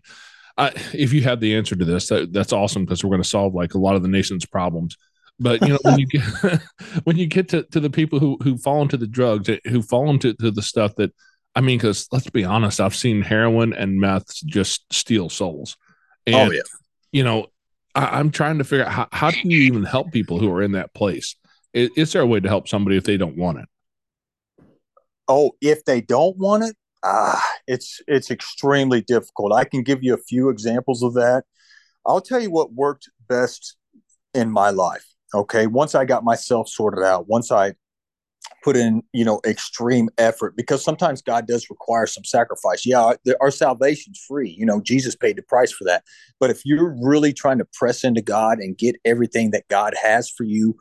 I, 0.57 0.71
if 0.93 1.11
you 1.11 1.21
have 1.23 1.41
the 1.41 1.53
answer 1.53 1.75
to 1.75 1.83
this 1.83 2.07
that, 2.07 2.31
that's 2.31 2.53
awesome 2.53 2.85
because 2.85 3.03
we're 3.03 3.09
going 3.09 3.23
to 3.23 3.27
solve 3.27 3.53
like 3.53 3.73
a 3.73 3.77
lot 3.77 3.95
of 3.95 4.03
the 4.03 4.09
nation's 4.09 4.45
problems. 4.45 4.97
But 5.39 5.61
you 5.61 5.69
know 5.69 5.79
when 5.83 5.99
you 5.99 6.05
get 6.05 6.21
when 7.05 7.17
you 7.17 7.27
get 7.27 7.49
to, 7.49 7.63
to 7.63 7.79
the 7.79 7.89
people 7.89 8.19
who 8.19 8.37
who 8.43 8.57
fall 8.57 8.81
into 8.81 8.97
the 8.97 9.07
drugs 9.07 9.47
eh, 9.47 9.59
who 9.65 9.81
fall 9.81 10.09
into 10.09 10.33
to 10.33 10.51
the 10.51 10.61
stuff 10.61 10.95
that 10.95 11.13
i 11.55 11.61
mean 11.61 11.77
because 11.77 12.07
let's 12.11 12.29
be 12.29 12.43
honest 12.43 12.79
i've 12.79 12.95
seen 12.95 13.21
heroin 13.21 13.73
and 13.73 13.99
meth 13.99 14.33
just 14.45 14.81
steal 14.91 15.29
souls 15.29 15.77
and 16.35 16.49
oh 16.49 16.51
yeah. 16.51 16.61
you 17.11 17.23
know, 17.23 17.47
I, 17.95 18.19
I'm 18.19 18.31
trying 18.31 18.59
to 18.59 18.63
figure 18.63 18.85
out 18.85 18.91
how, 18.91 19.07
how 19.11 19.31
do 19.31 19.39
you 19.43 19.61
even 19.63 19.83
help 19.83 20.11
people 20.11 20.39
who 20.39 20.51
are 20.51 20.61
in 20.61 20.73
that 20.73 20.93
place? 20.93 21.35
Is, 21.73 21.89
is 21.95 22.13
there 22.13 22.21
a 22.21 22.27
way 22.27 22.39
to 22.39 22.47
help 22.47 22.67
somebody 22.67 22.97
if 22.97 23.03
they 23.03 23.17
don't 23.17 23.37
want 23.37 23.59
it? 23.59 23.65
Oh, 25.27 25.51
if 25.61 25.85
they 25.85 26.01
don't 26.01 26.37
want 26.37 26.63
it, 26.63 26.75
ah, 27.03 27.43
it's 27.67 28.01
it's 28.07 28.31
extremely 28.31 29.01
difficult. 29.01 29.53
I 29.53 29.63
can 29.63 29.83
give 29.83 30.03
you 30.03 30.13
a 30.13 30.17
few 30.17 30.49
examples 30.49 31.03
of 31.03 31.13
that. 31.15 31.43
I'll 32.05 32.21
tell 32.21 32.39
you 32.39 32.49
what 32.49 32.73
worked 32.73 33.09
best 33.27 33.75
in 34.33 34.49
my 34.49 34.71
life. 34.71 35.05
Okay, 35.33 35.67
once 35.67 35.93
I 35.93 36.05
got 36.05 36.23
myself 36.23 36.67
sorted 36.67 37.03
out, 37.03 37.27
once 37.27 37.51
I 37.51 37.73
put 38.63 38.75
in 38.75 39.01
you 39.13 39.23
know 39.23 39.39
extreme 39.45 40.09
effort 40.17 40.55
because 40.55 40.83
sometimes 40.83 41.21
god 41.21 41.47
does 41.47 41.69
require 41.69 42.05
some 42.05 42.23
sacrifice. 42.23 42.85
Yeah 42.85 43.13
our 43.41 43.51
salvation's 43.51 44.23
free. 44.27 44.49
You 44.57 44.65
know 44.65 44.81
jesus 44.81 45.15
paid 45.15 45.37
the 45.37 45.41
price 45.43 45.71
for 45.71 45.83
that. 45.85 46.03
But 46.39 46.49
if 46.49 46.61
you're 46.65 46.95
really 47.01 47.33
trying 47.33 47.57
to 47.59 47.67
press 47.73 48.03
into 48.03 48.21
god 48.21 48.59
and 48.59 48.77
get 48.77 48.95
everything 49.05 49.51
that 49.51 49.67
god 49.69 49.93
has 50.01 50.29
for 50.29 50.43
you 50.43 50.75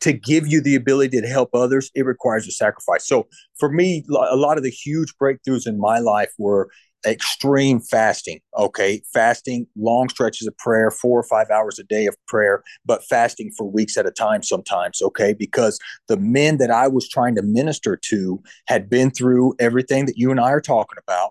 to 0.00 0.12
give 0.12 0.48
you 0.48 0.60
the 0.60 0.74
ability 0.74 1.20
to 1.20 1.28
help 1.28 1.50
others 1.54 1.90
it 1.94 2.04
requires 2.04 2.46
a 2.46 2.50
sacrifice. 2.50 3.06
So 3.06 3.28
for 3.58 3.70
me 3.70 4.04
a 4.08 4.36
lot 4.36 4.56
of 4.56 4.64
the 4.64 4.70
huge 4.70 5.14
breakthroughs 5.20 5.66
in 5.66 5.78
my 5.78 5.98
life 5.98 6.32
were 6.38 6.68
extreme 7.06 7.80
fasting 7.80 8.40
okay 8.58 9.00
fasting 9.12 9.66
long 9.76 10.08
stretches 10.08 10.46
of 10.46 10.56
prayer 10.58 10.90
four 10.90 11.18
or 11.18 11.22
five 11.22 11.48
hours 11.50 11.78
a 11.78 11.84
day 11.84 12.06
of 12.06 12.16
prayer 12.26 12.62
but 12.84 13.04
fasting 13.04 13.50
for 13.56 13.70
weeks 13.70 13.96
at 13.96 14.06
a 14.06 14.10
time 14.10 14.42
sometimes 14.42 15.00
okay 15.00 15.32
because 15.32 15.78
the 16.08 16.16
men 16.16 16.58
that 16.58 16.70
i 16.70 16.88
was 16.88 17.08
trying 17.08 17.34
to 17.34 17.42
minister 17.42 17.96
to 17.96 18.42
had 18.66 18.90
been 18.90 19.10
through 19.10 19.54
everything 19.60 20.06
that 20.06 20.18
you 20.18 20.30
and 20.30 20.40
i 20.40 20.50
are 20.50 20.60
talking 20.60 20.98
about 21.00 21.30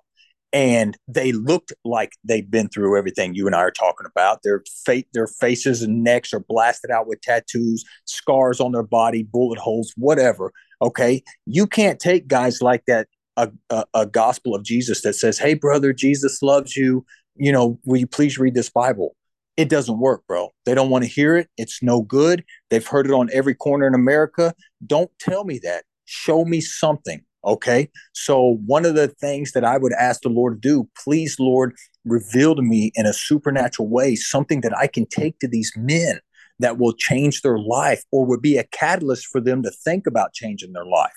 and 0.56 0.98
they 1.10 1.34
looked 1.34 1.74
like 1.84 2.14
they've 2.24 2.50
been 2.50 2.70
through 2.70 2.98
everything 2.98 3.36
you 3.36 3.46
and 3.46 3.54
I 3.54 3.60
are 3.60 3.72
talking 3.72 4.08
about. 4.10 4.40
Their 4.42 4.64
fa- 4.86 5.04
their 5.14 5.28
faces 5.28 5.82
and 5.82 6.02
necks 6.02 6.34
are 6.34 6.40
blasted 6.40 6.92
out 6.92 7.08
with 7.08 7.20
tattoos, 7.20 7.84
scars 8.06 8.62
on 8.62 8.72
their 8.72 8.82
body, 8.82 9.24
bullet 9.24 9.60
holes, 9.60 9.94
whatever. 9.98 10.54
Okay, 10.82 11.24
you 11.46 11.68
can't 11.68 12.00
take 12.00 12.30
guys 12.30 12.62
like 12.62 12.84
that 12.88 13.08
a, 13.38 13.52
a, 13.70 13.86
a 13.94 14.06
gospel 14.06 14.56
of 14.56 14.64
Jesus 14.64 15.02
that 15.02 15.14
says, 15.14 15.38
"Hey, 15.38 15.54
brother, 15.54 15.94
Jesus 15.94 16.42
loves 16.42 16.76
you." 16.76 17.06
You 17.38 17.52
know, 17.52 17.80
will 17.86 17.98
you 17.98 18.08
please 18.08 18.38
read 18.38 18.54
this 18.54 18.70
Bible? 18.70 19.16
It 19.58 19.70
doesn't 19.70 20.00
work, 20.00 20.24
bro. 20.28 20.54
They 20.66 20.74
don't 20.74 20.90
want 20.90 21.04
to 21.04 21.10
hear 21.10 21.36
it. 21.38 21.50
It's 21.58 21.82
no 21.82 22.02
good. 22.02 22.44
They've 22.70 22.86
heard 22.86 23.08
it 23.08 23.14
on 23.14 23.30
every 23.34 23.56
corner 23.56 23.88
in 23.88 23.94
America. 23.94 24.54
Don't 24.86 25.12
tell 25.20 25.44
me 25.46 25.60
that. 25.64 25.84
Show 26.06 26.46
me 26.46 26.62
something. 26.62 27.22
Okay. 27.46 27.90
So, 28.14 28.58
one 28.66 28.86
of 28.86 28.96
the 28.96 29.08
things 29.08 29.52
that 29.52 29.64
I 29.64 29.78
would 29.78 29.94
ask 29.94 30.22
the 30.22 30.30
Lord 30.30 30.62
to 30.62 30.70
do, 30.70 30.90
please, 31.04 31.38
Lord, 31.40 31.76
reveal 32.04 32.56
to 32.56 32.62
me 32.62 32.92
in 32.96 33.06
a 33.06 33.14
supernatural 33.14 33.88
way 33.88 34.16
something 34.16 34.62
that 34.62 34.78
I 34.78 34.88
can 34.88 35.06
take 35.06 35.40
to 35.40 35.48
these 35.48 35.72
men 35.76 36.20
that 36.60 36.78
will 36.78 36.94
change 36.94 37.42
their 37.42 37.60
life 37.60 38.04
or 38.12 38.26
would 38.26 38.42
be 38.42 38.58
a 38.58 38.64
catalyst 38.64 39.28
for 39.28 39.42
them 39.42 39.62
to 39.64 39.72
think 39.72 40.08
about 40.08 40.34
changing 40.34 40.74
their 40.74 40.86
life. 40.86 41.14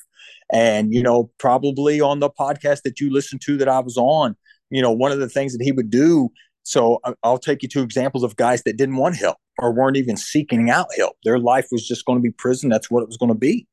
And, 0.51 0.93
you 0.93 1.03
know, 1.03 1.31
probably 1.39 2.01
on 2.01 2.21
the 2.21 2.31
podcast 2.31 2.83
that 2.83 3.01
you 3.01 3.13
listened 3.13 3.43
to 3.43 3.57
that 3.59 3.69
I 3.69 3.81
was 3.81 3.97
on, 3.97 4.37
you 4.71 4.81
know, 4.81 4.93
one 4.93 5.13
of 5.13 5.19
the 5.19 5.29
things 5.29 5.53
that 5.53 5.65
he 5.65 5.73
would 5.73 5.91
do. 5.91 6.31
So, 6.63 7.01
I'll 7.23 7.39
take 7.39 7.63
you 7.63 7.69
to 7.71 7.83
examples 7.83 8.25
of 8.25 8.37
guys 8.37 8.63
that 8.65 8.77
didn't 8.77 8.97
want 8.97 9.17
help 9.17 9.39
or 9.59 9.73
weren't 9.73 9.97
even 9.97 10.17
seeking 10.17 10.71
out 10.71 10.89
help. 10.97 11.17
Their 11.25 11.39
life 11.39 11.69
was 11.71 11.87
just 11.87 12.05
going 12.05 12.19
to 12.19 12.23
be 12.23 12.31
prison. 12.31 12.69
That's 12.69 12.91
what 12.91 13.03
it 13.03 13.09
was 13.09 13.17
going 13.17 13.33
to 13.33 13.39
be. 13.39 13.67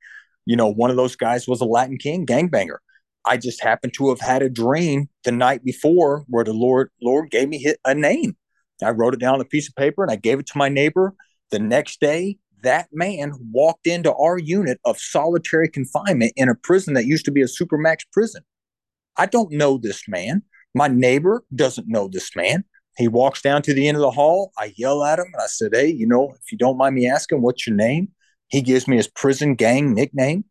You 0.45 0.55
know, 0.55 0.67
one 0.67 0.89
of 0.89 0.95
those 0.95 1.15
guys 1.15 1.47
was 1.47 1.61
a 1.61 1.65
Latin 1.65 1.97
King 1.97 2.25
gangbanger. 2.25 2.77
I 3.25 3.37
just 3.37 3.63
happened 3.63 3.93
to 3.95 4.09
have 4.09 4.19
had 4.19 4.43
a 4.43 4.49
dream 4.49 5.09
the 5.23 5.31
night 5.31 5.63
before 5.63 6.23
where 6.27 6.43
the 6.43 6.53
Lord 6.53 6.91
Lord 7.01 7.31
gave 7.31 7.49
me 7.49 7.73
a 7.83 7.95
name. 7.95 8.37
I 8.83 8.91
wrote 8.91 9.13
it 9.13 9.19
down 9.19 9.35
on 9.35 9.41
a 9.41 9.45
piece 9.45 9.67
of 9.67 9.75
paper 9.75 10.03
and 10.03 10.11
I 10.11 10.15
gave 10.15 10.39
it 10.39 10.47
to 10.47 10.57
my 10.57 10.69
neighbor. 10.69 11.15
The 11.51 11.59
next 11.59 11.99
day, 11.99 12.37
that 12.63 12.87
man 12.91 13.33
walked 13.51 13.87
into 13.87 14.13
our 14.15 14.37
unit 14.37 14.79
of 14.85 14.99
solitary 14.99 15.69
confinement 15.69 16.33
in 16.35 16.49
a 16.49 16.55
prison 16.55 16.93
that 16.95 17.05
used 17.05 17.25
to 17.25 17.31
be 17.31 17.41
a 17.41 17.45
supermax 17.45 17.97
prison. 18.11 18.43
I 19.17 19.25
don't 19.25 19.51
know 19.51 19.77
this 19.77 20.07
man. 20.07 20.43
My 20.73 20.87
neighbor 20.87 21.43
doesn't 21.53 21.87
know 21.87 22.09
this 22.11 22.35
man. 22.35 22.63
He 22.97 23.07
walks 23.07 23.41
down 23.41 23.61
to 23.63 23.73
the 23.73 23.87
end 23.87 23.97
of 23.97 24.01
the 24.01 24.11
hall. 24.11 24.51
I 24.57 24.73
yell 24.77 25.03
at 25.03 25.19
him 25.19 25.27
and 25.33 25.41
I 25.41 25.47
said, 25.47 25.71
Hey, 25.73 25.87
you 25.87 26.07
know, 26.07 26.33
if 26.41 26.51
you 26.51 26.57
don't 26.57 26.77
mind 26.77 26.95
me 26.95 27.07
asking, 27.07 27.41
what's 27.41 27.67
your 27.67 27.75
name? 27.75 28.09
He 28.47 28.61
gives 28.61 28.87
me 28.87 28.97
his 28.97 29.07
prison 29.07 29.55
gang 29.55 29.93
nickname. 29.93 30.45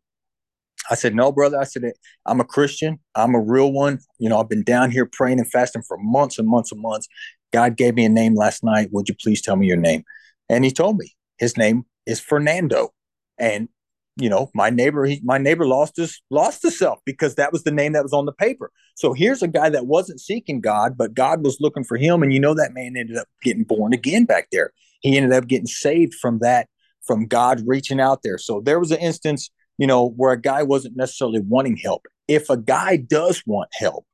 I 0.89 0.95
said, 0.95 1.15
No, 1.15 1.31
brother. 1.31 1.59
I 1.59 1.63
said, 1.63 1.91
I'm 2.25 2.39
a 2.39 2.45
Christian. 2.45 2.99
I'm 3.15 3.33
a 3.33 3.39
real 3.39 3.71
one. 3.71 3.99
You 4.19 4.29
know, 4.29 4.39
I've 4.39 4.49
been 4.49 4.63
down 4.63 4.91
here 4.91 5.05
praying 5.05 5.39
and 5.39 5.49
fasting 5.49 5.81
for 5.81 5.97
months 5.97 6.37
and 6.37 6.47
months 6.47 6.71
and 6.71 6.81
months. 6.81 7.07
God 7.51 7.77
gave 7.77 7.95
me 7.95 8.05
a 8.05 8.09
name 8.09 8.35
last 8.35 8.63
night. 8.63 8.89
Would 8.91 9.09
you 9.09 9.15
please 9.19 9.41
tell 9.41 9.55
me 9.55 9.67
your 9.67 9.77
name? 9.77 10.03
And 10.49 10.63
he 10.63 10.71
told 10.71 10.97
me 10.97 11.15
his 11.37 11.57
name 11.57 11.85
is 12.05 12.19
Fernando. 12.19 12.93
And 13.37 13.69
you 14.17 14.29
know, 14.29 14.49
my 14.53 14.69
neighbor, 14.69 15.05
he, 15.05 15.19
my 15.23 15.37
neighbor 15.37 15.67
lost 15.67 15.97
his 15.97 16.21
lost 16.29 16.61
himself 16.61 16.99
because 17.05 17.35
that 17.35 17.51
was 17.51 17.63
the 17.63 17.71
name 17.71 17.93
that 17.93 18.03
was 18.03 18.13
on 18.13 18.25
the 18.25 18.31
paper. 18.31 18.71
So 18.95 19.11
here's 19.13 19.43
a 19.43 19.47
guy 19.47 19.69
that 19.69 19.87
wasn't 19.87 20.21
seeking 20.21 20.61
God, 20.61 20.97
but 20.97 21.13
God 21.13 21.43
was 21.43 21.57
looking 21.59 21.83
for 21.83 21.97
him. 21.97 22.23
And 22.23 22.31
you 22.31 22.39
know, 22.39 22.53
that 22.53 22.73
man 22.73 22.95
ended 22.95 23.17
up 23.17 23.27
getting 23.43 23.65
born 23.65 23.93
again 23.93 24.23
back 24.23 24.47
there. 24.51 24.71
He 25.01 25.17
ended 25.17 25.33
up 25.33 25.47
getting 25.47 25.67
saved 25.67 26.13
from 26.15 26.39
that, 26.39 26.69
from 27.05 27.27
God 27.27 27.61
reaching 27.65 27.99
out 27.99 28.21
there. 28.23 28.37
So 28.37 28.61
there 28.61 28.79
was 28.79 28.91
an 28.91 28.99
instance, 28.99 29.51
you 29.77 29.85
know, 29.85 30.09
where 30.11 30.31
a 30.31 30.41
guy 30.41 30.63
wasn't 30.63 30.95
necessarily 30.95 31.41
wanting 31.41 31.75
help. 31.75 32.05
If 32.29 32.49
a 32.49 32.57
guy 32.57 32.95
does 32.95 33.43
want 33.45 33.69
help, 33.73 34.05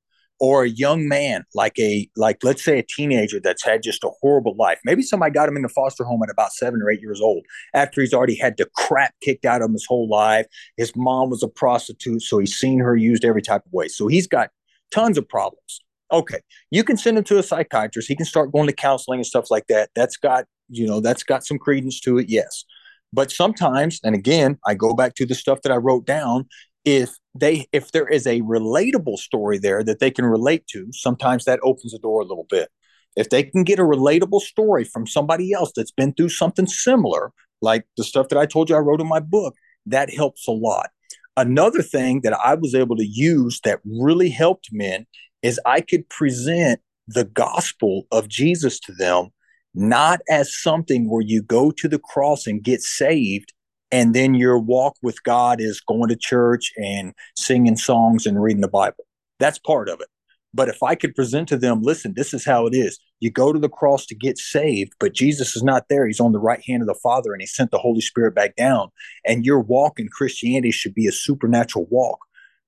or 0.42 0.64
a 0.64 0.70
young 0.70 1.08
man 1.08 1.46
like 1.54 1.80
a 1.80 2.10
like 2.18 2.44
let's 2.44 2.64
say 2.64 2.80
a 2.80 2.84
teenager 2.84 3.40
that's 3.40 3.64
had 3.64 3.82
just 3.82 4.04
a 4.04 4.10
horrible 4.20 4.56
life 4.58 4.80
maybe 4.84 5.02
somebody 5.02 5.32
got 5.32 5.48
him 5.48 5.56
in 5.56 5.62
the 5.62 5.70
foster 5.70 6.04
home 6.04 6.22
at 6.24 6.30
about 6.30 6.52
seven 6.52 6.82
or 6.82 6.92
eight 6.92 7.00
years 7.00 7.22
old 7.22 7.46
after 7.74 8.02
he's 8.02 8.14
already 8.14 8.36
had 8.36 8.58
the 8.58 8.66
crap 8.76 9.14
kicked 9.22 9.46
out 9.46 9.62
of 9.62 9.68
him 9.68 9.74
his 9.74 9.86
whole 9.86 10.10
life 10.10 10.46
his 10.76 10.94
mom 10.96 11.30
was 11.30 11.44
a 11.44 11.48
prostitute 11.48 12.22
so 12.22 12.40
he's 12.40 12.56
seen 12.56 12.80
her 12.80 12.98
used 12.98 13.24
every 13.24 13.42
type 13.42 13.66
of 13.66 13.72
way 13.72 13.88
so 13.88 14.08
he's 14.08 14.28
got 14.28 14.50
tons 14.92 15.18
of 15.18 15.30
problems 15.30 15.82
Okay, 16.12 16.40
you 16.72 16.84
can 16.84 16.98
send 16.98 17.18
him 17.18 17.24
to 17.26 17.40
a 17.40 17.44
psychiatrist. 17.44 18.08
He 18.08 18.16
can 18.16 18.26
start 18.26 18.52
going 18.52 18.68
to 18.68 18.74
counseling 18.74 19.20
and 19.20 19.26
stuff 19.26 19.50
like 19.50 19.68
that. 19.68 19.92
That's 19.96 20.18
got 20.18 20.46
you 20.68 20.86
know 20.86 21.00
that's 21.00 21.24
got 21.24 21.46
some 21.46 21.58
credence 21.58 22.00
to 22.02 22.18
it. 22.18 22.28
Yes, 22.30 22.66
but 23.14 23.32
sometimes, 23.32 24.00
and 24.04 24.16
again, 24.16 24.58
I 24.66 24.74
go 24.74 24.94
back 24.94 25.16
to 25.16 25.26
the 25.26 25.36
stuff 25.36 25.62
that 25.64 25.72
I 25.72 25.78
wrote 25.78 26.06
down. 26.06 26.48
If 26.84 27.16
they 27.36 27.68
if 27.72 27.92
there 27.92 28.08
is 28.08 28.26
a 28.26 28.42
relatable 28.42 29.18
story 29.18 29.60
there 29.60 29.84
that 29.84 30.00
they 30.00 30.12
can 30.12 30.26
relate 30.26 30.66
to, 30.68 30.88
sometimes 30.92 31.46
that 31.46 31.60
opens 31.64 31.92
the 31.92 32.00
door 32.00 32.22
a 32.22 32.26
little 32.26 32.48
bit. 32.50 32.70
If 33.16 33.30
they 33.30 33.44
can 33.44 33.64
get 33.64 33.80
a 33.80 33.84
relatable 33.84 34.42
story 34.42 34.84
from 34.84 35.06
somebody 35.06 35.52
else 35.54 35.72
that's 35.76 35.92
been 35.92 36.14
through 36.14 36.30
something 36.30 36.66
similar, 36.66 37.32
like 37.62 37.86
the 37.98 38.04
stuff 38.04 38.30
that 38.30 38.40
I 38.40 38.46
told 38.46 38.70
you 38.70 38.76
I 38.76 38.80
wrote 38.80 39.02
in 39.02 39.08
my 39.08 39.20
book, 39.20 39.56
that 39.86 40.14
helps 40.14 40.48
a 40.48 40.52
lot. 40.52 40.90
Another 41.38 41.82
thing 41.82 42.22
that 42.22 42.34
I 42.34 42.56
was 42.56 42.76
able 42.76 42.96
to 42.98 43.06
use 43.06 43.60
that 43.64 43.80
really 43.86 44.30
helped 44.30 44.70
men 44.72 45.06
is 45.42 45.60
I 45.66 45.82
could 45.82 46.08
present 46.10 46.82
the 47.08 47.26
gospel 47.26 48.08
of 48.12 48.28
Jesus 48.28 48.80
to 48.82 48.94
them, 48.94 49.30
not 49.74 50.22
as 50.30 50.56
something 50.56 51.10
where 51.10 51.22
you 51.22 51.42
go 51.42 51.72
to 51.72 51.88
the 51.88 52.00
cross 52.00 52.48
and 52.48 52.64
get 52.64 52.82
saved, 52.82 53.54
and 53.92 54.14
then 54.14 54.34
your 54.34 54.58
walk 54.58 54.96
with 55.02 55.24
God 55.24 55.60
is 55.60 55.82
going 55.82 56.10
to 56.10 56.16
church 56.16 56.72
and 56.78 57.14
singing 57.36 57.76
songs 57.76 58.26
and 58.26 58.42
reading 58.42 58.62
the 58.62 58.68
Bible. 58.68 59.06
That's 59.40 59.60
part 59.60 59.90
of 59.90 60.00
it. 60.02 60.08
But 60.54 60.70
if 60.70 60.84
I 60.84 60.96
could 60.96 61.16
present 61.16 61.48
to 61.50 61.58
them, 61.58 61.82
listen, 61.82 62.14
this 62.16 62.34
is 62.34 62.44
how 62.44 62.68
it 62.68 62.76
is. 62.76 63.00
You 63.22 63.32
go 63.32 63.54
to 63.54 63.60
the 63.60 63.70
cross 63.70 64.06
to 64.08 64.16
get 64.16 64.38
saved, 64.38 64.94
but 65.00 65.14
Jesus 65.14 65.56
is 65.56 65.64
not 65.64 65.86
there. 65.90 66.06
He's 66.06 66.20
on 66.20 66.34
the 66.34 66.40
right 66.40 66.62
hand 66.66 66.82
of 66.82 66.88
the 66.88 67.00
Father 67.02 67.32
and 67.32 67.42
he 67.42 67.48
sent 67.48 67.72
the 67.72 67.78
Holy 67.78 68.02
Spirit 68.02 68.36
back 68.36 68.56
down. 68.56 68.90
And 69.26 69.46
your 69.46 69.62
walk 69.62 70.00
in 70.00 70.10
Christianity 70.10 70.72
should 70.72 70.94
be 70.94 71.08
a 71.08 71.12
supernatural 71.12 71.88
walk. 71.90 72.20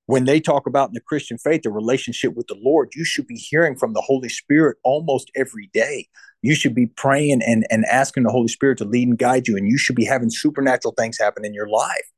When 0.06 0.26
they 0.26 0.42
talk 0.42 0.68
about 0.68 0.90
in 0.90 0.94
the 0.94 1.02
Christian 1.02 1.38
faith, 1.38 1.62
the 1.64 1.72
relationship 1.72 2.36
with 2.36 2.48
the 2.48 2.58
Lord, 2.62 2.92
you 2.94 3.06
should 3.06 3.26
be 3.26 3.38
hearing 3.38 3.78
from 3.78 3.94
the 3.94 4.02
Holy 4.02 4.30
Spirit 4.30 4.78
almost 4.84 5.32
every 5.36 5.70
day. 5.74 6.08
You 6.42 6.56
should 6.56 6.76
be 6.76 6.88
praying 6.88 7.42
and, 7.42 7.66
and 7.70 7.86
asking 7.86 8.24
the 8.24 8.32
Holy 8.32 8.50
Spirit 8.50 8.78
to 8.80 8.86
lead 8.86 9.08
and 9.08 9.18
guide 9.18 9.48
you. 9.48 9.56
And 9.56 9.68
you 9.68 9.78
should 9.78 9.96
be 9.96 10.04
having 10.04 10.30
supernatural 10.30 10.94
things 10.98 11.18
happen 11.18 11.46
in 11.46 11.54
your 11.54 11.70
life. 11.70 12.12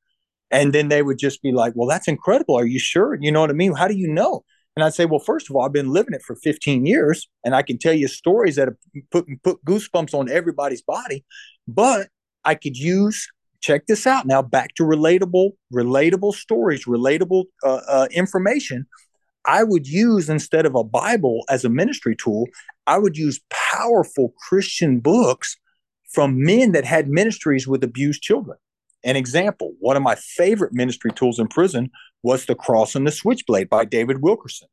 And 0.50 0.74
then 0.74 0.88
they 0.88 1.04
would 1.04 1.20
just 1.20 1.44
be 1.44 1.52
like, 1.52 1.74
well, 1.76 1.88
that's 1.88 2.08
incredible. 2.08 2.58
Are 2.58 2.66
you 2.66 2.80
sure? 2.80 3.18
You 3.20 3.32
know 3.32 3.42
what 3.42 3.50
I 3.50 3.54
mean? 3.54 3.76
How 3.76 3.88
do 3.88 3.96
you 3.96 4.08
know? 4.08 4.44
And 4.76 4.84
I'd 4.84 4.94
say, 4.94 5.06
well, 5.06 5.20
first 5.20 5.50
of 5.50 5.56
all, 5.56 5.64
I've 5.64 5.72
been 5.72 5.92
living 5.92 6.14
it 6.14 6.22
for 6.22 6.36
15 6.36 6.86
years, 6.86 7.30
and 7.46 7.56
I 7.56 7.62
can 7.62 7.78
tell 7.78 7.94
you 7.94 8.08
stories 8.08 8.58
that 8.58 8.68
have 8.68 9.04
put 9.10 9.26
put 9.42 9.64
goosebumps 9.64 10.14
on 10.14 10.30
everybody's 10.30 10.82
body. 10.82 11.24
But 11.68 12.10
I 12.44 12.56
could 12.56 12.78
use 12.78 13.28
check 13.66 13.88
this 13.88 14.06
out 14.06 14.28
now. 14.28 14.42
Back 14.42 14.76
to 14.76 14.84
relatable, 14.84 15.52
relatable 15.74 16.34
stories, 16.34 16.86
relatable 16.86 17.46
uh, 17.64 17.82
uh, 17.88 18.08
information. 18.12 18.86
I 19.46 19.64
would 19.64 19.88
use 19.88 20.30
instead 20.30 20.66
of 20.66 20.76
a 20.76 20.84
Bible 20.84 21.44
as 21.50 21.66
a 21.66 21.70
ministry 21.70 22.16
tool, 22.16 22.46
I 22.88 22.98
would 22.98 23.18
use 23.18 23.42
powerful 23.50 24.34
Christian 24.48 25.00
books 25.00 25.58
from 26.12 26.44
men 26.44 26.72
that 26.74 26.86
had 26.86 27.10
ministries 27.10 27.68
with 27.68 27.84
abused 27.84 28.22
children. 28.22 28.58
An 29.04 29.16
example, 29.16 29.74
one 29.80 29.98
of 29.98 30.04
my 30.04 30.16
favorite 30.16 30.74
ministry 30.74 31.12
tools 31.12 31.40
in 31.40 31.48
prison 31.48 31.92
was 32.24 32.46
The 32.46 32.56
Cross 32.56 32.96
and 32.96 33.06
the 33.06 33.12
Switchblade 33.12 33.70
by 33.70 33.86
David 33.86 34.22
Wilkerson. 34.22 34.68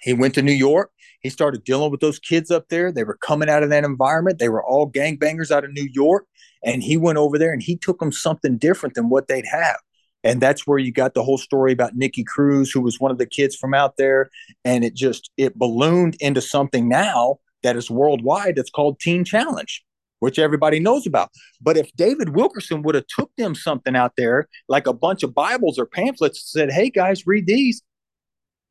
He 0.00 0.12
went 0.12 0.34
to 0.34 0.42
New 0.42 0.52
York. 0.52 0.90
He 1.20 1.30
started 1.30 1.64
dealing 1.64 1.90
with 1.90 2.00
those 2.00 2.18
kids 2.18 2.50
up 2.50 2.68
there. 2.68 2.92
They 2.92 3.04
were 3.04 3.16
coming 3.16 3.48
out 3.48 3.62
of 3.62 3.70
that 3.70 3.84
environment. 3.84 4.38
They 4.38 4.50
were 4.50 4.64
all 4.64 4.90
gangbangers 4.90 5.50
out 5.50 5.64
of 5.64 5.72
New 5.72 5.88
York. 5.92 6.26
And 6.64 6.82
he 6.82 6.96
went 6.96 7.18
over 7.18 7.38
there 7.38 7.52
and 7.52 7.62
he 7.62 7.76
took 7.76 7.98
them 7.98 8.12
something 8.12 8.56
different 8.56 8.94
than 8.94 9.08
what 9.08 9.28
they'd 9.28 9.46
have. 9.46 9.76
And 10.22 10.40
that's 10.40 10.66
where 10.66 10.78
you 10.78 10.90
got 10.90 11.12
the 11.12 11.22
whole 11.22 11.36
story 11.36 11.72
about 11.72 11.94
Nicky 11.94 12.24
Cruz, 12.24 12.70
who 12.70 12.80
was 12.80 12.98
one 12.98 13.10
of 13.10 13.18
the 13.18 13.26
kids 13.26 13.54
from 13.54 13.74
out 13.74 13.98
there. 13.98 14.30
And 14.64 14.82
it 14.82 14.94
just, 14.94 15.30
it 15.36 15.58
ballooned 15.58 16.16
into 16.20 16.40
something 16.40 16.88
now 16.88 17.40
that 17.62 17.76
is 17.76 17.90
worldwide 17.90 18.56
that's 18.56 18.70
called 18.70 18.98
Teen 19.00 19.24
Challenge 19.24 19.84
which 20.24 20.38
everybody 20.38 20.80
knows 20.80 21.06
about. 21.06 21.28
But 21.60 21.76
if 21.76 21.92
David 21.96 22.30
Wilkerson 22.30 22.80
would 22.80 22.94
have 22.94 23.06
took 23.08 23.30
them 23.36 23.54
something 23.54 23.94
out 23.94 24.12
there, 24.16 24.48
like 24.68 24.86
a 24.86 24.94
bunch 24.94 25.22
of 25.22 25.34
Bibles 25.34 25.78
or 25.78 25.84
pamphlets, 25.84 26.50
said, 26.50 26.72
"Hey 26.72 26.88
guys, 26.88 27.26
read 27.26 27.46
these," 27.46 27.82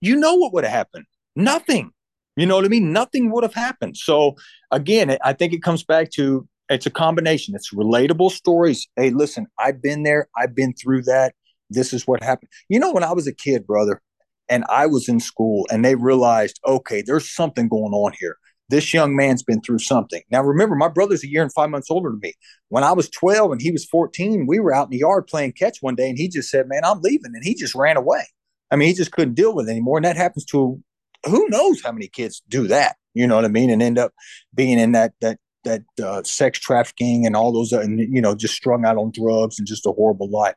you 0.01 0.15
know 0.15 0.33
what 0.33 0.51
would 0.53 0.63
have 0.63 0.73
happened? 0.73 1.05
Nothing. 1.35 1.91
You 2.35 2.47
know 2.47 2.55
what 2.55 2.65
I 2.65 2.69
mean? 2.69 2.91
Nothing 2.91 3.31
would 3.31 3.43
have 3.43 3.53
happened. 3.53 3.97
So 3.97 4.35
again, 4.71 5.15
I 5.23 5.33
think 5.33 5.53
it 5.53 5.61
comes 5.61 5.83
back 5.83 6.09
to 6.11 6.47
it's 6.69 6.85
a 6.85 6.91
combination. 6.91 7.55
It's 7.55 7.73
relatable 7.73 8.31
stories. 8.31 8.87
Hey, 8.95 9.09
listen, 9.09 9.47
I've 9.59 9.81
been 9.81 10.03
there. 10.03 10.27
I've 10.37 10.55
been 10.55 10.73
through 10.73 11.03
that. 11.03 11.35
This 11.69 11.93
is 11.93 12.07
what 12.07 12.23
happened. 12.23 12.49
You 12.69 12.79
know, 12.79 12.91
when 12.91 13.03
I 13.03 13.13
was 13.13 13.27
a 13.27 13.33
kid, 13.33 13.65
brother, 13.65 14.01
and 14.49 14.65
I 14.69 14.85
was 14.87 15.07
in 15.07 15.19
school, 15.19 15.65
and 15.71 15.83
they 15.83 15.95
realized, 15.95 16.59
okay, 16.65 17.01
there's 17.01 17.29
something 17.29 17.67
going 17.67 17.93
on 17.93 18.13
here 18.19 18.37
this 18.69 18.93
young 18.93 19.15
man's 19.15 19.43
been 19.43 19.61
through 19.61 19.79
something. 19.79 20.21
Now, 20.31 20.41
remember, 20.41 20.75
my 20.75 20.87
brother's 20.87 21.23
a 21.23 21.29
year 21.29 21.43
and 21.43 21.53
five 21.53 21.69
months 21.69 21.91
older 21.91 22.09
than 22.09 22.19
me. 22.21 22.33
When 22.69 22.83
I 22.83 22.91
was 22.91 23.09
12 23.09 23.51
and 23.51 23.61
he 23.61 23.71
was 23.71 23.85
14, 23.85 24.47
we 24.47 24.59
were 24.59 24.73
out 24.73 24.87
in 24.87 24.91
the 24.91 24.97
yard 24.97 25.27
playing 25.27 25.53
catch 25.53 25.77
one 25.81 25.95
day 25.95 26.09
and 26.09 26.17
he 26.17 26.27
just 26.27 26.49
said, 26.49 26.67
Man, 26.67 26.83
I'm 26.83 27.01
leaving. 27.01 27.33
And 27.35 27.43
he 27.43 27.53
just 27.55 27.75
ran 27.75 27.97
away. 27.97 28.25
I 28.71 28.75
mean, 28.75 28.87
he 28.87 28.95
just 28.95 29.11
couldn't 29.11 29.35
deal 29.35 29.53
with 29.53 29.67
it 29.67 29.71
anymore. 29.71 29.97
And 29.97 30.05
that 30.05 30.17
happens 30.17 30.45
to 30.45 30.81
who 31.25 31.47
knows 31.49 31.81
how 31.83 31.91
many 31.91 32.07
kids 32.07 32.41
do 32.47 32.67
that, 32.67 32.95
you 33.13 33.27
know 33.27 33.35
what 33.35 33.45
I 33.45 33.49
mean? 33.49 33.69
And 33.69 33.81
end 33.81 33.99
up 33.99 34.11
being 34.55 34.79
in 34.79 34.93
that, 34.93 35.13
that, 35.21 35.37
that 35.63 35.83
uh, 36.03 36.23
sex 36.23 36.59
trafficking 36.59 37.25
and 37.25 37.35
all 37.35 37.51
those, 37.51 37.73
uh, 37.73 37.79
and, 37.79 37.99
you 37.99 38.21
know, 38.21 38.35
just 38.35 38.55
strung 38.55 38.85
out 38.85 38.97
on 38.97 39.11
drugs 39.11 39.57
and 39.57 39.67
just 39.67 39.85
a 39.85 39.91
horrible 39.91 40.29
life. 40.29 40.55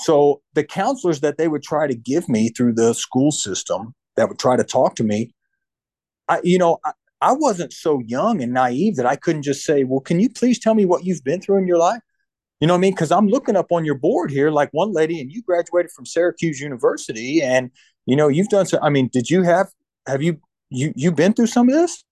So 0.00 0.42
the 0.54 0.64
counselors 0.64 1.20
that 1.20 1.38
they 1.38 1.48
would 1.48 1.62
try 1.62 1.86
to 1.86 1.94
give 1.94 2.28
me 2.28 2.48
through 2.48 2.74
the 2.74 2.94
school 2.94 3.30
system 3.30 3.94
that 4.16 4.28
would 4.28 4.38
try 4.38 4.56
to 4.56 4.64
talk 4.64 4.96
to 4.96 5.04
me, 5.04 5.34
I, 6.28 6.40
you 6.42 6.58
know, 6.58 6.78
I, 6.84 6.92
I 7.20 7.32
wasn't 7.32 7.72
so 7.72 8.00
young 8.06 8.42
and 8.42 8.52
naive 8.52 8.96
that 8.96 9.06
I 9.06 9.16
couldn't 9.16 9.42
just 9.42 9.64
say, 9.64 9.84
well, 9.84 10.00
can 10.00 10.20
you 10.20 10.28
please 10.28 10.58
tell 10.58 10.74
me 10.74 10.84
what 10.84 11.04
you've 11.04 11.24
been 11.24 11.40
through 11.40 11.58
in 11.58 11.66
your 11.66 11.78
life? 11.78 12.00
You 12.60 12.66
know 12.66 12.74
what 12.74 12.78
I 12.78 12.80
mean? 12.82 12.92
Because 12.92 13.12
I'm 13.12 13.28
looking 13.28 13.56
up 13.56 13.72
on 13.72 13.84
your 13.84 13.96
board 13.96 14.30
here, 14.30 14.50
like 14.50 14.70
one 14.72 14.92
lady, 14.92 15.20
and 15.20 15.30
you 15.30 15.42
graduated 15.42 15.90
from 15.90 16.06
Syracuse 16.06 16.60
University, 16.60 17.42
and 17.42 17.70
you 18.06 18.16
know 18.16 18.28
you've 18.28 18.48
done 18.48 18.64
so. 18.64 18.78
I 18.80 18.90
mean, 18.90 19.10
did 19.12 19.28
you 19.28 19.42
have 19.42 19.68
have 20.06 20.22
you 20.22 20.40
you 20.70 20.92
you 20.94 21.12
been 21.12 21.32
through 21.32 21.48
some 21.48 21.68
of 21.68 21.74
this? 21.74 22.04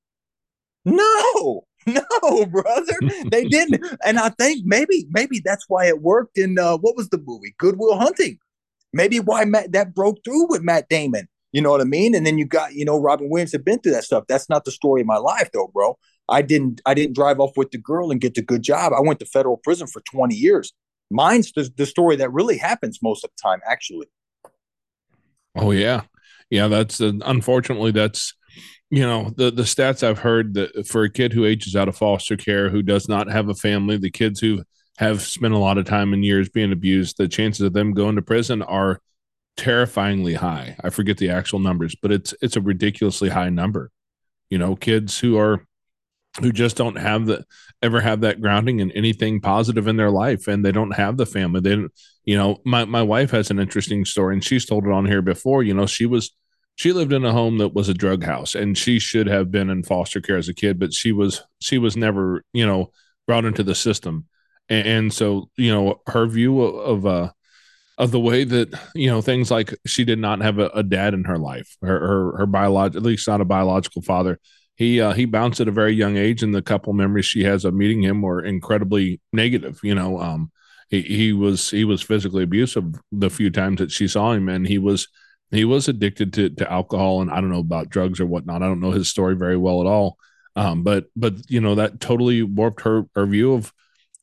No, 0.85 1.65
no, 1.87 2.47
brother, 2.47 2.95
they 3.31 3.45
didn't. 3.45 3.85
And 4.05 4.19
I 4.19 4.31
think 4.31 4.63
maybe 4.65 5.07
maybe 5.11 5.41
that's 5.45 5.65
why 5.69 5.87
it 5.87 6.03
worked 6.03 6.39
in 6.39 6.59
uh, 6.59 6.77
what 6.79 6.97
was 6.97 7.09
the 7.09 7.19
movie 7.19 7.55
Good 7.59 7.77
Will 7.79 7.99
Hunting. 7.99 8.39
Maybe 8.93 9.21
why 9.21 9.45
Matt 9.45 9.73
that 9.73 9.95
broke 9.95 10.19
through 10.25 10.49
with 10.49 10.63
Matt 10.63 10.89
Damon 10.89 11.29
you 11.53 11.61
know 11.61 11.71
what 11.71 11.83
I 11.83 11.85
mean? 11.85 12.15
And 12.15 12.27
then 12.27 12.39
you 12.39 12.47
got, 12.47 12.73
you 12.73 12.85
know, 12.85 12.99
Robin 12.99 13.29
Williams 13.29 13.53
had 13.53 13.65
been 13.65 13.79
through 13.79 13.93
that 13.93 14.05
stuff. 14.05 14.25
That's 14.27 14.49
not 14.49 14.65
the 14.65 14.71
story 14.71 15.03
of 15.03 15.07
my 15.07 15.19
life 15.19 15.51
though, 15.53 15.71
bro. 15.73 15.99
I 16.29 16.41
didn't 16.41 16.81
I 16.87 16.95
didn't 16.95 17.15
drive 17.15 17.41
off 17.41 17.57
with 17.57 17.71
the 17.71 17.79
girl 17.79 18.11
and 18.11 18.21
get 18.21 18.35
the 18.35 18.43
good 18.43 18.63
job. 18.63 18.93
I 18.97 19.01
went 19.01 19.21
to 19.21 19.27
federal 19.27 19.59
prison 19.59 19.87
for 19.87 20.01
20 20.11 20.35
years. 20.35 20.73
Mine's 21.11 21.53
the, 21.53 21.71
the 21.77 21.85
story 21.85 22.17
that 22.17 22.33
really 22.33 22.57
happens 22.57 23.01
most 23.03 23.23
of 23.23 23.31
the 23.31 23.43
time, 23.43 23.61
actually. 23.69 24.07
Oh 25.55 25.73
yeah. 25.73 26.03
Yeah, 26.49 26.69
that's 26.69 27.01
uh, 27.01 27.13
unfortunately 27.25 27.93
that's 27.93 28.35
you 28.93 29.01
know 29.01 29.33
the 29.39 29.51
the 29.51 29.63
stats 29.63 30.07
I've 30.07 30.19
heard 30.19 30.53
that 30.53 30.87
for 30.87 31.05
a 31.05 31.11
kid 31.11 31.33
who 31.33 31.47
ages 31.47 31.75
out 31.75 31.89
of 31.89 31.97
foster 31.97 32.37
care 32.37 32.69
who 32.69 32.83
does 32.83 33.09
not 33.09 33.33
have 33.33 33.49
a 33.49 33.55
family, 33.55 33.97
the 33.97 34.11
kids 34.11 34.39
who 34.39 34.63
have 34.99 35.23
spent 35.23 35.55
a 35.55 35.59
lot 35.59 35.79
of 35.79 35.87
time 35.87 36.13
and 36.13 36.23
years 36.23 36.51
being 36.51 36.73
abused, 36.73 37.17
the 37.17 37.27
chances 37.27 37.63
of 37.63 37.73
them 37.73 37.95
going 37.95 38.17
to 38.17 38.23
prison 38.23 38.61
are 38.61 39.01
terrifyingly 39.57 40.35
high. 40.35 40.77
I 40.85 40.91
forget 40.91 41.17
the 41.17 41.31
actual 41.31 41.59
numbers, 41.59 41.97
but 42.03 42.13
it's 42.13 42.35
it's 42.43 42.57
a 42.57 42.61
ridiculously 42.61 43.31
high 43.31 43.49
number. 43.49 43.91
You 44.51 44.59
know, 44.59 44.77
kids 44.77 45.19
who 45.19 45.39
are 45.39 45.67
who 46.43 46.53
just 46.53 46.77
don't 46.77 46.97
have 46.97 47.25
the 47.25 47.47
ever 47.81 48.03
have 48.03 48.21
that 48.21 48.43
grounding 48.43 48.81
in 48.81 48.91
anything 48.91 49.41
positive 49.41 49.89
in 49.89 49.97
their 49.97 50.11
life 50.11 50.49
and 50.49 50.63
they 50.63 50.73
don't 50.73 50.97
have 50.97 51.17
the 51.17 51.25
family. 51.25 51.61
They 51.61 51.83
you 52.27 52.37
know, 52.37 52.59
my 52.67 52.85
my 52.85 53.03
wife 53.03 53.31
has 53.31 53.51
an 53.51 53.59
interesting 53.59 54.05
story 54.05 54.35
and 54.35 54.45
she's 54.45 54.67
told 54.67 54.85
it 54.85 54.93
on 54.93 55.07
here 55.07 55.23
before, 55.23 55.63
you 55.63 55.73
know, 55.73 55.87
she 55.87 56.05
was 56.05 56.31
she 56.83 56.93
lived 56.93 57.13
in 57.13 57.25
a 57.25 57.31
home 57.31 57.59
that 57.59 57.75
was 57.75 57.89
a 57.89 57.95
drug 57.95 58.25
house 58.25 58.57
and 58.57 58.77
she 58.77 58.99
should 58.99 59.29
have 59.29 59.53
been 59.53 59.71
in 59.71 59.85
foster 59.85 60.21
care 60.21 60.37
as 60.37 60.49
a 60.49 60.55
kid, 60.55 60.81
but 60.81 60.93
she 60.93 61.13
was 61.13 61.41
she 61.61 61.79
was 61.79 61.97
never, 61.97 62.43
you 62.53 62.67
know, 62.67 62.91
brought 63.25 63.45
into 63.45 63.63
the 63.63 63.77
system. 63.77 64.27
And, 64.69 64.89
and 64.89 65.13
so, 65.13 65.49
you 65.57 65.73
know, 65.73 66.01
her 66.09 66.27
view 66.27 66.61
of, 66.61 66.75
of 66.75 67.07
uh 67.07 67.33
of 67.99 68.11
the 68.11 68.19
way 68.19 68.43
that 68.43 68.77
you 68.97 69.09
know 69.09 69.23
things 69.23 69.49
like 69.49 69.73
she 69.87 70.05
did 70.05 70.19
not 70.19 70.41
have 70.41 70.59
a, 70.59 70.71
a 70.71 70.83
dad 70.83 71.15
in 71.15 71.23
her 71.23 71.39
life 71.39 71.77
her 71.83 72.01
her, 72.01 72.37
her 72.39 72.47
biological 72.47 72.99
at 72.99 73.07
least 73.07 73.29
not 73.29 73.41
a 73.41 73.45
biological 73.45 74.03
father 74.03 74.41
he 74.75 75.01
uh, 75.01 75.13
he 75.13 75.25
bounced 75.27 75.61
at 75.61 75.69
a 75.69 75.73
very 75.73 75.93
young 75.93 76.17
age 76.17 76.43
and 76.43 76.55
the 76.55 76.63
couple 76.63 76.95
memories 76.95 77.27
she 77.27 77.45
has 77.45 77.65
of 77.65 77.75
meeting 77.75 78.03
him 78.03 78.23
were 78.23 78.43
incredibly 78.43 79.21
negative 79.31 79.79
you 79.85 79.95
know 79.95 80.19
um 80.19 80.51
he, 80.89 81.03
he 81.03 81.33
was 81.35 81.71
he 81.71 81.85
was 81.85 82.01
physically 82.01 82.43
abusive 82.43 82.85
the 83.13 83.29
few 83.29 83.51
times 83.51 83.79
that 83.79 83.93
she 83.93 84.09
saw 84.09 84.33
him 84.33 84.49
and 84.49 84.67
he 84.67 84.79
was 84.79 85.07
he 85.53 85.65
was 85.65 85.89
addicted 85.89 86.33
to, 86.33 86.51
to 86.51 86.71
alcohol 86.71 87.21
and 87.21 87.31
i 87.31 87.37
don't 87.37 87.51
know 87.51 87.61
about 87.61 87.89
drugs 87.89 88.21
or 88.21 88.27
whatnot 88.27 88.63
i 88.63 88.67
don't 88.67 88.81
know 88.81 88.91
his 88.91 89.09
story 89.09 89.37
very 89.37 89.57
well 89.57 89.81
at 89.81 89.87
all 89.87 90.17
um 90.57 90.83
but 90.83 91.07
but 91.15 91.35
you 91.49 91.61
know 91.61 91.75
that 91.75 92.01
totally 92.01 92.43
warped 92.43 92.83
her 92.83 93.05
her 93.15 93.27
view 93.27 93.55
of 93.55 93.73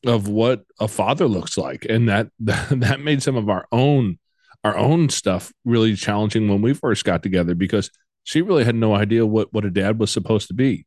of 0.06 0.28
what 0.28 0.64
a 0.80 0.88
father 0.88 1.28
looks 1.28 1.58
like 1.58 1.86
and 1.86 2.10
that 2.10 2.30
that 2.40 3.00
made 3.00 3.24
some 3.24 3.36
of 3.36 3.50
our 3.50 3.68
own 3.72 4.18
our 4.64 4.78
own 4.78 5.10
stuff 5.10 5.54
really 5.64 5.96
challenging 5.96 6.50
when 6.50 6.62
we 6.62 6.74
first 6.74 7.06
got 7.06 7.24
together 7.24 7.56
because 7.56 7.90
she 8.24 8.42
really 8.42 8.64
had 8.64 8.76
no 8.76 8.94
idea 8.94 9.26
what 9.26 9.52
what 9.54 9.66
a 9.66 9.72
dad 9.72 10.00
was 10.00 10.12
supposed 10.12 10.48
to 10.48 10.54
be. 10.54 10.86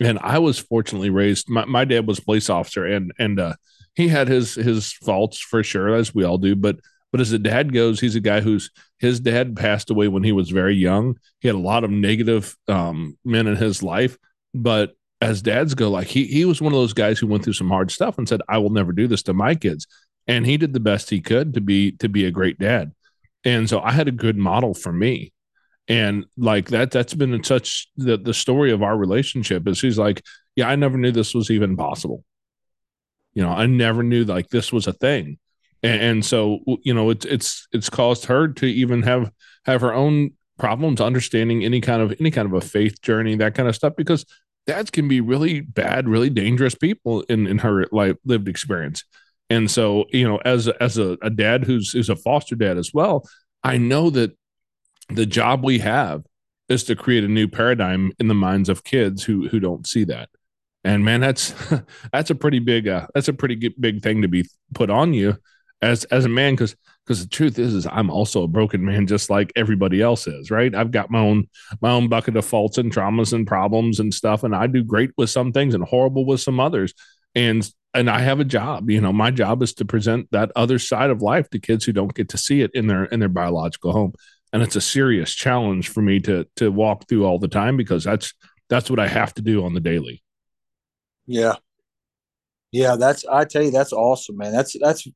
And 0.00 0.18
I 0.20 0.38
was 0.38 0.58
fortunately 0.58 1.10
raised. 1.10 1.48
My, 1.48 1.64
my 1.64 1.84
dad 1.84 2.06
was 2.06 2.20
police 2.20 2.50
officer, 2.50 2.84
and 2.84 3.12
and 3.18 3.40
uh, 3.40 3.54
he 3.94 4.08
had 4.08 4.28
his 4.28 4.54
his 4.54 4.92
faults 4.92 5.40
for 5.40 5.62
sure, 5.62 5.94
as 5.94 6.14
we 6.14 6.24
all 6.24 6.38
do. 6.38 6.54
But 6.54 6.76
but 7.16 7.22
as 7.22 7.32
a 7.32 7.38
dad 7.38 7.72
goes, 7.72 7.98
he's 7.98 8.14
a 8.14 8.20
guy 8.20 8.42
who's 8.42 8.70
his 8.98 9.20
dad 9.20 9.56
passed 9.56 9.88
away 9.88 10.06
when 10.06 10.22
he 10.22 10.32
was 10.32 10.50
very 10.50 10.76
young. 10.76 11.18
He 11.40 11.48
had 11.48 11.54
a 11.54 11.58
lot 11.58 11.82
of 11.82 11.90
negative 11.90 12.54
um, 12.68 13.16
men 13.24 13.46
in 13.46 13.56
his 13.56 13.82
life, 13.82 14.18
but 14.52 14.92
as 15.22 15.40
dads 15.40 15.74
go, 15.74 15.90
like 15.90 16.08
he 16.08 16.26
he 16.26 16.44
was 16.44 16.60
one 16.60 16.74
of 16.74 16.78
those 16.78 16.92
guys 16.92 17.18
who 17.18 17.26
went 17.26 17.42
through 17.42 17.54
some 17.54 17.70
hard 17.70 17.90
stuff 17.90 18.18
and 18.18 18.28
said, 18.28 18.42
"I 18.50 18.58
will 18.58 18.68
never 18.68 18.92
do 18.92 19.08
this 19.08 19.22
to 19.22 19.32
my 19.32 19.54
kids," 19.54 19.86
and 20.26 20.44
he 20.44 20.58
did 20.58 20.74
the 20.74 20.80
best 20.80 21.08
he 21.08 21.22
could 21.22 21.54
to 21.54 21.62
be 21.62 21.92
to 21.92 22.10
be 22.10 22.26
a 22.26 22.30
great 22.30 22.58
dad. 22.58 22.92
And 23.46 23.66
so 23.66 23.80
I 23.80 23.92
had 23.92 24.08
a 24.08 24.12
good 24.12 24.36
model 24.36 24.74
for 24.74 24.92
me, 24.92 25.32
and 25.88 26.26
like 26.36 26.68
that 26.68 26.90
that's 26.90 27.14
been 27.14 27.42
such 27.44 27.88
the 27.96 28.18
the 28.18 28.34
story 28.34 28.72
of 28.72 28.82
our 28.82 28.94
relationship 28.94 29.66
is 29.66 29.80
he's 29.80 29.98
like, 29.98 30.22
"Yeah, 30.54 30.68
I 30.68 30.76
never 30.76 30.98
knew 30.98 31.12
this 31.12 31.34
was 31.34 31.50
even 31.50 31.78
possible." 31.78 32.24
You 33.32 33.42
know, 33.42 33.52
I 33.52 33.64
never 33.64 34.02
knew 34.02 34.24
like 34.24 34.50
this 34.50 34.70
was 34.70 34.86
a 34.86 34.92
thing 34.92 35.38
and, 35.86 36.02
and 36.02 36.24
so 36.24 36.60
you 36.82 36.92
know 36.92 37.10
it's 37.10 37.24
it's 37.24 37.68
it's 37.72 37.90
caused 37.90 38.26
her 38.26 38.48
to 38.48 38.66
even 38.66 39.02
have 39.02 39.30
have 39.64 39.80
her 39.80 39.92
own 39.94 40.32
problems 40.58 41.00
understanding 41.00 41.64
any 41.64 41.80
kind 41.80 42.02
of 42.02 42.14
any 42.18 42.30
kind 42.30 42.46
of 42.46 42.54
a 42.54 42.60
faith 42.60 43.00
journey 43.02 43.36
that 43.36 43.54
kind 43.54 43.68
of 43.68 43.74
stuff 43.74 43.94
because 43.96 44.24
dads 44.66 44.90
can 44.90 45.06
be 45.06 45.20
really 45.20 45.60
bad 45.60 46.08
really 46.08 46.30
dangerous 46.30 46.74
people 46.74 47.22
in 47.22 47.46
in 47.46 47.58
her 47.58 47.86
life 47.92 48.16
lived 48.24 48.48
experience. 48.48 49.04
And 49.48 49.70
so 49.70 50.06
you 50.10 50.26
know 50.26 50.38
as 50.44 50.68
as 50.68 50.98
a, 50.98 51.16
a 51.22 51.30
dad 51.30 51.64
who's 51.64 51.92
who's 51.92 52.08
a 52.08 52.16
foster 52.16 52.56
dad 52.56 52.78
as 52.78 52.92
well 52.92 53.24
i 53.62 53.78
know 53.78 54.10
that 54.10 54.36
the 55.08 55.26
job 55.26 55.64
we 55.64 55.78
have 55.78 56.24
is 56.68 56.84
to 56.84 56.96
create 56.96 57.24
a 57.24 57.28
new 57.28 57.48
paradigm 57.48 58.12
in 58.18 58.28
the 58.28 58.34
minds 58.34 58.68
of 58.68 58.84
kids 58.84 59.24
who 59.24 59.48
who 59.48 59.60
don't 59.60 59.86
see 59.86 60.04
that. 60.04 60.28
And 60.84 61.04
man 61.04 61.20
that's 61.20 61.54
that's 62.12 62.30
a 62.30 62.34
pretty 62.34 62.58
big 62.58 62.88
uh, 62.88 63.06
that's 63.14 63.28
a 63.28 63.32
pretty 63.32 63.68
big 63.78 64.02
thing 64.02 64.22
to 64.22 64.28
be 64.28 64.48
put 64.74 64.90
on 64.90 65.14
you 65.14 65.36
as 65.82 66.04
as 66.04 66.24
a 66.24 66.28
man 66.28 66.54
because 66.54 66.74
because 67.04 67.22
the 67.22 67.28
truth 67.28 67.58
is 67.58 67.74
is 67.74 67.86
I'm 67.86 68.10
also 68.10 68.42
a 68.42 68.48
broken 68.48 68.84
man 68.84 69.06
just 69.06 69.30
like 69.30 69.52
everybody 69.56 70.00
else 70.00 70.26
is, 70.26 70.50
right? 70.50 70.74
I've 70.74 70.90
got 70.90 71.10
my 71.10 71.20
own 71.20 71.48
my 71.80 71.90
own 71.90 72.08
bucket 72.08 72.36
of 72.36 72.44
faults 72.44 72.78
and 72.78 72.92
traumas 72.92 73.32
and 73.32 73.46
problems 73.46 74.00
and 74.00 74.12
stuff 74.12 74.42
and 74.42 74.54
I 74.54 74.66
do 74.66 74.82
great 74.82 75.10
with 75.16 75.30
some 75.30 75.52
things 75.52 75.74
and 75.74 75.84
horrible 75.84 76.24
with 76.24 76.40
some 76.40 76.60
others. 76.60 76.94
And 77.34 77.68
and 77.94 78.10
I 78.10 78.20
have 78.20 78.40
a 78.40 78.44
job, 78.44 78.90
you 78.90 79.00
know, 79.00 79.12
my 79.12 79.30
job 79.30 79.62
is 79.62 79.72
to 79.74 79.84
present 79.84 80.28
that 80.32 80.52
other 80.56 80.78
side 80.78 81.10
of 81.10 81.22
life 81.22 81.48
to 81.50 81.58
kids 81.58 81.84
who 81.84 81.92
don't 81.92 82.14
get 82.14 82.30
to 82.30 82.38
see 82.38 82.60
it 82.62 82.70
in 82.74 82.86
their 82.86 83.04
in 83.04 83.20
their 83.20 83.28
biological 83.28 83.92
home. 83.92 84.12
And 84.52 84.62
it's 84.62 84.76
a 84.76 84.80
serious 84.80 85.34
challenge 85.34 85.88
for 85.88 86.02
me 86.02 86.20
to 86.20 86.46
to 86.56 86.70
walk 86.70 87.08
through 87.08 87.24
all 87.24 87.38
the 87.38 87.48
time 87.48 87.76
because 87.76 88.04
that's 88.04 88.34
that's 88.68 88.90
what 88.90 88.98
I 88.98 89.08
have 89.08 89.34
to 89.34 89.42
do 89.42 89.64
on 89.64 89.74
the 89.74 89.80
daily. 89.80 90.22
Yeah. 91.26 91.56
Yeah, 92.72 92.96
that's 92.96 93.24
I 93.24 93.44
tell 93.44 93.62
you 93.62 93.70
that's 93.70 93.92
awesome, 93.92 94.36
man. 94.36 94.52
That's 94.52 94.76
that's 94.78 95.06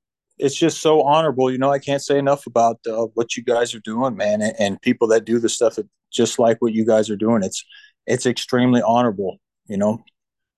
it's 0.41 0.57
just 0.57 0.80
so 0.80 1.03
honorable. 1.03 1.51
You 1.51 1.59
know, 1.59 1.70
I 1.70 1.78
can't 1.78 2.03
say 2.03 2.18
enough 2.18 2.47
about 2.47 2.78
uh, 2.86 3.07
what 3.14 3.36
you 3.36 3.43
guys 3.43 3.74
are 3.74 3.80
doing, 3.80 4.16
man, 4.16 4.43
and, 4.43 4.55
and, 4.59 4.82
people 4.82 5.09
that 5.09 5.24
do 5.24 5.38
the 5.38 5.49
stuff 5.49 5.76
that 5.76 5.88
just 6.11 6.38
like 6.38 6.61
what 6.61 6.72
you 6.72 6.84
guys 6.84 7.11
are 7.11 7.16
doing. 7.16 7.43
It's 7.43 7.64
it's 8.07 8.26
extremely 8.26 8.82
honorable, 8.82 9.38
you 9.66 9.76
know, 9.76 10.03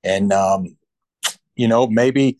and 0.05 0.33
um, 0.33 0.77
you 1.57 1.69
know 1.69 1.87
maybe 1.87 2.39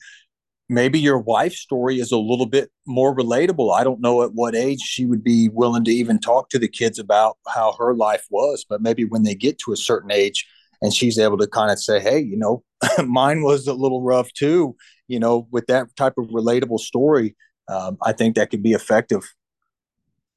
maybe 0.69 0.99
your 0.99 1.19
wife's 1.19 1.59
story 1.59 2.01
is 2.01 2.13
a 2.13 2.19
little 2.19 2.47
bit 2.47 2.71
more 2.87 3.15
relatable. 3.15 3.75
I 3.77 3.85
don't 3.85 4.01
know 4.01 4.23
at 4.23 4.33
what 4.33 4.55
age 4.55 4.81
she 4.81 5.05
would 5.05 5.23
be 5.23 5.49
willing 5.49 5.85
to 5.85 5.93
even 5.93 6.19
talk 6.19 6.49
to 6.51 6.59
the 6.59 6.69
kids 6.69 6.99
about 6.99 7.37
how 7.47 7.75
her 7.79 7.95
life 7.95 8.25
was, 8.31 8.65
but 8.69 8.81
maybe 8.81 9.05
when 9.05 9.23
they 9.23 9.35
get 9.35 9.59
to 9.61 9.73
a 9.73 9.77
certain 9.77 10.11
age 10.11 10.47
and 10.81 10.93
she's 10.93 11.19
able 11.19 11.39
to 11.39 11.47
kind 11.47 11.71
of 11.71 11.79
say, 11.79 12.01
"Hey, 12.01 12.21
you 12.21 12.37
know, 12.37 12.63
mine 13.05 13.43
was 13.43 13.67
a 13.67 13.75
little 13.75 14.03
rough 14.03 14.33
too," 14.33 14.77
you 15.09 15.19
know, 15.19 15.49
with 15.51 15.67
that 15.67 15.95
type 15.97 16.15
of 16.19 16.27
relatable 16.27 16.81
story, 16.81 17.37
um, 17.69 17.99
I 18.03 18.13
think 18.13 18.37
that 18.37 18.51
could 18.51 18.63
be 18.63 18.73
effective. 18.73 19.23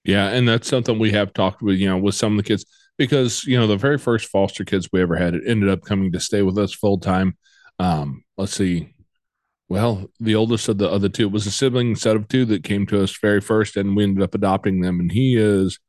Yeah, 0.04 0.30
and 0.30 0.48
that's 0.48 0.68
something 0.68 1.00
we 1.00 1.12
have 1.12 1.34
talked 1.34 1.62
with, 1.62 1.78
you 1.78 1.90
know, 1.90 1.98
with 1.98 2.16
some 2.16 2.34
of 2.34 2.38
the 2.38 2.48
kids 2.48 2.66
because 2.98 3.44
you 3.44 3.58
know 3.58 3.68
the 3.68 3.76
very 3.76 3.98
first 3.98 4.30
foster 4.30 4.64
kids 4.64 4.90
we 4.94 5.02
ever 5.02 5.16
had 5.16 5.34
it 5.34 5.44
ended 5.46 5.70
up 5.70 5.82
coming 5.82 6.12
to 6.12 6.20
stay 6.20 6.42
with 6.42 6.58
us 6.58 6.74
full 6.74 7.00
time. 7.00 7.38
Um, 7.80 8.24
let's 8.38 8.54
see, 8.54 8.94
well, 9.68 10.06
the 10.20 10.36
oldest 10.36 10.70
of 10.70 10.78
the 10.78 10.90
other 10.90 11.10
two 11.10 11.28
was 11.28 11.48
a 11.48 11.52
sibling 11.52 11.96
set 11.96 12.16
of 12.16 12.28
two 12.28 12.46
that 12.46 12.64
came 12.64 12.86
to 12.88 13.02
us 13.02 13.18
very 13.20 13.42
first, 13.42 13.78
and 13.78 13.96
we 13.96 14.04
ended 14.04 14.24
up 14.24 14.36
adopting 14.36 14.82
them. 14.82 15.00
And 15.00 15.12
he 15.12 15.36
is, 15.38 15.80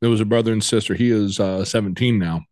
there 0.00 0.10
was 0.10 0.20
a 0.20 0.26
brother 0.26 0.52
and 0.52 0.62
sister. 0.62 0.94
He 0.94 1.10
is 1.10 1.40
uh, 1.40 1.64
17 1.64 2.18
now, 2.18 2.42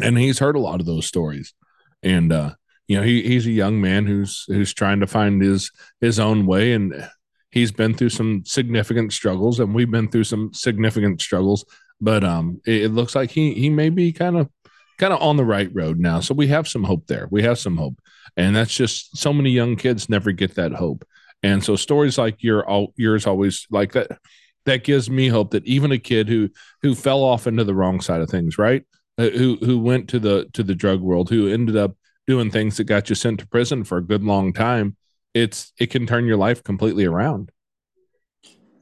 and 0.00 0.18
he's 0.18 0.38
heard 0.38 0.56
a 0.56 0.60
lot 0.60 0.80
of 0.80 0.86
those 0.86 1.06
stories. 1.06 1.54
And 2.02 2.30
uh, 2.30 2.54
you 2.88 2.96
know 2.96 3.02
he 3.02 3.22
he's 3.22 3.46
a 3.46 3.52
young 3.52 3.80
man 3.80 4.06
who's 4.06 4.44
who's 4.48 4.74
trying 4.74 5.00
to 5.00 5.06
find 5.06 5.42
his 5.42 5.70
his 6.00 6.18
own 6.18 6.46
way. 6.46 6.72
And 6.72 7.08
he's 7.50 7.72
been 7.72 7.94
through 7.94 8.10
some 8.10 8.42
significant 8.44 9.12
struggles 9.12 9.60
and 9.60 9.74
we've 9.74 9.90
been 9.90 10.08
through 10.08 10.24
some 10.24 10.52
significant 10.52 11.22
struggles 11.22 11.64
but 12.02 12.22
um 12.22 12.60
it, 12.66 12.82
it 12.82 12.88
looks 12.90 13.14
like 13.14 13.30
he 13.30 13.54
he 13.54 13.70
may 13.70 13.88
be 13.88 14.12
kind 14.12 14.36
of 14.36 14.50
kind 14.98 15.12
of 15.12 15.20
on 15.20 15.36
the 15.36 15.44
right 15.44 15.70
road 15.74 15.98
now. 15.98 16.20
So 16.20 16.34
we 16.34 16.48
have 16.48 16.66
some 16.68 16.84
hope 16.84 17.06
there. 17.06 17.28
We 17.30 17.42
have 17.42 17.58
some 17.58 17.76
hope. 17.76 18.00
And 18.36 18.56
that's 18.56 18.74
just 18.74 19.16
so 19.16 19.32
many 19.32 19.50
young 19.50 19.76
kids 19.76 20.08
never 20.08 20.32
get 20.32 20.54
that 20.54 20.72
hope. 20.72 21.04
And 21.42 21.62
so 21.62 21.76
stories 21.76 22.18
like 22.18 22.42
your 22.42 22.66
all 22.68 22.92
yours 22.96 23.26
always 23.26 23.66
like 23.70 23.92
that 23.92 24.18
that 24.64 24.84
gives 24.84 25.08
me 25.08 25.28
hope 25.28 25.52
that 25.52 25.66
even 25.66 25.92
a 25.92 25.98
kid 25.98 26.28
who 26.28 26.50
who 26.82 26.94
fell 26.94 27.22
off 27.22 27.46
into 27.46 27.64
the 27.64 27.74
wrong 27.74 28.00
side 28.00 28.20
of 28.20 28.30
things 28.30 28.58
right? 28.58 28.84
Uh, 29.18 29.30
who 29.30 29.56
who 29.56 29.78
went 29.78 30.08
to 30.08 30.18
the 30.18 30.48
to 30.54 30.62
the 30.62 30.74
drug 30.74 31.00
world 31.00 31.30
who 31.30 31.48
ended 31.48 31.76
up 31.76 31.96
doing 32.26 32.50
things 32.50 32.76
that 32.76 32.84
got 32.84 33.08
you 33.08 33.14
sent 33.14 33.40
to 33.40 33.46
prison 33.46 33.84
for 33.84 33.98
a 33.98 34.02
good 34.02 34.24
long 34.24 34.52
time, 34.52 34.96
it's 35.34 35.72
it 35.78 35.90
can 35.90 36.06
turn 36.06 36.26
your 36.26 36.36
life 36.36 36.62
completely 36.62 37.04
around. 37.04 37.50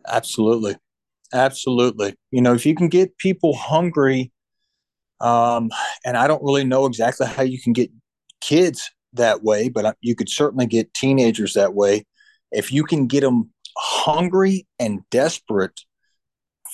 Absolutely. 0.07 0.77
Absolutely. 1.33 2.15
You 2.31 2.43
know, 2.43 2.55
if 2.55 2.65
you 2.65 2.75
can 2.75 2.89
get 2.89 3.19
people 3.19 3.55
hungry, 3.55 4.31
um, 5.21 5.71
and 6.05 6.17
I 6.17 6.27
don't 6.27 6.43
really 6.43 6.65
know 6.65 6.87
exactly 6.87 7.27
how 7.27 7.43
you 7.43 7.61
can 7.61 7.73
get 7.73 7.91
kids 8.41 8.91
that 9.15 9.43
way, 9.43 9.69
but 9.69 9.97
you 10.01 10.15
could 10.15 10.29
certainly 10.29 10.67
get 10.67 10.95
teenagers 10.95 11.55
that 11.55 11.75
way. 11.75 12.05
If 12.53 12.73
you 12.73 12.85
can 12.85 13.07
get 13.07 13.23
them 13.23 13.51
hungry 13.77 14.67
and 14.79 15.01
desperate 15.11 15.81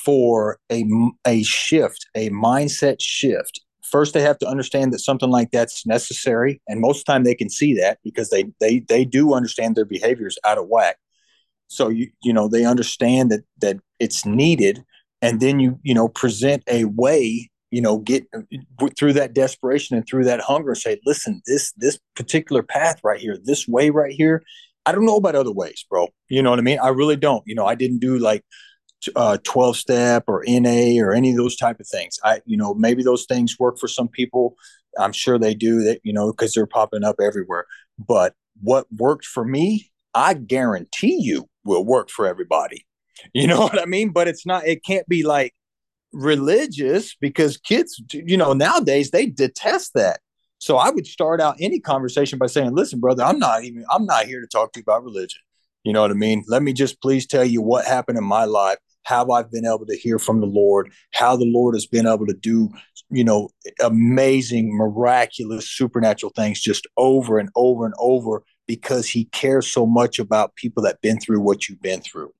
for 0.05 0.59
a, 0.71 0.85
a 1.27 1.43
shift, 1.43 2.07
a 2.15 2.31
mindset 2.31 2.97
shift, 3.01 3.61
first 3.91 4.15
they 4.15 4.23
have 4.23 4.39
to 4.39 4.49
understand 4.49 4.93
that 4.93 5.01
something 5.01 5.31
like 5.31 5.51
that's 5.51 5.87
necessary 5.87 6.61
and 6.69 6.81
most 6.81 7.01
of 7.01 7.05
the 7.05 7.13
time 7.13 7.25
they 7.25 7.35
can 7.35 7.51
see 7.51 7.75
that 7.75 7.99
because 8.05 8.31
they 8.31 8.45
they 8.61 8.81
they 8.89 9.05
do 9.05 9.35
understand 9.35 9.77
their 9.77 9.85
behaviors 9.85 10.39
out 10.45 10.59
of 10.59 10.69
whack. 10.69 10.97
So 11.69 11.89
you 11.89 12.11
you 12.23 12.33
know 12.33 12.49
they 12.49 12.65
understand 12.65 13.31
that 13.31 13.45
that 13.61 13.79
it's 13.99 14.25
needed 14.25 14.85
and 15.23 15.41
then 15.41 15.61
you 15.61 15.79
you 15.83 15.95
know 15.95 16.09
present 16.09 16.63
a 16.69 16.85
way 16.85 17.51
you 17.71 17.81
know 17.81 17.99
get 17.99 18.27
uh, 18.35 18.89
through 18.97 19.13
that 19.15 19.35
desperation 19.35 19.97
and 19.97 20.07
through 20.07 20.25
that 20.25 20.41
hunger 20.41 20.71
and 20.71 20.79
say 20.79 21.01
listen 21.07 21.41
this 21.47 21.73
this 21.77 21.99
particular 22.17 22.63
path 22.63 23.01
right 23.05 23.21
here 23.21 23.37
this 23.43 23.69
way 23.69 23.91
right 23.91 24.13
here 24.13 24.43
i 24.87 24.93
don't 24.93 25.07
know 25.07 25.17
about 25.17 25.35
other 25.35 25.53
ways 25.53 25.85
bro. 25.89 26.09
You 26.29 26.43
know 26.43 26.51
what 26.51 26.59
i 26.59 26.63
mean? 26.63 26.79
I 26.81 26.89
really 26.89 27.17
don't. 27.17 27.43
You 27.47 27.55
know 27.55 27.67
i 27.67 27.75
didn't 27.75 28.01
do 28.01 28.19
like 28.19 28.45
uh, 29.17 29.39
12 29.45 29.77
step 29.77 30.25
or 30.27 30.45
NA 30.47 31.01
or 31.03 31.13
any 31.13 31.31
of 31.31 31.37
those 31.37 31.57
type 31.57 31.81
of 31.81 31.89
things. 31.89 32.19
I, 32.25 32.41
you 32.45 32.57
know, 32.57 32.75
maybe 32.75 33.03
those 33.03 33.25
things 33.25 33.59
work 33.59 33.79
for 33.79 33.89
some 33.89 34.09
people. 34.09 34.57
I'm 34.99 35.13
sure 35.13 35.39
they 35.39 35.55
do 35.55 35.83
that, 35.85 36.01
you 36.05 36.13
know, 36.13 36.33
because 36.33 36.53
they're 36.53 36.67
popping 36.67 37.05
up 37.05 37.17
everywhere. 37.23 37.67
But 37.99 38.35
what 38.61 38.87
worked 38.97 39.25
for 39.25 39.45
me, 39.45 39.91
I 40.15 40.35
guarantee 40.35 41.19
you 41.21 41.49
will 41.65 41.85
work 41.85 42.11
for 42.11 42.27
everybody. 42.27 42.87
You 43.35 43.47
know 43.47 43.61
what 43.61 43.79
I 43.79 43.85
mean? 43.85 44.13
But 44.13 44.29
it's 44.29 44.47
not, 44.47 44.67
it 44.67 44.83
can't 44.83 45.07
be 45.07 45.25
like 45.25 45.55
religious 46.11 47.15
because 47.21 47.59
kids, 47.59 48.03
you 48.15 48.39
know, 48.39 48.55
nowadays 48.55 49.11
they 49.11 49.27
detest 49.27 49.93
that. 49.93 50.21
So 50.57 50.79
I 50.79 50.89
would 50.89 51.07
start 51.07 51.39
out 51.39 51.57
any 51.61 51.81
conversation 51.81 52.39
by 52.39 52.47
saying, 52.47 52.75
listen, 52.75 52.99
brother, 52.99 53.23
I'm 53.23 53.39
not 53.39 53.65
even, 53.65 53.85
I'm 53.91 54.07
not 54.07 54.25
here 54.25 54.41
to 54.41 54.47
talk 54.47 54.73
to 54.73 54.81
you 54.81 54.85
about 54.85 55.05
religion. 55.05 55.43
You 55.85 55.93
know 55.93 56.01
what 56.01 56.11
I 56.11 56.15
mean? 56.15 56.45
Let 56.49 56.63
me 56.63 56.73
just 56.73 57.03
please 57.03 57.27
tell 57.27 57.45
you 57.45 57.61
what 57.61 57.85
happened 57.85 58.17
in 58.17 58.25
my 58.25 58.47
life 58.47 58.79
how 59.05 59.31
I've 59.31 59.51
been 59.51 59.67
able 59.67 59.87
to 59.87 59.97
hear 59.97 60.19
from 60.19 60.41
the 60.41 60.47
Lord, 60.47 60.93
how 61.13 61.37
the 61.37 61.45
Lord 61.45 61.75
has 61.75 61.87
been 61.87 62.07
able 62.07 62.27
to 62.27 62.35
do, 62.35 62.71
you 63.11 63.25
know, 63.25 63.49
amazing, 63.83 64.77
miraculous, 64.77 65.69
supernatural 65.69 66.33
things 66.37 66.61
just 66.61 66.87
over 66.97 67.39
and 67.39 67.49
over 67.57 67.85
and 67.85 67.95
over 67.99 68.45
because 68.67 69.09
he 69.09 69.25
cares 69.27 69.71
so 69.71 69.87
much 69.87 70.19
about 70.19 70.55
people 70.55 70.83
that 70.85 71.01
been 71.01 71.19
through 71.19 71.41
what 71.41 71.69
you've 71.69 71.83
been 71.83 72.01
through. 72.01 72.31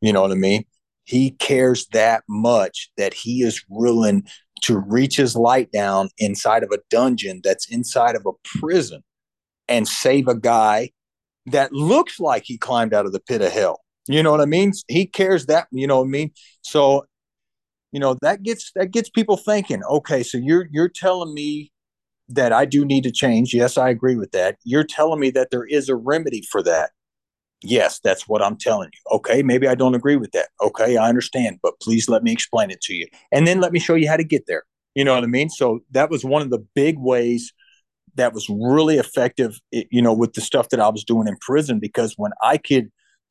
You 0.00 0.12
know 0.12 0.22
what 0.22 0.32
I 0.32 0.36
mean? 0.36 0.64
He 1.04 1.32
cares 1.32 1.86
that 1.88 2.22
much 2.28 2.90
that 2.96 3.12
he 3.12 3.42
is 3.42 3.62
willing 3.68 4.26
to 4.62 4.78
reach 4.78 5.16
his 5.16 5.36
light 5.36 5.70
down 5.72 6.08
inside 6.16 6.62
of 6.62 6.70
a 6.70 6.78
dungeon 6.88 7.40
that's 7.44 7.68
inside 7.68 8.16
of 8.16 8.24
a 8.24 8.32
prison 8.58 9.02
and 9.68 9.86
save 9.86 10.28
a 10.28 10.34
guy 10.34 10.90
that 11.46 11.72
looks 11.72 12.18
like 12.18 12.44
he 12.46 12.56
climbed 12.56 12.94
out 12.94 13.04
of 13.04 13.12
the 13.12 13.20
pit 13.20 13.42
of 13.42 13.52
hell 13.52 13.83
you 14.06 14.22
know 14.22 14.30
what 14.30 14.40
I 14.40 14.46
mean? 14.46 14.72
He 14.88 15.06
cares 15.06 15.46
that, 15.46 15.68
you 15.70 15.86
know 15.86 15.98
what 15.98 16.06
I 16.06 16.10
mean? 16.10 16.32
So 16.62 17.06
you 17.94 18.00
know 18.00 18.16
that 18.22 18.42
gets 18.42 18.72
that 18.74 18.90
gets 18.90 19.08
people 19.08 19.36
thinking 19.36 19.82
okay 19.84 20.24
so 20.24 20.36
you're 20.36 20.66
you're 20.72 20.88
telling 20.88 21.32
me 21.32 21.70
that 22.28 22.52
i 22.52 22.64
do 22.64 22.84
need 22.84 23.04
to 23.04 23.12
change. 23.12 23.54
Yes 23.54 23.78
i 23.78 23.88
agree 23.88 24.16
with 24.16 24.32
that. 24.32 24.56
You're 24.64 24.84
telling 24.84 25.20
me 25.20 25.30
that 25.30 25.50
there 25.50 25.64
is 25.64 25.88
a 25.88 25.96
remedy 25.96 26.42
for 26.50 26.62
that. 26.64 26.90
Yes 27.62 28.00
that's 28.02 28.28
what 28.28 28.42
i'm 28.42 28.56
telling 28.56 28.90
you. 28.92 29.16
Okay 29.16 29.42
maybe 29.42 29.68
i 29.68 29.76
don't 29.76 29.94
agree 29.94 30.16
with 30.16 30.32
that. 30.32 30.48
Okay 30.60 30.96
i 30.96 31.08
understand 31.08 31.60
but 31.62 31.78
please 31.80 32.08
let 32.08 32.24
me 32.24 32.32
explain 32.32 32.70
it 32.70 32.80
to 32.82 32.94
you. 32.94 33.06
And 33.30 33.46
then 33.46 33.60
let 33.60 33.72
me 33.72 33.78
show 33.78 33.94
you 33.94 34.08
how 34.08 34.16
to 34.16 34.24
get 34.24 34.46
there. 34.48 34.64
You 34.96 35.04
know 35.04 35.14
what 35.14 35.24
i 35.24 35.28
mean? 35.28 35.48
So 35.48 35.80
that 35.92 36.10
was 36.10 36.24
one 36.24 36.42
of 36.42 36.50
the 36.50 36.66
big 36.74 36.98
ways 36.98 37.52
that 38.16 38.32
was 38.32 38.48
really 38.48 38.98
effective 38.98 39.60
you 39.70 40.02
know 40.02 40.12
with 40.12 40.32
the 40.34 40.40
stuff 40.40 40.68
that 40.70 40.80
i 40.80 40.88
was 40.88 41.04
doing 41.04 41.28
in 41.28 41.36
prison 41.40 41.78
because 41.80 42.14
when 42.16 42.32
i 42.42 42.56
could 42.56 42.90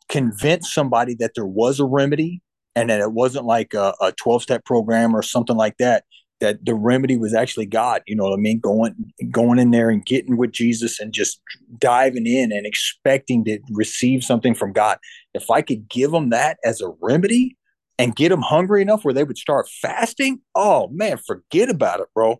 convince 0.09 0.73
somebody 0.73 1.15
that 1.15 1.31
there 1.35 1.45
was 1.45 1.79
a 1.79 1.85
remedy 1.85 2.41
and 2.75 2.89
that 2.89 2.99
it 2.99 3.11
wasn't 3.11 3.45
like 3.45 3.73
a, 3.73 3.93
a 4.01 4.11
12 4.13 4.43
step 4.43 4.65
program 4.65 5.15
or 5.15 5.21
something 5.21 5.55
like 5.55 5.77
that 5.77 6.03
that 6.39 6.65
the 6.65 6.75
remedy 6.75 7.15
was 7.15 7.33
actually 7.33 7.65
god 7.65 8.01
you 8.05 8.15
know 8.15 8.23
what 8.23 8.33
i 8.33 8.37
mean? 8.41 8.59
Going 8.59 8.95
going 9.31 9.59
in 9.59 9.71
there 9.71 9.89
and 9.89 10.05
getting 10.05 10.37
with 10.37 10.51
jesus 10.51 10.99
and 10.99 11.13
just 11.13 11.41
diving 11.77 12.27
in 12.27 12.51
and 12.51 12.65
expecting 12.65 13.45
to 13.45 13.59
receive 13.71 14.23
something 14.23 14.53
from 14.53 14.73
god. 14.73 14.97
If 15.33 15.49
i 15.49 15.61
could 15.61 15.87
give 15.87 16.11
them 16.11 16.29
that 16.31 16.57
as 16.63 16.81
a 16.81 16.91
remedy 17.01 17.57
and 17.99 18.15
get 18.15 18.29
them 18.29 18.41
hungry 18.41 18.81
enough 18.81 19.05
where 19.05 19.13
they 19.13 19.23
would 19.23 19.37
start 19.37 19.69
fasting 19.69 20.41
oh 20.55 20.89
man 20.89 21.17
forget 21.17 21.69
about 21.69 21.99
it 21.99 22.07
bro. 22.13 22.39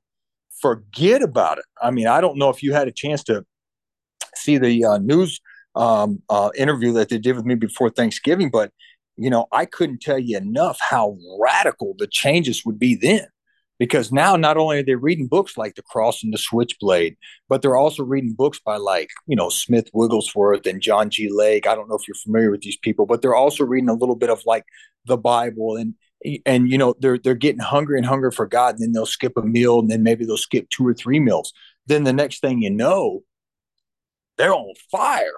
Forget 0.62 1.22
about 1.22 1.58
it. 1.58 1.66
I 1.82 1.92
mean 1.92 2.08
i 2.08 2.20
don't 2.20 2.38
know 2.38 2.50
if 2.50 2.64
you 2.64 2.74
had 2.74 2.88
a 2.88 2.92
chance 2.92 3.24
to 3.26 3.46
see 4.36 4.58
the 4.58 4.84
uh, 4.84 4.98
news 4.98 5.40
um, 5.76 6.22
uh, 6.30 6.50
interview 6.56 6.94
that 6.94 7.10
they 7.10 7.18
did 7.18 7.36
with 7.36 7.46
me 7.46 7.56
before 7.56 7.90
thanksgiving 7.90 8.50
but 8.50 8.72
you 9.18 9.30
know, 9.30 9.48
I 9.52 9.66
couldn't 9.66 10.02
tell 10.02 10.18
you 10.20 10.38
enough 10.38 10.80
how 10.82 11.18
radical 11.40 11.96
the 11.98 12.08
changes 12.08 12.66
would 12.66 12.80
be 12.80 12.96
then. 12.96 13.28
Because 13.80 14.12
now 14.12 14.36
not 14.36 14.56
only 14.56 14.80
are 14.80 14.84
they 14.84 14.96
reading 14.96 15.28
books 15.28 15.58
like 15.58 15.76
The 15.76 15.82
Cross 15.82 16.24
and 16.24 16.32
the 16.32 16.38
Switchblade, 16.38 17.18
but 17.50 17.62
they're 17.62 17.76
also 17.76 18.04
reading 18.04 18.34
books 18.34 18.60
by 18.64 18.78
like, 18.78 19.10
you 19.26 19.36
know, 19.36 19.50
Smith 19.50 19.90
Wigglesworth 19.94 20.66
and 20.68 20.80
John 20.80 21.10
G. 21.10 21.28
Lake. 21.30 21.68
I 21.68 21.76
don't 21.76 21.90
know 21.90 21.96
if 21.96 22.08
you're 22.08 22.16
familiar 22.16 22.52
with 22.52 22.62
these 22.62 22.78
people, 22.78 23.06
but 23.06 23.22
they're 23.22 23.36
also 23.36 23.66
reading 23.66 23.90
a 23.90 23.96
little 23.96 24.16
bit 24.16 24.30
of 24.30 24.42
like 24.46 24.64
the 25.06 25.18
Bible 25.18 25.76
and 25.76 25.96
and 26.46 26.72
you 26.72 26.78
know, 26.78 26.96
they're 27.00 27.18
they're 27.18 27.36
getting 27.36 27.60
hungry 27.60 27.98
and 27.98 28.06
hungry 28.06 28.32
for 28.32 28.46
God, 28.46 28.76
and 28.76 28.84
then 28.84 28.92
they'll 28.94 29.06
skip 29.06 29.34
a 29.36 29.42
meal, 29.42 29.80
and 29.80 29.92
then 29.92 30.04
maybe 30.04 30.24
they'll 30.24 30.38
skip 30.38 30.70
two 30.70 30.88
or 30.88 30.94
three 30.94 31.20
meals. 31.20 31.52
Then 31.88 32.06
the 32.06 32.14
next 32.14 32.40
thing 32.40 32.62
you 32.62 32.70
know, 32.70 33.24
they're 34.38 34.54
on 34.54 34.74
fire 34.90 35.34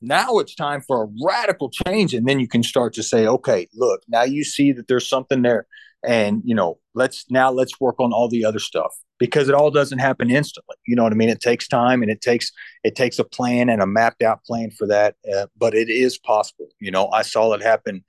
now 0.00 0.38
it's 0.38 0.54
time 0.54 0.80
for 0.80 1.04
a 1.04 1.08
radical 1.24 1.70
change. 1.70 2.14
And 2.14 2.26
then 2.26 2.40
you 2.40 2.48
can 2.48 2.62
start 2.62 2.94
to 2.94 3.02
say, 3.02 3.26
okay, 3.26 3.68
look, 3.74 4.02
now 4.08 4.22
you 4.22 4.44
see 4.44 4.72
that 4.72 4.88
there's 4.88 5.08
something 5.08 5.42
there. 5.42 5.66
And, 6.04 6.42
you 6.44 6.54
know, 6.54 6.78
let's 6.94 7.24
now 7.28 7.50
let's 7.50 7.80
work 7.80 7.98
on 7.98 8.12
all 8.12 8.28
the 8.28 8.44
other 8.44 8.60
stuff 8.60 8.94
because 9.18 9.48
it 9.48 9.54
all 9.54 9.70
doesn't 9.70 9.98
happen 9.98 10.30
instantly. 10.30 10.76
You 10.86 10.94
know 10.94 11.02
what 11.02 11.12
I 11.12 11.16
mean? 11.16 11.28
It 11.28 11.40
takes 11.40 11.66
time 11.66 12.02
and 12.02 12.10
it 12.10 12.20
takes 12.20 12.52
it 12.84 12.94
takes 12.94 13.18
a 13.18 13.24
plan 13.24 13.68
and 13.68 13.82
a 13.82 13.86
mapped 13.86 14.22
out 14.22 14.44
plan 14.44 14.70
for 14.70 14.86
that. 14.86 15.16
Uh, 15.32 15.46
but 15.56 15.74
it 15.74 15.88
is 15.88 16.18
possible. 16.18 16.68
You 16.78 16.92
know, 16.92 17.08
I 17.08 17.22
saw 17.22 17.52
it 17.54 17.62
happen 17.62 18.04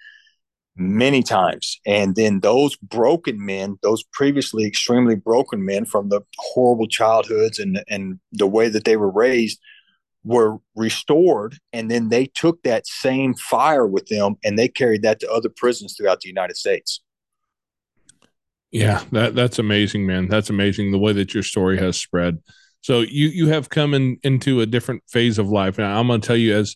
many 0.75 1.23
times. 1.23 1.79
And 1.85 2.15
then 2.15 2.41
those 2.41 2.75
broken 2.77 3.43
men, 3.43 3.79
those 3.81 4.03
previously 4.13 4.65
extremely 4.65 5.15
broken 5.15 5.65
men 5.65 5.85
from 5.85 6.09
the 6.09 6.21
horrible 6.37 6.87
childhoods 6.87 7.57
and 7.57 7.83
and 7.89 8.19
the 8.31 8.47
way 8.47 8.69
that 8.69 8.85
they 8.85 8.97
were 8.97 9.11
raised 9.11 9.59
were 10.23 10.57
restored 10.75 11.55
and 11.71 11.89
then 11.89 12.09
they 12.09 12.25
took 12.25 12.61
that 12.63 12.85
same 12.85 13.33
fire 13.33 13.87
with 13.87 14.07
them 14.07 14.35
and 14.43 14.59
they 14.59 14.67
carried 14.67 15.01
that 15.01 15.19
to 15.19 15.31
other 15.31 15.49
prisons 15.49 15.95
throughout 15.95 16.21
the 16.21 16.27
United 16.27 16.57
States. 16.57 17.01
Yeah, 18.71 19.03
that 19.11 19.33
that's 19.33 19.57
amazing, 19.57 20.05
man. 20.05 20.27
That's 20.27 20.49
amazing 20.49 20.91
the 20.91 20.99
way 20.99 21.13
that 21.13 21.33
your 21.33 21.43
story 21.43 21.77
has 21.79 21.97
spread. 21.97 22.39
So 22.81 23.01
you 23.01 23.27
you 23.27 23.47
have 23.47 23.69
come 23.69 23.93
in, 23.93 24.17
into 24.23 24.61
a 24.61 24.65
different 24.65 25.03
phase 25.07 25.39
of 25.39 25.49
life. 25.49 25.77
Now 25.77 25.99
I'm 25.99 26.07
going 26.07 26.21
to 26.21 26.27
tell 26.27 26.37
you 26.37 26.55
as 26.55 26.75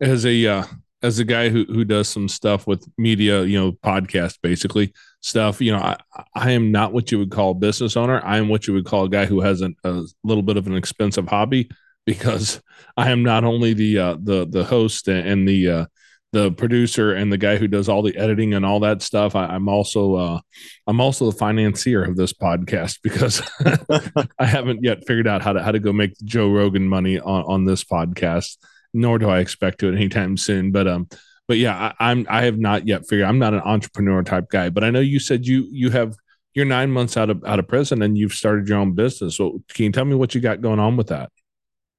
as 0.00 0.26
a 0.26 0.46
uh, 0.46 0.64
as 1.02 1.18
a 1.18 1.24
guy 1.24 1.48
who 1.48 1.64
who 1.64 1.84
does 1.84 2.08
some 2.08 2.28
stuff 2.28 2.66
with 2.66 2.86
media, 2.98 3.44
you 3.44 3.58
know, 3.58 3.72
podcast 3.72 4.38
basically 4.42 4.92
stuff. 5.20 5.60
You 5.60 5.72
know, 5.72 5.78
I 5.78 5.96
I 6.34 6.50
am 6.52 6.70
not 6.70 6.92
what 6.92 7.10
you 7.10 7.18
would 7.18 7.30
call 7.30 7.52
a 7.52 7.54
business 7.54 7.96
owner. 7.96 8.20
I 8.22 8.36
am 8.36 8.48
what 8.48 8.66
you 8.66 8.74
would 8.74 8.84
call 8.84 9.04
a 9.04 9.10
guy 9.10 9.24
who 9.24 9.40
has 9.40 9.62
a, 9.62 9.70
a 9.84 10.04
little 10.22 10.42
bit 10.42 10.58
of 10.58 10.66
an 10.66 10.76
expensive 10.76 11.28
hobby 11.28 11.70
because 12.06 12.60
I 12.96 13.10
am 13.10 13.22
not 13.22 13.44
only 13.44 13.74
the 13.74 13.98
uh, 13.98 14.16
the 14.22 14.46
the 14.46 14.64
host 14.64 15.08
and 15.08 15.46
the 15.48 15.68
uh, 15.68 15.86
the 16.32 16.50
producer 16.50 17.12
and 17.12 17.30
the 17.30 17.38
guy 17.38 17.56
who 17.56 17.68
does 17.68 17.88
all 17.88 18.02
the 18.02 18.16
editing 18.16 18.54
and 18.54 18.64
all 18.64 18.80
that 18.80 19.02
stuff. 19.02 19.36
I, 19.36 19.54
am 19.54 19.68
also 19.68 20.14
uh, 20.14 20.40
I'm 20.86 21.00
also 21.00 21.30
the 21.30 21.36
financier 21.36 22.02
of 22.02 22.16
this 22.16 22.32
podcast 22.32 23.00
because 23.02 23.42
I 24.38 24.46
haven't 24.46 24.82
yet 24.82 25.06
figured 25.06 25.28
out 25.28 25.42
how 25.42 25.52
to 25.52 25.62
how 25.62 25.72
to 25.72 25.78
go 25.78 25.92
make 25.92 26.14
Joe 26.24 26.50
Rogan 26.50 26.88
money 26.88 27.20
on 27.20 27.44
on 27.44 27.64
this 27.64 27.84
podcast. 27.84 28.56
Nor 28.94 29.18
do 29.18 29.28
I 29.28 29.38
expect 29.38 29.80
to 29.80 29.88
anytime 29.88 30.36
soon. 30.36 30.70
But 30.70 30.86
um, 30.86 31.08
but 31.48 31.58
yeah, 31.58 31.92
I, 31.98 32.10
I'm 32.10 32.26
I 32.28 32.44
have 32.44 32.58
not 32.58 32.86
yet 32.86 33.06
figured. 33.08 33.28
I'm 33.28 33.38
not 33.38 33.54
an 33.54 33.62
entrepreneur 33.64 34.22
type 34.22 34.48
guy. 34.50 34.70
But 34.70 34.84
I 34.84 34.90
know 34.90 35.00
you 35.00 35.18
said 35.18 35.46
you 35.46 35.66
you 35.70 35.90
have 35.90 36.14
you're 36.54 36.66
nine 36.66 36.90
months 36.90 37.16
out 37.16 37.30
of 37.30 37.42
out 37.44 37.58
of 37.58 37.68
prison 37.68 38.02
and 38.02 38.16
you've 38.16 38.34
started 38.34 38.68
your 38.68 38.78
own 38.78 38.92
business. 38.94 39.36
So 39.36 39.62
can 39.72 39.86
you 39.86 39.92
tell 39.92 40.04
me 40.04 40.14
what 40.14 40.34
you 40.34 40.40
got 40.40 40.60
going 40.60 40.78
on 40.78 40.96
with 40.96 41.08
that? 41.08 41.30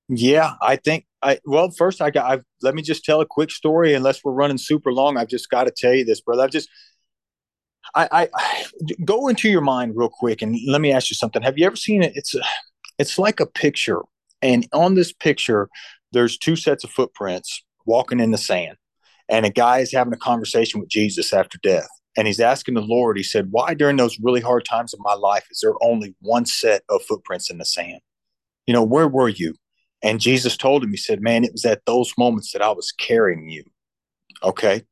Yeah, 0.10 0.54
I 0.62 0.76
think 0.76 1.06
I 1.22 1.39
well 1.45 1.70
first 1.72 2.01
I 2.01 2.12
got 2.12 2.30
I've, 2.30 2.43
let 2.62 2.76
me 2.76 2.82
just 2.82 3.06
tell 3.06 3.22
a 3.22 3.26
quick 3.26 3.51
story 3.51 3.93
unless 3.93 4.24
we're 4.24 4.34
running 4.34 4.58
super 4.58 4.91
long. 4.91 5.18
I've 5.18 5.30
just 5.30 5.49
got 5.49 5.64
to 5.64 5.72
tell 5.72 5.93
you 5.93 6.06
this, 6.06 6.22
brother. 6.22 6.43
I've 6.43 6.51
just 6.51 6.70
I, 7.95 8.08
I, 8.12 8.30
I 8.36 8.66
go 9.06 9.28
into 9.28 9.49
your 9.49 9.62
mind 9.62 9.93
real 9.95 10.10
quick 10.10 10.41
and 10.41 10.58
let 10.68 10.82
me 10.82 10.91
ask 10.91 11.10
you 11.10 11.16
something. 11.16 11.41
Have 11.41 11.58
you 11.58 11.66
ever 11.66 11.76
seen 11.76 12.04
it? 12.04 12.14
It's 12.16 12.36
a, 12.36 12.41
it's 12.99 13.18
like 13.18 13.39
a 13.39 13.45
picture, 13.45 14.01
and 14.41 14.68
on 14.74 14.95
this 14.95 15.14
picture, 15.14 15.70
there's 16.12 16.38
two 16.38 16.56
sets 16.56 16.84
of 16.84 16.91
footprints 16.91 17.64
walking 17.86 18.20
in 18.20 18.32
the 18.32 18.38
sand, 18.38 18.78
and 19.30 19.45
a 19.45 19.49
guy 19.49 19.80
is 19.80 19.91
having 19.91 20.14
a 20.14 20.18
conversation 20.18 20.80
with 20.80 20.89
Jesus 20.89 21.34
after 21.34 21.58
death, 21.64 21.88
and 22.18 22.28
he's 22.28 22.39
asking 22.39 22.76
the 22.76 22.82
Lord. 22.82 23.18
He 23.18 23.24
said, 23.24 23.47
"Why 23.51 23.74
during 23.74 23.97
those 23.97 24.20
really 24.20 24.41
hard 24.41 24.66
times 24.66 24.93
of 24.93 24.99
my 25.01 25.16
life 25.16 25.45
is 25.49 25.62
there 25.62 25.74
only 25.82 26.16
one 26.20 26.45
set 26.45 26.84
of 26.89 27.04
footprints 27.04 27.49
in 27.49 27.58
the 27.58 27.66
sand? 27.66 28.01
You 28.68 28.74
know, 28.74 28.84
where 28.84 29.08
were 29.08 29.30
you? 29.30 29.56
And 30.04 30.20
Jesus 30.20 30.58
told 30.58 30.84
him, 30.84 30.91
He 30.91 30.97
said, 30.97 31.22
Man, 31.22 31.45
it 31.45 31.54
was 31.54 31.66
at 31.66 31.86
those 31.86 32.14
moments 32.18 32.51
that 32.51 32.62
I 32.62 32.72
was 32.72 32.91
carrying 32.91 33.49
you. 33.49 33.64
Okay. 34.43 34.84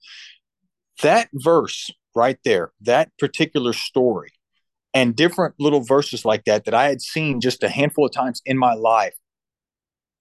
That 1.03 1.30
verse 1.34 1.91
right 2.16 2.39
there, 2.45 2.72
that 2.82 3.12
particular 3.20 3.74
story, 3.74 4.32
and 4.93 5.16
different 5.16 5.55
little 5.59 5.82
verses 5.82 6.26
like 6.26 6.45
that 6.45 6.66
that 6.66 6.74
I 6.74 6.86
had 6.86 7.01
seen 7.01 7.41
just 7.41 7.64
a 7.64 7.70
handful 7.70 8.05
of 8.05 8.12
times 8.12 8.41
in 8.45 8.57
my 8.57 8.74
life 8.74 9.16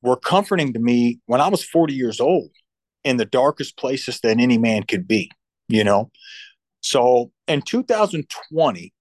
were 0.03 0.17
comforting 0.17 0.73
to 0.73 0.79
me 0.79 1.21
when 1.27 1.41
I 1.41 1.49
was 1.49 1.63
40 1.63 1.95
years 1.95 2.21
old 2.21 2.51
in 3.05 3.17
the 3.17 3.25
darkest 3.25 3.77
places 3.77 4.21
that 4.21 4.39
any 4.39 4.59
man 4.59 4.85
could 4.85 5.07
be, 5.07 5.31
you 5.69 5.85
know? 5.85 6.11
So 6.83 7.31
in 7.47 7.63
2020, 7.63 8.93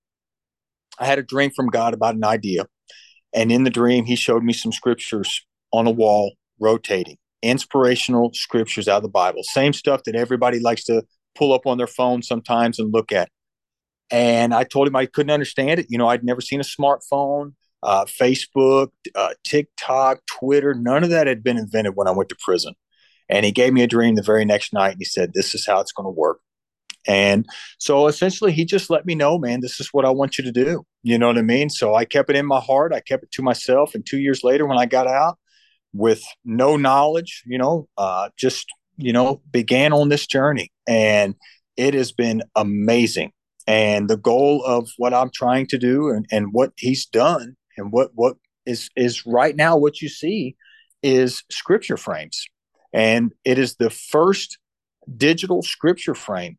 I 1.00 1.06
had 1.06 1.20
a 1.20 1.24
dream 1.24 1.52
from 1.52 1.68
God 1.68 1.94
about 1.94 2.16
an 2.16 2.26
idea. 2.26 2.66
And 3.34 3.52
in 3.52 3.64
the 3.64 3.70
dream, 3.70 4.06
he 4.06 4.16
showed 4.16 4.44
me 4.44 4.54
some 4.54 4.72
scriptures 4.72 5.46
on 5.72 5.88
a 5.88 5.92
wall 5.92 6.34
rotating 6.60 7.18
inspirational 7.42 8.32
scriptures 8.34 8.88
out 8.88 8.98
of 8.98 9.04
the 9.04 9.10
Bible. 9.10 9.44
Same 9.44 9.74
stuff 9.74 10.04
that 10.04 10.16
everybody 10.16 10.60
likes 10.60 10.84
to 10.86 11.04
pull 11.36 11.54
up 11.54 11.66
on 11.66 11.78
their 11.78 11.88
phone 11.88 12.22
sometimes 12.22 12.80
and 12.80 12.94
look 12.94 13.12
at. 13.12 13.30
And 14.12 14.54
I 14.54 14.64
told 14.64 14.88
him 14.88 14.96
I 14.96 15.06
couldn't 15.06 15.32
understand 15.32 15.80
it. 15.80 15.88
You 15.90 15.98
know, 15.98 16.08
I'd 16.08 16.24
never 16.24 16.42
seen 16.42 16.60
a 16.60 16.64
smartphone, 16.64 17.54
uh, 17.84 18.06
Facebook, 18.06 18.90
uh, 19.16 19.34
TikTok, 19.44 20.20
Twitter. 20.26 20.74
None 20.74 21.04
of 21.04 21.12
that 21.12 21.28
had 21.28 21.44
been 21.44 21.58
invented 21.58 21.96
when 21.96 22.08
I 22.08 22.12
went 22.12 22.30
to 22.30 22.38
prison. 22.44 22.74
And 23.30 23.46
he 23.46 23.52
gave 23.52 23.74
me 23.74 23.84
a 23.84 23.88
dream 23.88 24.16
the 24.16 24.24
very 24.24 24.46
next 24.46 24.74
night 24.74 24.94
and 24.94 25.00
he 25.00 25.06
said, 25.06 25.34
This 25.34 25.54
is 25.54 25.66
how 25.66 25.80
it's 25.80 25.92
going 25.92 26.06
to 26.06 26.12
work. 26.12 26.40
And 27.08 27.46
so 27.78 28.08
essentially, 28.08 28.52
he 28.52 28.66
just 28.66 28.90
let 28.90 29.06
me 29.06 29.16
know, 29.16 29.38
man, 29.38 29.62
this 29.62 29.80
is 29.80 29.90
what 29.94 30.06
I 30.06 30.10
want 30.10 30.38
you 30.38 30.44
to 30.44 30.52
do. 30.52 30.84
You 31.04 31.18
know 31.18 31.28
what 31.28 31.38
I 31.38 31.44
mean? 31.44 31.70
So 31.70 31.96
I 31.96 32.04
kept 32.04 32.30
it 32.30 32.36
in 32.36 32.46
my 32.46 32.60
heart. 32.60 32.92
I 32.94 33.00
kept 33.00 33.24
it 33.24 33.32
to 33.34 33.42
myself. 33.42 33.96
And 33.96 34.06
two 34.06 34.20
years 34.20 34.44
later, 34.44 34.66
when 34.66 34.78
I 34.78 34.86
got 34.86 35.08
out, 35.08 35.38
with 35.94 36.24
no 36.46 36.78
knowledge, 36.78 37.44
you 37.46 37.58
know, 37.58 37.88
uh, 37.98 38.30
just, 38.38 38.68
you 38.98 39.14
know, 39.14 39.42
began 39.52 39.94
on 39.94 40.10
this 40.10 40.28
journey. 40.28 40.72
And 40.88 41.36
it 41.78 41.94
has 41.94 42.12
been 42.12 42.44
amazing. 42.56 43.32
And 43.68 44.10
the 44.10 44.18
goal 44.18 44.64
of 44.66 44.90
what 44.98 45.14
I'm 45.14 45.30
trying 45.34 45.68
to 45.68 45.78
do 45.78 46.10
and, 46.10 46.26
and 46.32 46.48
what 46.52 46.74
he's 46.78 47.06
done 47.06 47.56
and 47.78 47.92
what, 47.92 48.12
what 48.14 48.38
is, 48.66 48.90
is 48.96 49.26
right 49.26 49.56
now 49.56 49.78
what 49.78 50.02
you 50.02 50.10
see 50.10 50.56
is 51.02 51.44
scripture 51.50 51.98
frames. 51.98 52.46
And 52.94 53.32
it 53.46 53.58
is 53.60 53.76
the 53.76 53.90
first 53.90 54.58
digital 55.16 55.62
scripture 55.62 56.16
frame. 56.16 56.58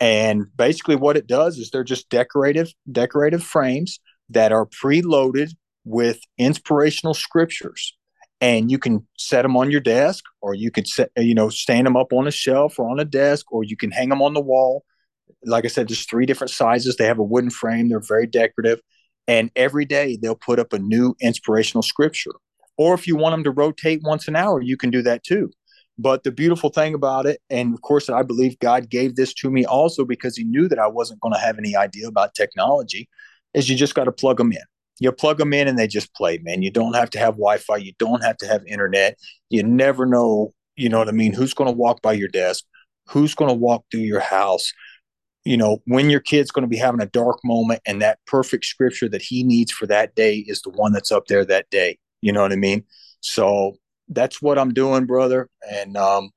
And 0.00 0.46
basically 0.56 0.96
what 0.96 1.16
it 1.16 1.26
does 1.26 1.58
is 1.58 1.70
they're 1.70 1.84
just 1.84 2.08
decorative, 2.08 2.72
decorative 2.90 3.42
frames 3.42 4.00
that 4.30 4.52
are 4.52 4.66
preloaded 4.66 5.50
with 5.84 6.20
inspirational 6.38 7.14
scriptures 7.14 7.94
and 8.44 8.70
you 8.70 8.78
can 8.78 9.06
set 9.16 9.42
them 9.42 9.56
on 9.56 9.70
your 9.70 9.80
desk 9.80 10.24
or 10.42 10.54
you 10.54 10.70
could 10.70 10.86
set 10.86 11.10
you 11.16 11.34
know 11.34 11.48
stand 11.48 11.86
them 11.86 11.96
up 11.96 12.12
on 12.12 12.26
a 12.26 12.30
shelf 12.30 12.78
or 12.78 12.90
on 12.90 13.00
a 13.00 13.04
desk 13.04 13.52
or 13.52 13.64
you 13.64 13.76
can 13.76 13.90
hang 13.90 14.10
them 14.10 14.22
on 14.22 14.34
the 14.34 14.40
wall 14.52 14.84
Like 15.44 15.64
I 15.66 15.68
said, 15.68 15.88
there's 15.88 16.06
three 16.06 16.26
different 16.26 16.52
sizes. 16.52 16.96
They 16.96 17.06
have 17.06 17.20
a 17.20 17.24
wooden 17.24 17.50
frame. 17.50 17.88
They're 17.88 18.00
very 18.00 18.26
decorative. 18.26 18.80
And 19.28 19.50
every 19.56 19.86
day 19.86 20.18
they'll 20.20 20.36
put 20.36 20.60
up 20.60 20.72
a 20.74 20.80
new 20.80 21.14
inspirational 21.20 21.82
scripture. 21.82 22.32
Or 22.78 22.94
if 22.94 23.06
you 23.08 23.16
want 23.16 23.34
them 23.34 23.44
to 23.44 23.52
rotate 23.52 24.00
once 24.04 24.28
an 24.28 24.36
hour, 24.36 24.62
you 24.62 24.76
can 24.76 24.90
do 24.90 25.02
that 25.04 25.24
too. 25.24 25.50
But 25.98 26.24
the 26.24 26.32
beautiful 26.32 26.70
thing 26.70 26.94
about 26.94 27.26
it, 27.26 27.40
and 27.50 27.74
of 27.74 27.82
course, 27.82 28.10
I 28.10 28.22
believe 28.24 28.58
God 28.60 28.90
gave 28.90 29.16
this 29.16 29.34
to 29.36 29.50
me 29.50 29.64
also 29.66 30.04
because 30.04 30.36
He 30.36 30.44
knew 30.44 30.68
that 30.68 30.78
I 30.80 30.88
wasn't 30.88 31.20
going 31.22 31.34
to 31.34 31.40
have 31.40 31.58
any 31.58 31.76
idea 31.76 32.08
about 32.08 32.34
technology, 32.34 33.08
is 33.54 33.68
you 33.68 33.76
just 33.76 33.94
got 33.94 34.06
to 34.06 34.12
plug 34.12 34.38
them 34.38 34.52
in. 34.52 34.66
You 35.00 35.12
plug 35.12 35.38
them 35.38 35.52
in 35.52 35.68
and 35.68 35.78
they 35.78 35.86
just 35.86 36.14
play, 36.14 36.38
man. 36.42 36.62
You 36.62 36.70
don't 36.70 36.94
have 36.94 37.10
to 37.10 37.18
have 37.18 37.34
Wi 37.34 37.58
Fi. 37.58 37.76
You 37.76 37.92
don't 37.98 38.22
have 38.22 38.36
to 38.38 38.46
have 38.46 38.64
internet. 38.66 39.18
You 39.50 39.62
never 39.62 40.06
know, 40.06 40.54
you 40.76 40.88
know 40.88 40.98
what 40.98 41.08
I 41.08 41.12
mean, 41.12 41.32
who's 41.32 41.54
going 41.54 41.70
to 41.70 41.76
walk 41.76 42.00
by 42.02 42.12
your 42.12 42.28
desk, 42.28 42.64
who's 43.08 43.34
going 43.34 43.50
to 43.50 43.54
walk 43.54 43.84
through 43.90 44.00
your 44.00 44.20
house, 44.20 44.72
you 45.44 45.56
know, 45.56 45.82
when 45.86 46.10
your 46.10 46.20
kid's 46.20 46.50
going 46.50 46.62
to 46.62 46.68
be 46.68 46.76
having 46.76 47.02
a 47.02 47.06
dark 47.06 47.38
moment 47.44 47.82
and 47.86 48.00
that 48.00 48.18
perfect 48.26 48.64
scripture 48.64 49.08
that 49.08 49.22
he 49.22 49.42
needs 49.42 49.70
for 49.70 49.86
that 49.86 50.14
day 50.14 50.36
is 50.36 50.62
the 50.62 50.70
one 50.70 50.92
that's 50.92 51.12
up 51.12 51.26
there 51.26 51.44
that 51.44 51.68
day. 51.70 51.98
You 52.22 52.32
know 52.32 52.42
what 52.42 52.52
I 52.52 52.56
mean? 52.56 52.84
So 53.20 53.76
that's 54.08 54.40
what 54.40 54.58
I'm 54.58 54.72
doing, 54.72 55.04
brother. 55.04 55.48
And 55.70 55.96
um, 55.96 56.30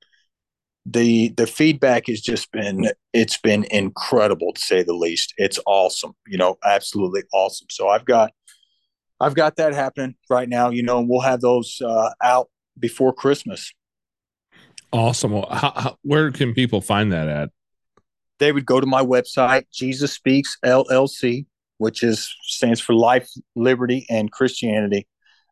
the 0.84 1.28
the 1.30 1.46
feedback 1.46 2.06
has 2.06 2.20
just 2.20 2.50
been 2.52 2.90
it's 3.12 3.38
been 3.38 3.64
incredible 3.70 4.52
to 4.52 4.60
say 4.60 4.82
the 4.82 4.94
least. 4.94 5.32
It's 5.36 5.58
awesome, 5.66 6.12
you 6.26 6.38
know, 6.38 6.58
absolutely 6.64 7.22
awesome. 7.32 7.68
So 7.70 7.88
I've 7.88 8.04
got 8.04 8.32
I've 9.20 9.34
got 9.34 9.56
that 9.56 9.74
happening 9.74 10.14
right 10.30 10.48
now, 10.48 10.70
you 10.70 10.82
know, 10.82 10.98
and 10.98 11.08
we'll 11.08 11.20
have 11.20 11.40
those 11.40 11.80
uh, 11.84 12.10
out 12.22 12.48
before 12.78 13.12
Christmas. 13.12 13.72
Awesome. 14.92 15.32
Well, 15.32 15.48
how, 15.50 15.72
how, 15.74 15.98
where 16.02 16.30
can 16.30 16.54
people 16.54 16.80
find 16.80 17.12
that 17.12 17.28
at? 17.28 17.50
they 18.38 18.52
would 18.52 18.66
go 18.66 18.80
to 18.80 18.86
my 18.86 19.02
website, 19.02 19.64
Jesus 19.72 20.12
Speaks 20.12 20.56
LLC, 20.64 21.46
which 21.78 22.02
is 22.02 22.34
stands 22.42 22.80
for 22.80 22.94
Life, 22.94 23.28
Liberty, 23.54 24.06
and 24.08 24.30
Christianity. 24.30 25.06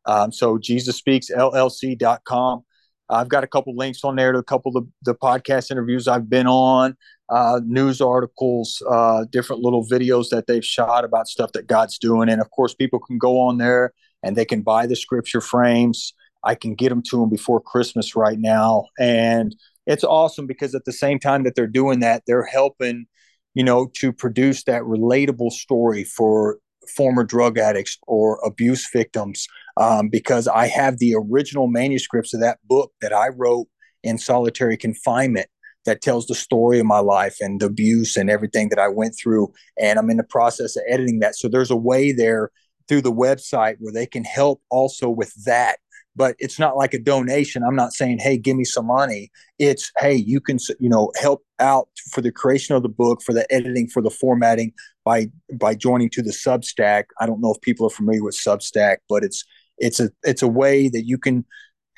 Um, 0.06 0.32
so 0.32 0.58
Jesus 0.58 0.96
Speaks 0.96 1.30
LLC.com. 1.30 2.62
I've 3.08 3.28
got 3.28 3.44
a 3.44 3.48
couple 3.48 3.76
links 3.76 4.02
on 4.02 4.16
there 4.16 4.32
to 4.32 4.38
a 4.38 4.44
couple 4.44 4.76
of 4.76 4.84
the, 4.84 5.12
the 5.12 5.14
podcast 5.14 5.70
interviews 5.70 6.08
I've 6.08 6.28
been 6.28 6.48
on, 6.48 6.96
uh, 7.28 7.60
news 7.64 8.00
articles, 8.00 8.82
uh, 8.88 9.24
different 9.30 9.62
little 9.62 9.86
videos 9.86 10.28
that 10.30 10.46
they've 10.46 10.64
shot 10.64 11.04
about 11.04 11.28
stuff 11.28 11.52
that 11.52 11.66
God's 11.66 11.98
doing. 11.98 12.28
And 12.28 12.40
of 12.40 12.50
course, 12.50 12.74
people 12.74 13.00
can 13.00 13.18
go 13.18 13.40
on 13.40 13.58
there 13.58 13.92
and 14.22 14.36
they 14.36 14.44
can 14.44 14.62
buy 14.62 14.86
the 14.86 14.96
scripture 14.96 15.40
frames. 15.40 16.14
I 16.44 16.54
can 16.54 16.74
get 16.74 16.90
them 16.90 17.02
to 17.10 17.20
them 17.20 17.28
before 17.28 17.60
Christmas 17.60 18.14
right 18.14 18.38
now. 18.38 18.86
And 18.98 19.56
it's 19.86 20.04
awesome 20.04 20.46
because 20.46 20.74
at 20.74 20.84
the 20.84 20.92
same 20.92 21.18
time 21.18 21.42
that 21.44 21.54
they're 21.54 21.66
doing 21.66 22.00
that, 22.00 22.22
they're 22.26 22.44
helping, 22.44 23.06
you 23.54 23.64
know, 23.64 23.90
to 23.94 24.12
produce 24.12 24.64
that 24.64 24.82
relatable 24.82 25.50
story 25.50 26.04
for 26.04 26.58
former 26.94 27.24
drug 27.24 27.58
addicts 27.58 27.98
or 28.06 28.38
abuse 28.44 28.88
victims. 28.92 29.48
Um, 29.76 30.08
because 30.08 30.46
I 30.46 30.68
have 30.68 30.98
the 30.98 31.16
original 31.16 31.66
manuscripts 31.66 32.32
of 32.32 32.40
that 32.40 32.58
book 32.64 32.92
that 33.00 33.12
I 33.12 33.28
wrote 33.28 33.66
in 34.04 34.18
solitary 34.18 34.76
confinement 34.76 35.48
that 35.86 36.02
tells 36.02 36.26
the 36.26 36.34
story 36.34 36.78
of 36.78 36.86
my 36.86 36.98
life 36.98 37.36
and 37.40 37.60
the 37.60 37.66
abuse 37.66 38.16
and 38.16 38.28
everything 38.28 38.68
that 38.68 38.78
I 38.78 38.88
went 38.88 39.16
through. 39.20 39.52
And 39.80 39.98
I'm 39.98 40.10
in 40.10 40.18
the 40.18 40.24
process 40.24 40.76
of 40.76 40.82
editing 40.88 41.20
that. 41.20 41.36
So 41.36 41.48
there's 41.48 41.70
a 41.70 41.76
way 41.76 42.12
there 42.12 42.50
through 42.88 43.02
the 43.02 43.12
website 43.12 43.76
where 43.80 43.92
they 43.92 44.06
can 44.06 44.24
help 44.24 44.62
also 44.70 45.08
with 45.08 45.32
that 45.44 45.78
but 46.16 46.34
it's 46.38 46.58
not 46.58 46.76
like 46.76 46.94
a 46.94 46.98
donation. 46.98 47.62
I'm 47.62 47.76
not 47.76 47.92
saying, 47.92 48.18
hey, 48.20 48.38
give 48.38 48.56
me 48.56 48.64
some 48.64 48.86
money. 48.86 49.30
It's, 49.58 49.92
hey, 49.98 50.14
you 50.14 50.40
can, 50.40 50.58
you 50.80 50.88
know, 50.88 51.12
help 51.20 51.44
out 51.60 51.88
for 52.10 52.22
the 52.22 52.32
creation 52.32 52.74
of 52.74 52.82
the 52.82 52.88
book, 52.88 53.22
for 53.22 53.34
the 53.34 53.46
editing, 53.52 53.86
for 53.88 54.02
the 54.02 54.10
formatting 54.10 54.72
by 55.04 55.30
by 55.52 55.74
joining 55.74 56.08
to 56.10 56.22
the 56.22 56.30
Substack. 56.30 57.04
I 57.20 57.26
don't 57.26 57.40
know 57.40 57.52
if 57.52 57.60
people 57.60 57.86
are 57.86 57.90
familiar 57.90 58.24
with 58.24 58.34
Substack, 58.34 58.98
but 59.08 59.22
it's 59.22 59.44
it's 59.76 60.00
a 60.00 60.10
it's 60.24 60.42
a 60.42 60.48
way 60.48 60.88
that 60.88 61.04
you 61.04 61.18
can 61.18 61.44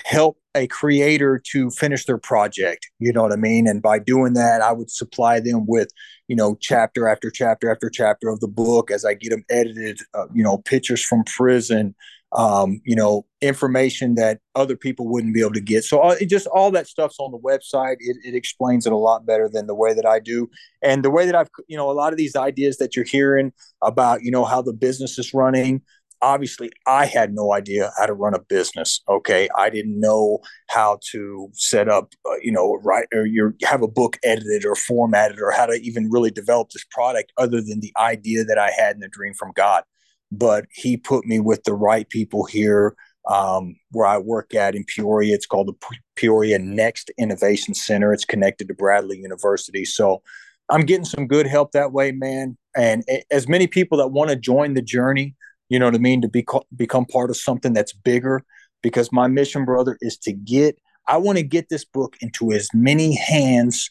help 0.05 0.39
a 0.59 0.67
creator 0.67 1.41
to 1.53 1.71
finish 1.71 2.05
their 2.05 2.19
project 2.19 2.91
you 2.99 3.13
know 3.13 3.23
what 3.23 3.33
i 3.33 3.37
mean 3.37 3.67
and 3.67 3.81
by 3.81 3.99
doing 3.99 4.35
that 4.35 4.61
i 4.61 4.73
would 4.73 4.91
supply 4.91 5.41
them 5.41 5.65
with 5.67 5.89
you 6.27 6.37
know 6.37 6.57
chapter 6.61 7.09
after 7.09 7.31
chapter 7.31 7.71
after 7.71 7.89
chapter 7.89 8.29
of 8.29 8.41
the 8.41 8.49
book 8.49 8.91
as 8.91 9.05
i 9.05 9.15
get 9.15 9.31
them 9.31 9.45
edited 9.49 9.99
uh, 10.15 10.27
you 10.35 10.43
know 10.43 10.59
pictures 10.59 11.03
from 11.03 11.25
prison 11.25 11.95
um, 12.33 12.81
you 12.85 12.95
know, 12.95 13.25
information 13.41 14.15
that 14.17 14.41
other 14.55 14.77
people 14.77 15.09
wouldn't 15.09 15.33
be 15.33 15.41
able 15.41 15.55
to 15.55 15.61
get. 15.61 15.85
So 15.85 16.01
uh, 16.01 16.17
it 16.21 16.29
just 16.29 16.47
all 16.49 16.71
that 16.73 16.87
stuff's 16.87 17.19
on 17.19 17.31
the 17.31 17.39
website. 17.39 17.97
It, 18.01 18.17
it 18.25 18.35
explains 18.35 18.87
it 18.87 18.93
a 18.93 18.97
lot 18.97 19.25
better 19.25 19.49
than 19.49 19.67
the 19.67 19.75
way 19.75 19.95
that 19.95 20.05
I 20.05 20.19
do. 20.19 20.51
And 20.83 21.05
the 21.05 21.11
way 21.11 21.25
that 21.25 21.35
I've, 21.35 21.49
you 21.69 21.77
know, 21.77 21.91
a 21.91 21.93
lot 21.93 22.13
of 22.13 22.19
these 22.19 22.37
ideas 22.37 22.77
that 22.79 22.95
you're 22.95 23.07
hearing 23.07 23.53
about, 23.83 24.23
you 24.23 24.31
know, 24.31 24.45
how 24.45 24.61
the 24.61 24.75
business 24.75 25.19
is 25.19 25.33
running. 25.33 25.83
Obviously, 26.21 26.71
I 26.87 27.07
had 27.07 27.35
no 27.35 27.53
idea 27.53 27.93
how 27.99 28.07
to 28.07 28.13
run 28.13 28.35
a 28.35 28.41
business. 28.41 29.01
Okay, 29.09 29.49
I 29.57 29.71
didn't 29.71 29.99
know 29.99 30.41
how 30.69 30.99
to 31.13 31.49
set 31.53 31.89
up, 31.89 32.13
uh, 32.27 32.37
you 32.43 32.53
know, 32.53 32.79
right 32.83 33.07
or 33.13 33.27
have 33.65 33.83
a 33.83 33.89
book 33.89 34.19
edited 34.25 34.65
or 34.65 34.75
formatted, 34.75 35.41
or 35.41 35.51
how 35.51 35.67
to 35.67 35.75
even 35.75 36.11
really 36.11 36.31
develop 36.31 36.71
this 36.71 36.85
product, 36.91 37.33
other 37.37 37.61
than 37.61 37.81
the 37.81 37.93
idea 37.97 38.45
that 38.45 38.59
I 38.59 38.71
had 38.71 38.95
in 38.97 39.01
the 39.01 39.09
dream 39.09 39.35
from 39.35 39.53
God 39.55 39.85
but 40.31 40.67
he 40.71 40.97
put 40.97 41.25
me 41.25 41.41
with 41.41 41.65
the 41.65 41.75
right 41.75 42.09
people 42.09 42.45
here 42.45 42.95
um, 43.29 43.77
where 43.91 44.07
I 44.07 44.19
work 44.19 44.55
at 44.55 44.75
in 44.75 44.85
Peoria. 44.85 45.35
It's 45.35 45.47
called 45.47 45.69
the 45.69 45.97
Peoria 46.17 46.59
Next 46.59 47.11
Innovation 47.19 47.75
Center. 47.75 48.13
It's 48.13 48.25
connected 48.25 48.69
to 48.69 48.75
Bradley 48.75 49.19
University. 49.19 49.85
So 49.85 50.23
I'm 50.71 50.83
getting 50.83 51.05
some 51.05 51.27
good 51.27 51.47
help 51.47 51.73
that 51.73 51.93
way, 51.93 52.13
man. 52.13 52.57
And 52.77 53.05
as 53.31 53.49
many 53.49 53.67
people 53.67 53.99
that 53.99 54.09
want 54.09 54.31
to 54.31 54.37
join 54.37 54.75
the 54.75 54.83
journey, 54.83 55.35
you 55.69 55.79
know 55.79 55.87
what 55.87 55.95
I 55.95 55.99
mean, 55.99 56.23
to 56.23 56.29
be, 56.29 56.45
become 56.75 57.05
part 57.07 57.31
of 57.31 57.37
something 57.37 57.73
that's 57.73 57.93
bigger, 57.93 58.43
because 58.83 59.13
my 59.13 59.27
mission, 59.27 59.65
brother, 59.65 59.99
is 60.01 60.17
to 60.19 60.33
get, 60.33 60.79
I 61.07 61.17
want 61.17 61.39
to 61.39 61.45
get 61.45 61.69
this 61.69 61.85
book 61.85 62.17
into 62.21 62.53
as 62.53 62.69
many 62.73 63.15
hands 63.17 63.91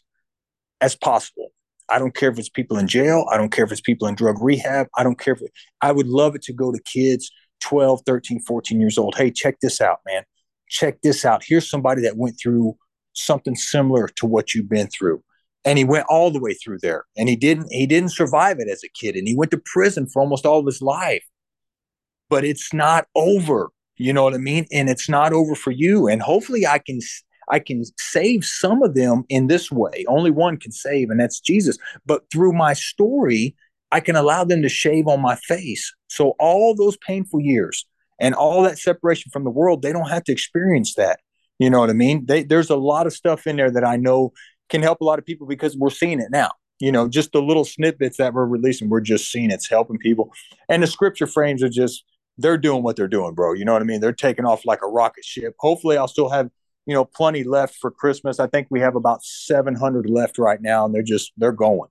as 0.82 0.96
possible. 0.96 1.50
I 1.90 2.00
don't 2.00 2.16
care 2.16 2.30
if 2.30 2.38
it's 2.38 2.50
people 2.50 2.78
in 2.78 2.88
jail. 2.88 3.26
I 3.32 3.38
don't 3.38 3.52
care 3.52 3.66
if 3.66 3.72
it's 3.72 3.82
people 3.82 4.08
in 4.08 4.16
drug 4.16 4.38
rehab. 4.42 4.88
I 4.98 5.04
don't 5.04 5.20
care 5.20 5.34
if 5.34 5.42
it, 5.42 5.52
I 5.82 5.92
would 5.92 6.08
love 6.08 6.36
it 6.36 6.42
to 6.44 6.54
go 6.54 6.72
to 6.72 6.80
kids 6.84 7.32
12, 7.62 8.02
13, 8.06 8.42
14 8.42 8.80
years 8.80 8.98
old. 8.98 9.16
Hey, 9.16 9.32
check 9.32 9.60
this 9.62 9.82
out, 9.82 10.00
man. 10.06 10.24
Check 10.70 11.02
this 11.02 11.26
out. 11.26 11.44
Here's 11.46 11.70
somebody 11.70 12.02
that 12.02 12.18
went 12.18 12.38
through 12.42 12.78
something 13.14 13.56
similar 13.56 14.08
to 14.16 14.26
what 14.26 14.54
you've 14.54 14.70
been 14.70 14.88
through. 14.88 15.24
And 15.66 15.78
he 15.78 15.84
went 15.84 16.06
all 16.10 16.30
the 16.30 16.40
way 16.40 16.54
through 16.54 16.80
there. 16.82 17.06
And 17.18 17.28
he 17.28 17.36
didn't 17.36 17.68
he 17.72 17.88
didn't 17.88 18.12
survive 18.12 18.60
it 18.60 18.70
as 18.70 18.84
a 18.84 18.90
kid 18.90 19.16
and 19.16 19.28
he 19.28 19.36
went 19.36 19.52
to 19.52 19.62
prison 19.66 20.08
for 20.08 20.22
almost 20.22 20.46
all 20.46 20.60
of 20.60 20.66
his 20.66 20.82
life. 20.82 21.24
But 22.30 22.46
it's 22.46 22.74
not 22.74 23.08
over. 23.16 23.70
You 23.98 24.14
know 24.14 24.24
what 24.24 24.34
I 24.34 24.38
mean? 24.38 24.66
And 24.72 24.90
it's 24.90 25.10
not 25.10 25.34
over 25.34 25.56
for 25.56 25.72
you. 25.72 26.08
And 26.08 26.22
hopefully 26.22 26.68
I 26.68 26.80
can 26.80 27.00
I 27.50 27.60
can 27.60 27.84
save 27.98 28.44
some 28.44 28.84
of 28.84 28.94
them 28.94 29.24
in 29.30 29.48
this 29.48 29.72
way. 29.72 30.06
Only 30.08 30.32
one 30.32 30.58
can 30.58 30.72
save, 30.72 31.10
and 31.10 31.20
that's 31.20 31.40
Jesus. 31.40 31.78
But 32.06 32.24
through 32.32 32.52
my 32.52 32.74
story, 32.74 33.56
I 33.92 34.02
can 34.02 34.18
allow 34.18 34.44
them 34.44 34.62
to 34.64 34.70
shave 34.70 35.08
on 35.08 35.22
my 35.22 35.36
face. 35.36 35.94
So 36.10 36.36
all 36.40 36.76
those 36.76 36.98
painful 36.98 37.40
years 37.40 37.86
and 38.20 38.36
all 38.36 38.64
that 38.64 38.80
separation 38.80 39.32
from 39.32 39.46
the 39.46 39.50
world, 39.50 39.82
they 39.82 39.94
don't 39.94 40.10
have 40.10 40.26
to 40.26 40.32
experience 40.32 40.96
that. 40.96 41.22
You 41.58 41.70
know 41.70 41.80
what 41.80 41.90
I 41.90 41.94
mean? 41.94 42.26
They, 42.26 42.44
there's 42.44 42.70
a 42.70 42.76
lot 42.76 43.08
of 43.08 43.14
stuff 43.14 43.48
in 43.48 43.56
there 43.56 43.72
that 43.72 43.86
I 43.86 43.96
know 43.96 44.34
can 44.70 44.84
help 44.84 45.00
a 45.00 45.06
lot 45.06 45.20
of 45.20 45.26
people 45.26 45.48
because 45.48 45.78
we're 45.78 45.90
seeing 45.90 46.20
it 46.20 46.30
now. 46.32 46.52
You 46.80 46.92
know, 46.92 47.08
just 47.08 47.32
the 47.32 47.42
little 47.42 47.66
snippets 47.66 48.18
that 48.18 48.34
we're 48.34 48.46
releasing, 48.46 48.90
we're 48.90 49.02
just 49.02 49.32
seeing 49.32 49.50
it's 49.50 49.70
helping 49.70 49.98
people. 49.98 50.32
And 50.70 50.84
the 50.84 50.88
scripture 50.88 51.26
frames 51.26 51.64
are 51.64 51.70
just, 51.70 52.04
they're 52.38 52.58
doing 52.58 52.84
what 52.84 52.96
they're 52.96 53.08
doing, 53.08 53.34
bro. 53.34 53.54
You 53.54 53.66
know 53.66 53.74
what 53.74 53.82
I 53.82 53.86
mean? 53.86 54.02
They're 54.02 54.14
taking 54.14 54.46
off 54.46 54.66
like 54.66 54.80
a 54.84 54.88
rocket 54.88 55.26
ship. 55.26 55.56
Hopefully, 55.60 55.98
I'll 55.98 56.08
still 56.08 56.30
have 56.30 56.50
you 56.88 56.94
know, 56.94 57.06
plenty 57.06 57.44
left 57.44 57.76
for 57.76 57.92
Christmas. 57.92 58.40
I 58.40 58.48
think 58.48 58.68
we 58.72 58.80
have 58.80 58.96
about 58.96 59.24
700 59.24 60.10
left 60.10 60.40
right 60.40 60.60
now, 60.60 60.86
and 60.86 60.96
they're 60.96 61.04
just 61.04 61.34
they're 61.38 61.52
going. 61.52 61.90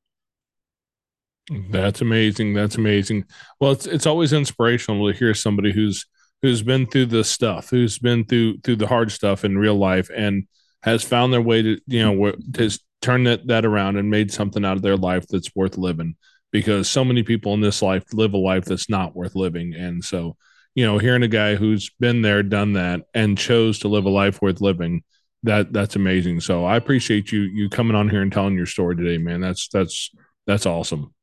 That's 1.71 2.01
amazing. 2.01 2.55
That's 2.55 2.77
amazing. 2.77 3.27
Well, 3.61 3.73
it's 3.73 3.87
it's 3.87 4.07
always 4.07 4.33
inspirational 4.33 5.07
to 5.07 5.17
hear 5.17 5.35
somebody 5.35 5.71
who's 5.71 6.07
who's 6.41 6.63
been 6.63 6.87
through 6.87 7.07
the 7.07 7.25
stuff, 7.25 7.69
who's 7.69 7.99
been 7.99 8.25
through 8.25 8.59
through 8.65 8.77
the 8.77 8.87
hard 8.87 9.13
stuff 9.13 9.45
in 9.45 9.59
real 9.59 9.77
life, 9.77 10.09
and 10.17 10.49
has 10.83 11.05
found 11.05 11.33
their 11.33 11.43
way 11.43 11.61
to 11.61 11.79
you 11.87 12.03
know 12.03 12.33
to 12.55 12.79
turn 13.03 13.25
that 13.25 13.47
that 13.49 13.67
around 13.67 13.99
and 13.99 14.11
made 14.11 14.33
something 14.33 14.65
out 14.65 14.79
of 14.79 14.83
their 14.83 14.97
life 14.97 15.27
that's 15.29 15.55
worth 15.55 15.77
living. 15.77 16.17
Because 16.53 16.89
so 16.89 17.05
many 17.05 17.23
people 17.23 17.55
in 17.55 17.61
this 17.61 17.83
life 17.83 18.05
live 18.13 18.33
a 18.33 18.39
life 18.39 18.65
that's 18.65 18.89
not 18.89 19.15
worth 19.15 19.35
living, 19.35 19.75
and 19.75 20.05
so 20.05 20.37
you 20.77 20.85
know, 20.85 20.99
hearing 20.99 21.23
a 21.23 21.29
guy 21.29 21.55
who's 21.55 21.91
been 21.99 22.21
there, 22.21 22.43
done 22.43 22.75
that, 22.75 23.01
and 23.15 23.39
chose 23.39 23.79
to 23.81 23.89
live 23.89 24.05
a 24.05 24.11
life 24.11 24.43
worth 24.43 24.61
living, 24.61 25.03
that 25.43 25.73
that's 25.73 25.97
amazing. 25.97 26.41
So 26.41 26.65
I 26.65 26.77
appreciate 26.77 27.33
you 27.33 27.41
you 27.41 27.71
coming 27.71 27.97
on 27.97 28.11
here 28.11 28.21
and 28.21 28.31
telling 28.31 28.55
your 28.55 28.67
story 28.67 28.95
today, 28.95 29.19
man. 29.19 29.41
That's 29.41 29.69
that's 29.69 30.11
that's 30.47 30.67
awesome. 30.67 31.15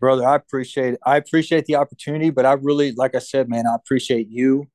Brother, 0.00 0.26
I 0.26 0.36
appreciate. 0.36 0.96
I 1.04 1.18
appreciate 1.18 1.66
the 1.66 1.76
opportunity, 1.76 2.30
but 2.30 2.46
I 2.46 2.54
really, 2.54 2.92
like 2.92 3.14
I 3.14 3.20
said, 3.20 3.48
man, 3.48 3.66
I 3.66 3.74
appreciate 3.74 4.28
you. 4.28 4.66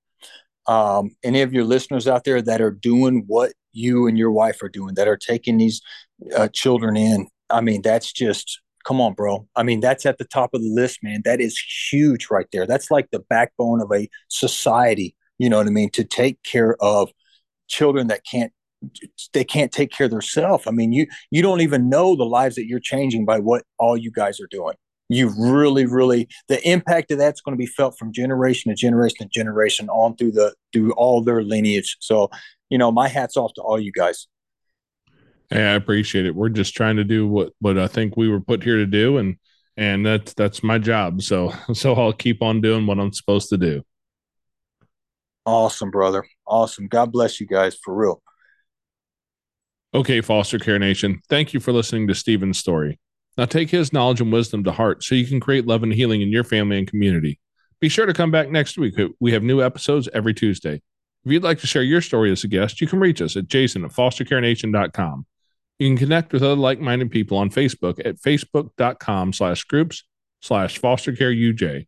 Um, 0.68 1.16
any 1.24 1.42
of 1.42 1.52
your 1.52 1.64
listeners 1.64 2.08
out 2.08 2.24
there 2.24 2.42
that 2.42 2.62
are 2.62 2.72
doing 2.72 3.24
what 3.26 3.54
you 3.72 4.08
and 4.08 4.18
your 4.18 4.32
wife 4.32 4.62
are 4.62 4.70
doing, 4.70 4.94
that 4.96 5.08
are 5.08 5.18
taking 5.18 5.58
these 5.58 5.82
uh, 6.36 6.50
children 6.50 6.96
in. 6.96 7.28
I 7.50 7.62
mean, 7.62 7.82
that's 7.82 8.12
just 8.12 8.62
Come 8.88 9.02
on, 9.02 9.16
bro. 9.16 9.46
I 9.54 9.64
mean, 9.64 9.82
that's 9.82 10.06
at 10.06 10.18
the 10.18 10.24
top 10.24 10.54
of 10.54 10.62
the 10.62 10.70
list, 10.70 11.00
man. 11.04 11.22
That 11.26 11.42
is 11.42 11.60
huge 11.92 12.30
right 12.32 12.46
there. 12.54 12.66
That's 12.66 12.90
like 12.90 13.12
the 13.12 13.20
backbone 13.20 13.82
of 13.82 13.92
a 13.92 14.08
society. 14.30 15.14
You 15.38 15.50
know 15.50 15.58
what 15.58 15.68
I 15.68 15.72
mean? 15.72 15.90
To 15.92 16.06
take 16.06 16.42
care 16.44 16.82
of 16.82 17.10
children 17.68 18.08
that 18.08 18.22
can't 18.24 18.54
they 19.34 19.44
can't 19.44 19.74
take 19.74 19.92
care 19.92 20.06
of 20.06 20.12
themselves. 20.12 20.68
I 20.68 20.72
mean, 20.72 20.94
you 20.94 21.06
you 21.32 21.42
don't 21.42 21.60
even 21.60 21.90
know 21.90 22.16
the 22.16 22.24
lives 22.24 22.56
that 22.56 22.68
you're 22.68 22.80
changing 22.80 23.26
by 23.26 23.40
what 23.40 23.66
all 23.78 23.98
you 23.98 24.10
guys 24.10 24.40
are 24.40 24.48
doing. 24.48 24.76
You 25.10 25.34
really, 25.38 25.86
really 25.86 26.30
the 26.48 26.66
impact 26.66 27.12
of 27.12 27.18
that's 27.18 27.42
going 27.42 27.58
to 27.58 27.60
be 27.60 27.66
felt 27.66 27.98
from 28.00 28.14
generation 28.14 28.72
to 28.72 28.76
generation 28.76 29.18
to 29.20 29.28
generation 29.28 29.90
on 29.90 30.16
through 30.16 30.32
the 30.32 30.56
through 30.72 30.94
all 30.94 31.22
their 31.22 31.44
lineage. 31.44 31.98
So, 32.00 32.30
you 32.70 32.78
know, 32.78 32.94
my 32.94 33.10
hats 33.10 33.36
off 33.36 33.54
to 33.56 33.62
all 33.62 33.82
you 33.82 33.92
guys. 33.92 34.28
Hey, 35.50 35.64
I 35.64 35.74
appreciate 35.74 36.26
it. 36.26 36.36
We're 36.36 36.50
just 36.50 36.76
trying 36.76 36.98
to 36.98 37.04
do 37.04 37.28
what 37.28 37.54
what 37.60 37.78
I 37.78 37.88
think 37.88 38.18
we 38.18 38.30
were 38.30 38.42
put 38.42 38.64
here 38.64 38.78
to 38.78 38.86
do, 38.86 39.18
and 39.18 39.38
and 39.78 40.06
that's 40.06 40.34
that's 40.34 40.64
my 40.64 40.78
job. 40.78 41.22
So 41.22 41.54
so 41.74 41.94
I'll 41.94 42.14
keep 42.14 42.42
on 42.42 42.62
doing 42.62 42.86
what 42.86 43.00
I'm 43.00 43.14
supposed 43.14 43.50
to 43.50 43.58
do. 43.58 43.84
Awesome, 45.46 45.92
brother. 45.92 46.26
Awesome. 46.46 46.88
God 46.88 47.12
bless 47.12 47.40
you 47.40 47.48
guys 47.48 47.76
for 47.76 47.96
real. 47.96 48.22
Okay, 49.94 50.20
Foster 50.20 50.60
Care 50.60 50.78
Nation, 50.78 51.22
thank 51.30 51.54
you 51.54 51.62
for 51.62 51.72
listening 51.72 52.08
to 52.08 52.16
Steven's 52.16 52.58
story. 52.58 53.00
Now 53.38 53.46
take 53.46 53.70
his 53.70 53.94
knowledge 53.94 54.20
and 54.20 54.34
wisdom 54.34 54.64
to 54.66 54.72
heart 54.74 55.04
so 55.04 55.16
you 55.16 55.26
can 55.26 55.40
create 55.40 55.66
love 55.66 55.84
and 55.84 55.94
healing 55.94 56.22
in 56.22 56.30
your 56.30 56.44
family 56.44 56.78
and 56.78 56.88
community. 56.88 57.40
Be 57.80 57.88
sure 57.88 58.06
to 58.06 58.14
come 58.14 58.30
back 58.30 58.50
next 58.50 58.78
week. 58.78 58.96
We 59.20 59.32
have 59.32 59.44
new 59.44 59.62
episodes 59.62 60.10
every 60.14 60.34
Tuesday. 60.34 60.82
If 61.24 61.32
you'd 61.32 61.44
like 61.44 61.60
to 61.60 61.68
share 61.68 61.84
your 61.84 62.02
story 62.02 62.32
as 62.32 62.44
a 62.44 62.48
guest, 62.48 62.82
you 62.82 62.88
can 62.88 63.00
reach 63.00 63.22
us 63.22 63.38
at 63.38 63.48
jason 63.48 63.86
at 63.86 63.92
fostercarenation.com. 63.92 65.26
You 65.80 65.90
can 65.90 65.98
connect 65.98 66.34
with 66.34 66.44
other 66.44 66.56
like-minded 66.56 67.12
people 67.12 67.38
on 67.38 67.50
Facebook 67.50 68.00
at 68.04 68.18
facebook.com 68.18 69.34
slash 69.34 69.64
groups 69.66 70.04
slash 70.42 70.80
fostercareuj. 70.80 71.86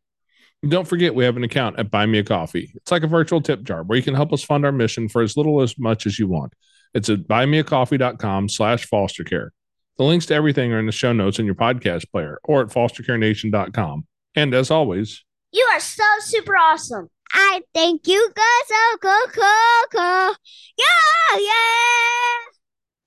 And 0.61 0.71
don't 0.71 0.87
forget, 0.87 1.15
we 1.15 1.23
have 1.23 1.37
an 1.37 1.43
account 1.43 1.79
at 1.79 1.89
Buy 1.89 2.05
Me 2.05 2.19
a 2.19 2.23
Coffee. 2.23 2.71
It's 2.75 2.91
like 2.91 3.03
a 3.03 3.07
virtual 3.07 3.41
tip 3.41 3.63
jar 3.63 3.83
where 3.83 3.97
you 3.97 4.03
can 4.03 4.13
help 4.13 4.33
us 4.33 4.43
fund 4.43 4.65
our 4.65 4.71
mission 4.71 5.07
for 5.07 5.21
as 5.21 5.37
little 5.37 5.61
as 5.61 5.77
much 5.77 6.05
as 6.05 6.19
you 6.19 6.27
want. 6.27 6.53
It's 6.93 7.09
at 7.09 7.27
buymeacoffee.com 7.27 8.49
slash 8.49 8.87
fostercare. 8.87 9.49
The 9.97 10.03
links 10.03 10.25
to 10.27 10.33
everything 10.33 10.71
are 10.73 10.79
in 10.79 10.85
the 10.85 10.91
show 10.91 11.13
notes 11.13 11.39
in 11.39 11.45
your 11.45 11.55
podcast 11.55 12.11
player 12.11 12.39
or 12.43 12.61
at 12.61 12.67
fostercarenation.com. 12.67 14.05
And 14.35 14.53
as 14.53 14.69
always, 14.71 15.23
You 15.51 15.67
are 15.73 15.79
so 15.79 16.03
super 16.19 16.55
awesome. 16.55 17.09
I 17.31 17.61
think 17.73 18.07
you 18.07 18.29
guys 18.35 18.67
so 18.67 18.97
cool, 19.01 19.27
cool, 19.33 19.83
cool. 19.91 20.35
Yeah, 20.77 21.37
yeah. 21.39 22.58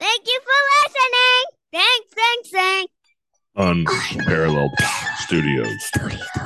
Thank 0.02 0.26
you 0.26 0.40
for 0.42 0.58
listening. 0.82 1.44
Thanks, 1.72 2.08
thanks, 2.16 2.50
thanks. 2.50 2.92
Unparalleled 3.54 4.72
Studios. 5.20 5.68
Studio, 5.80 6.18
studio. 6.18 6.41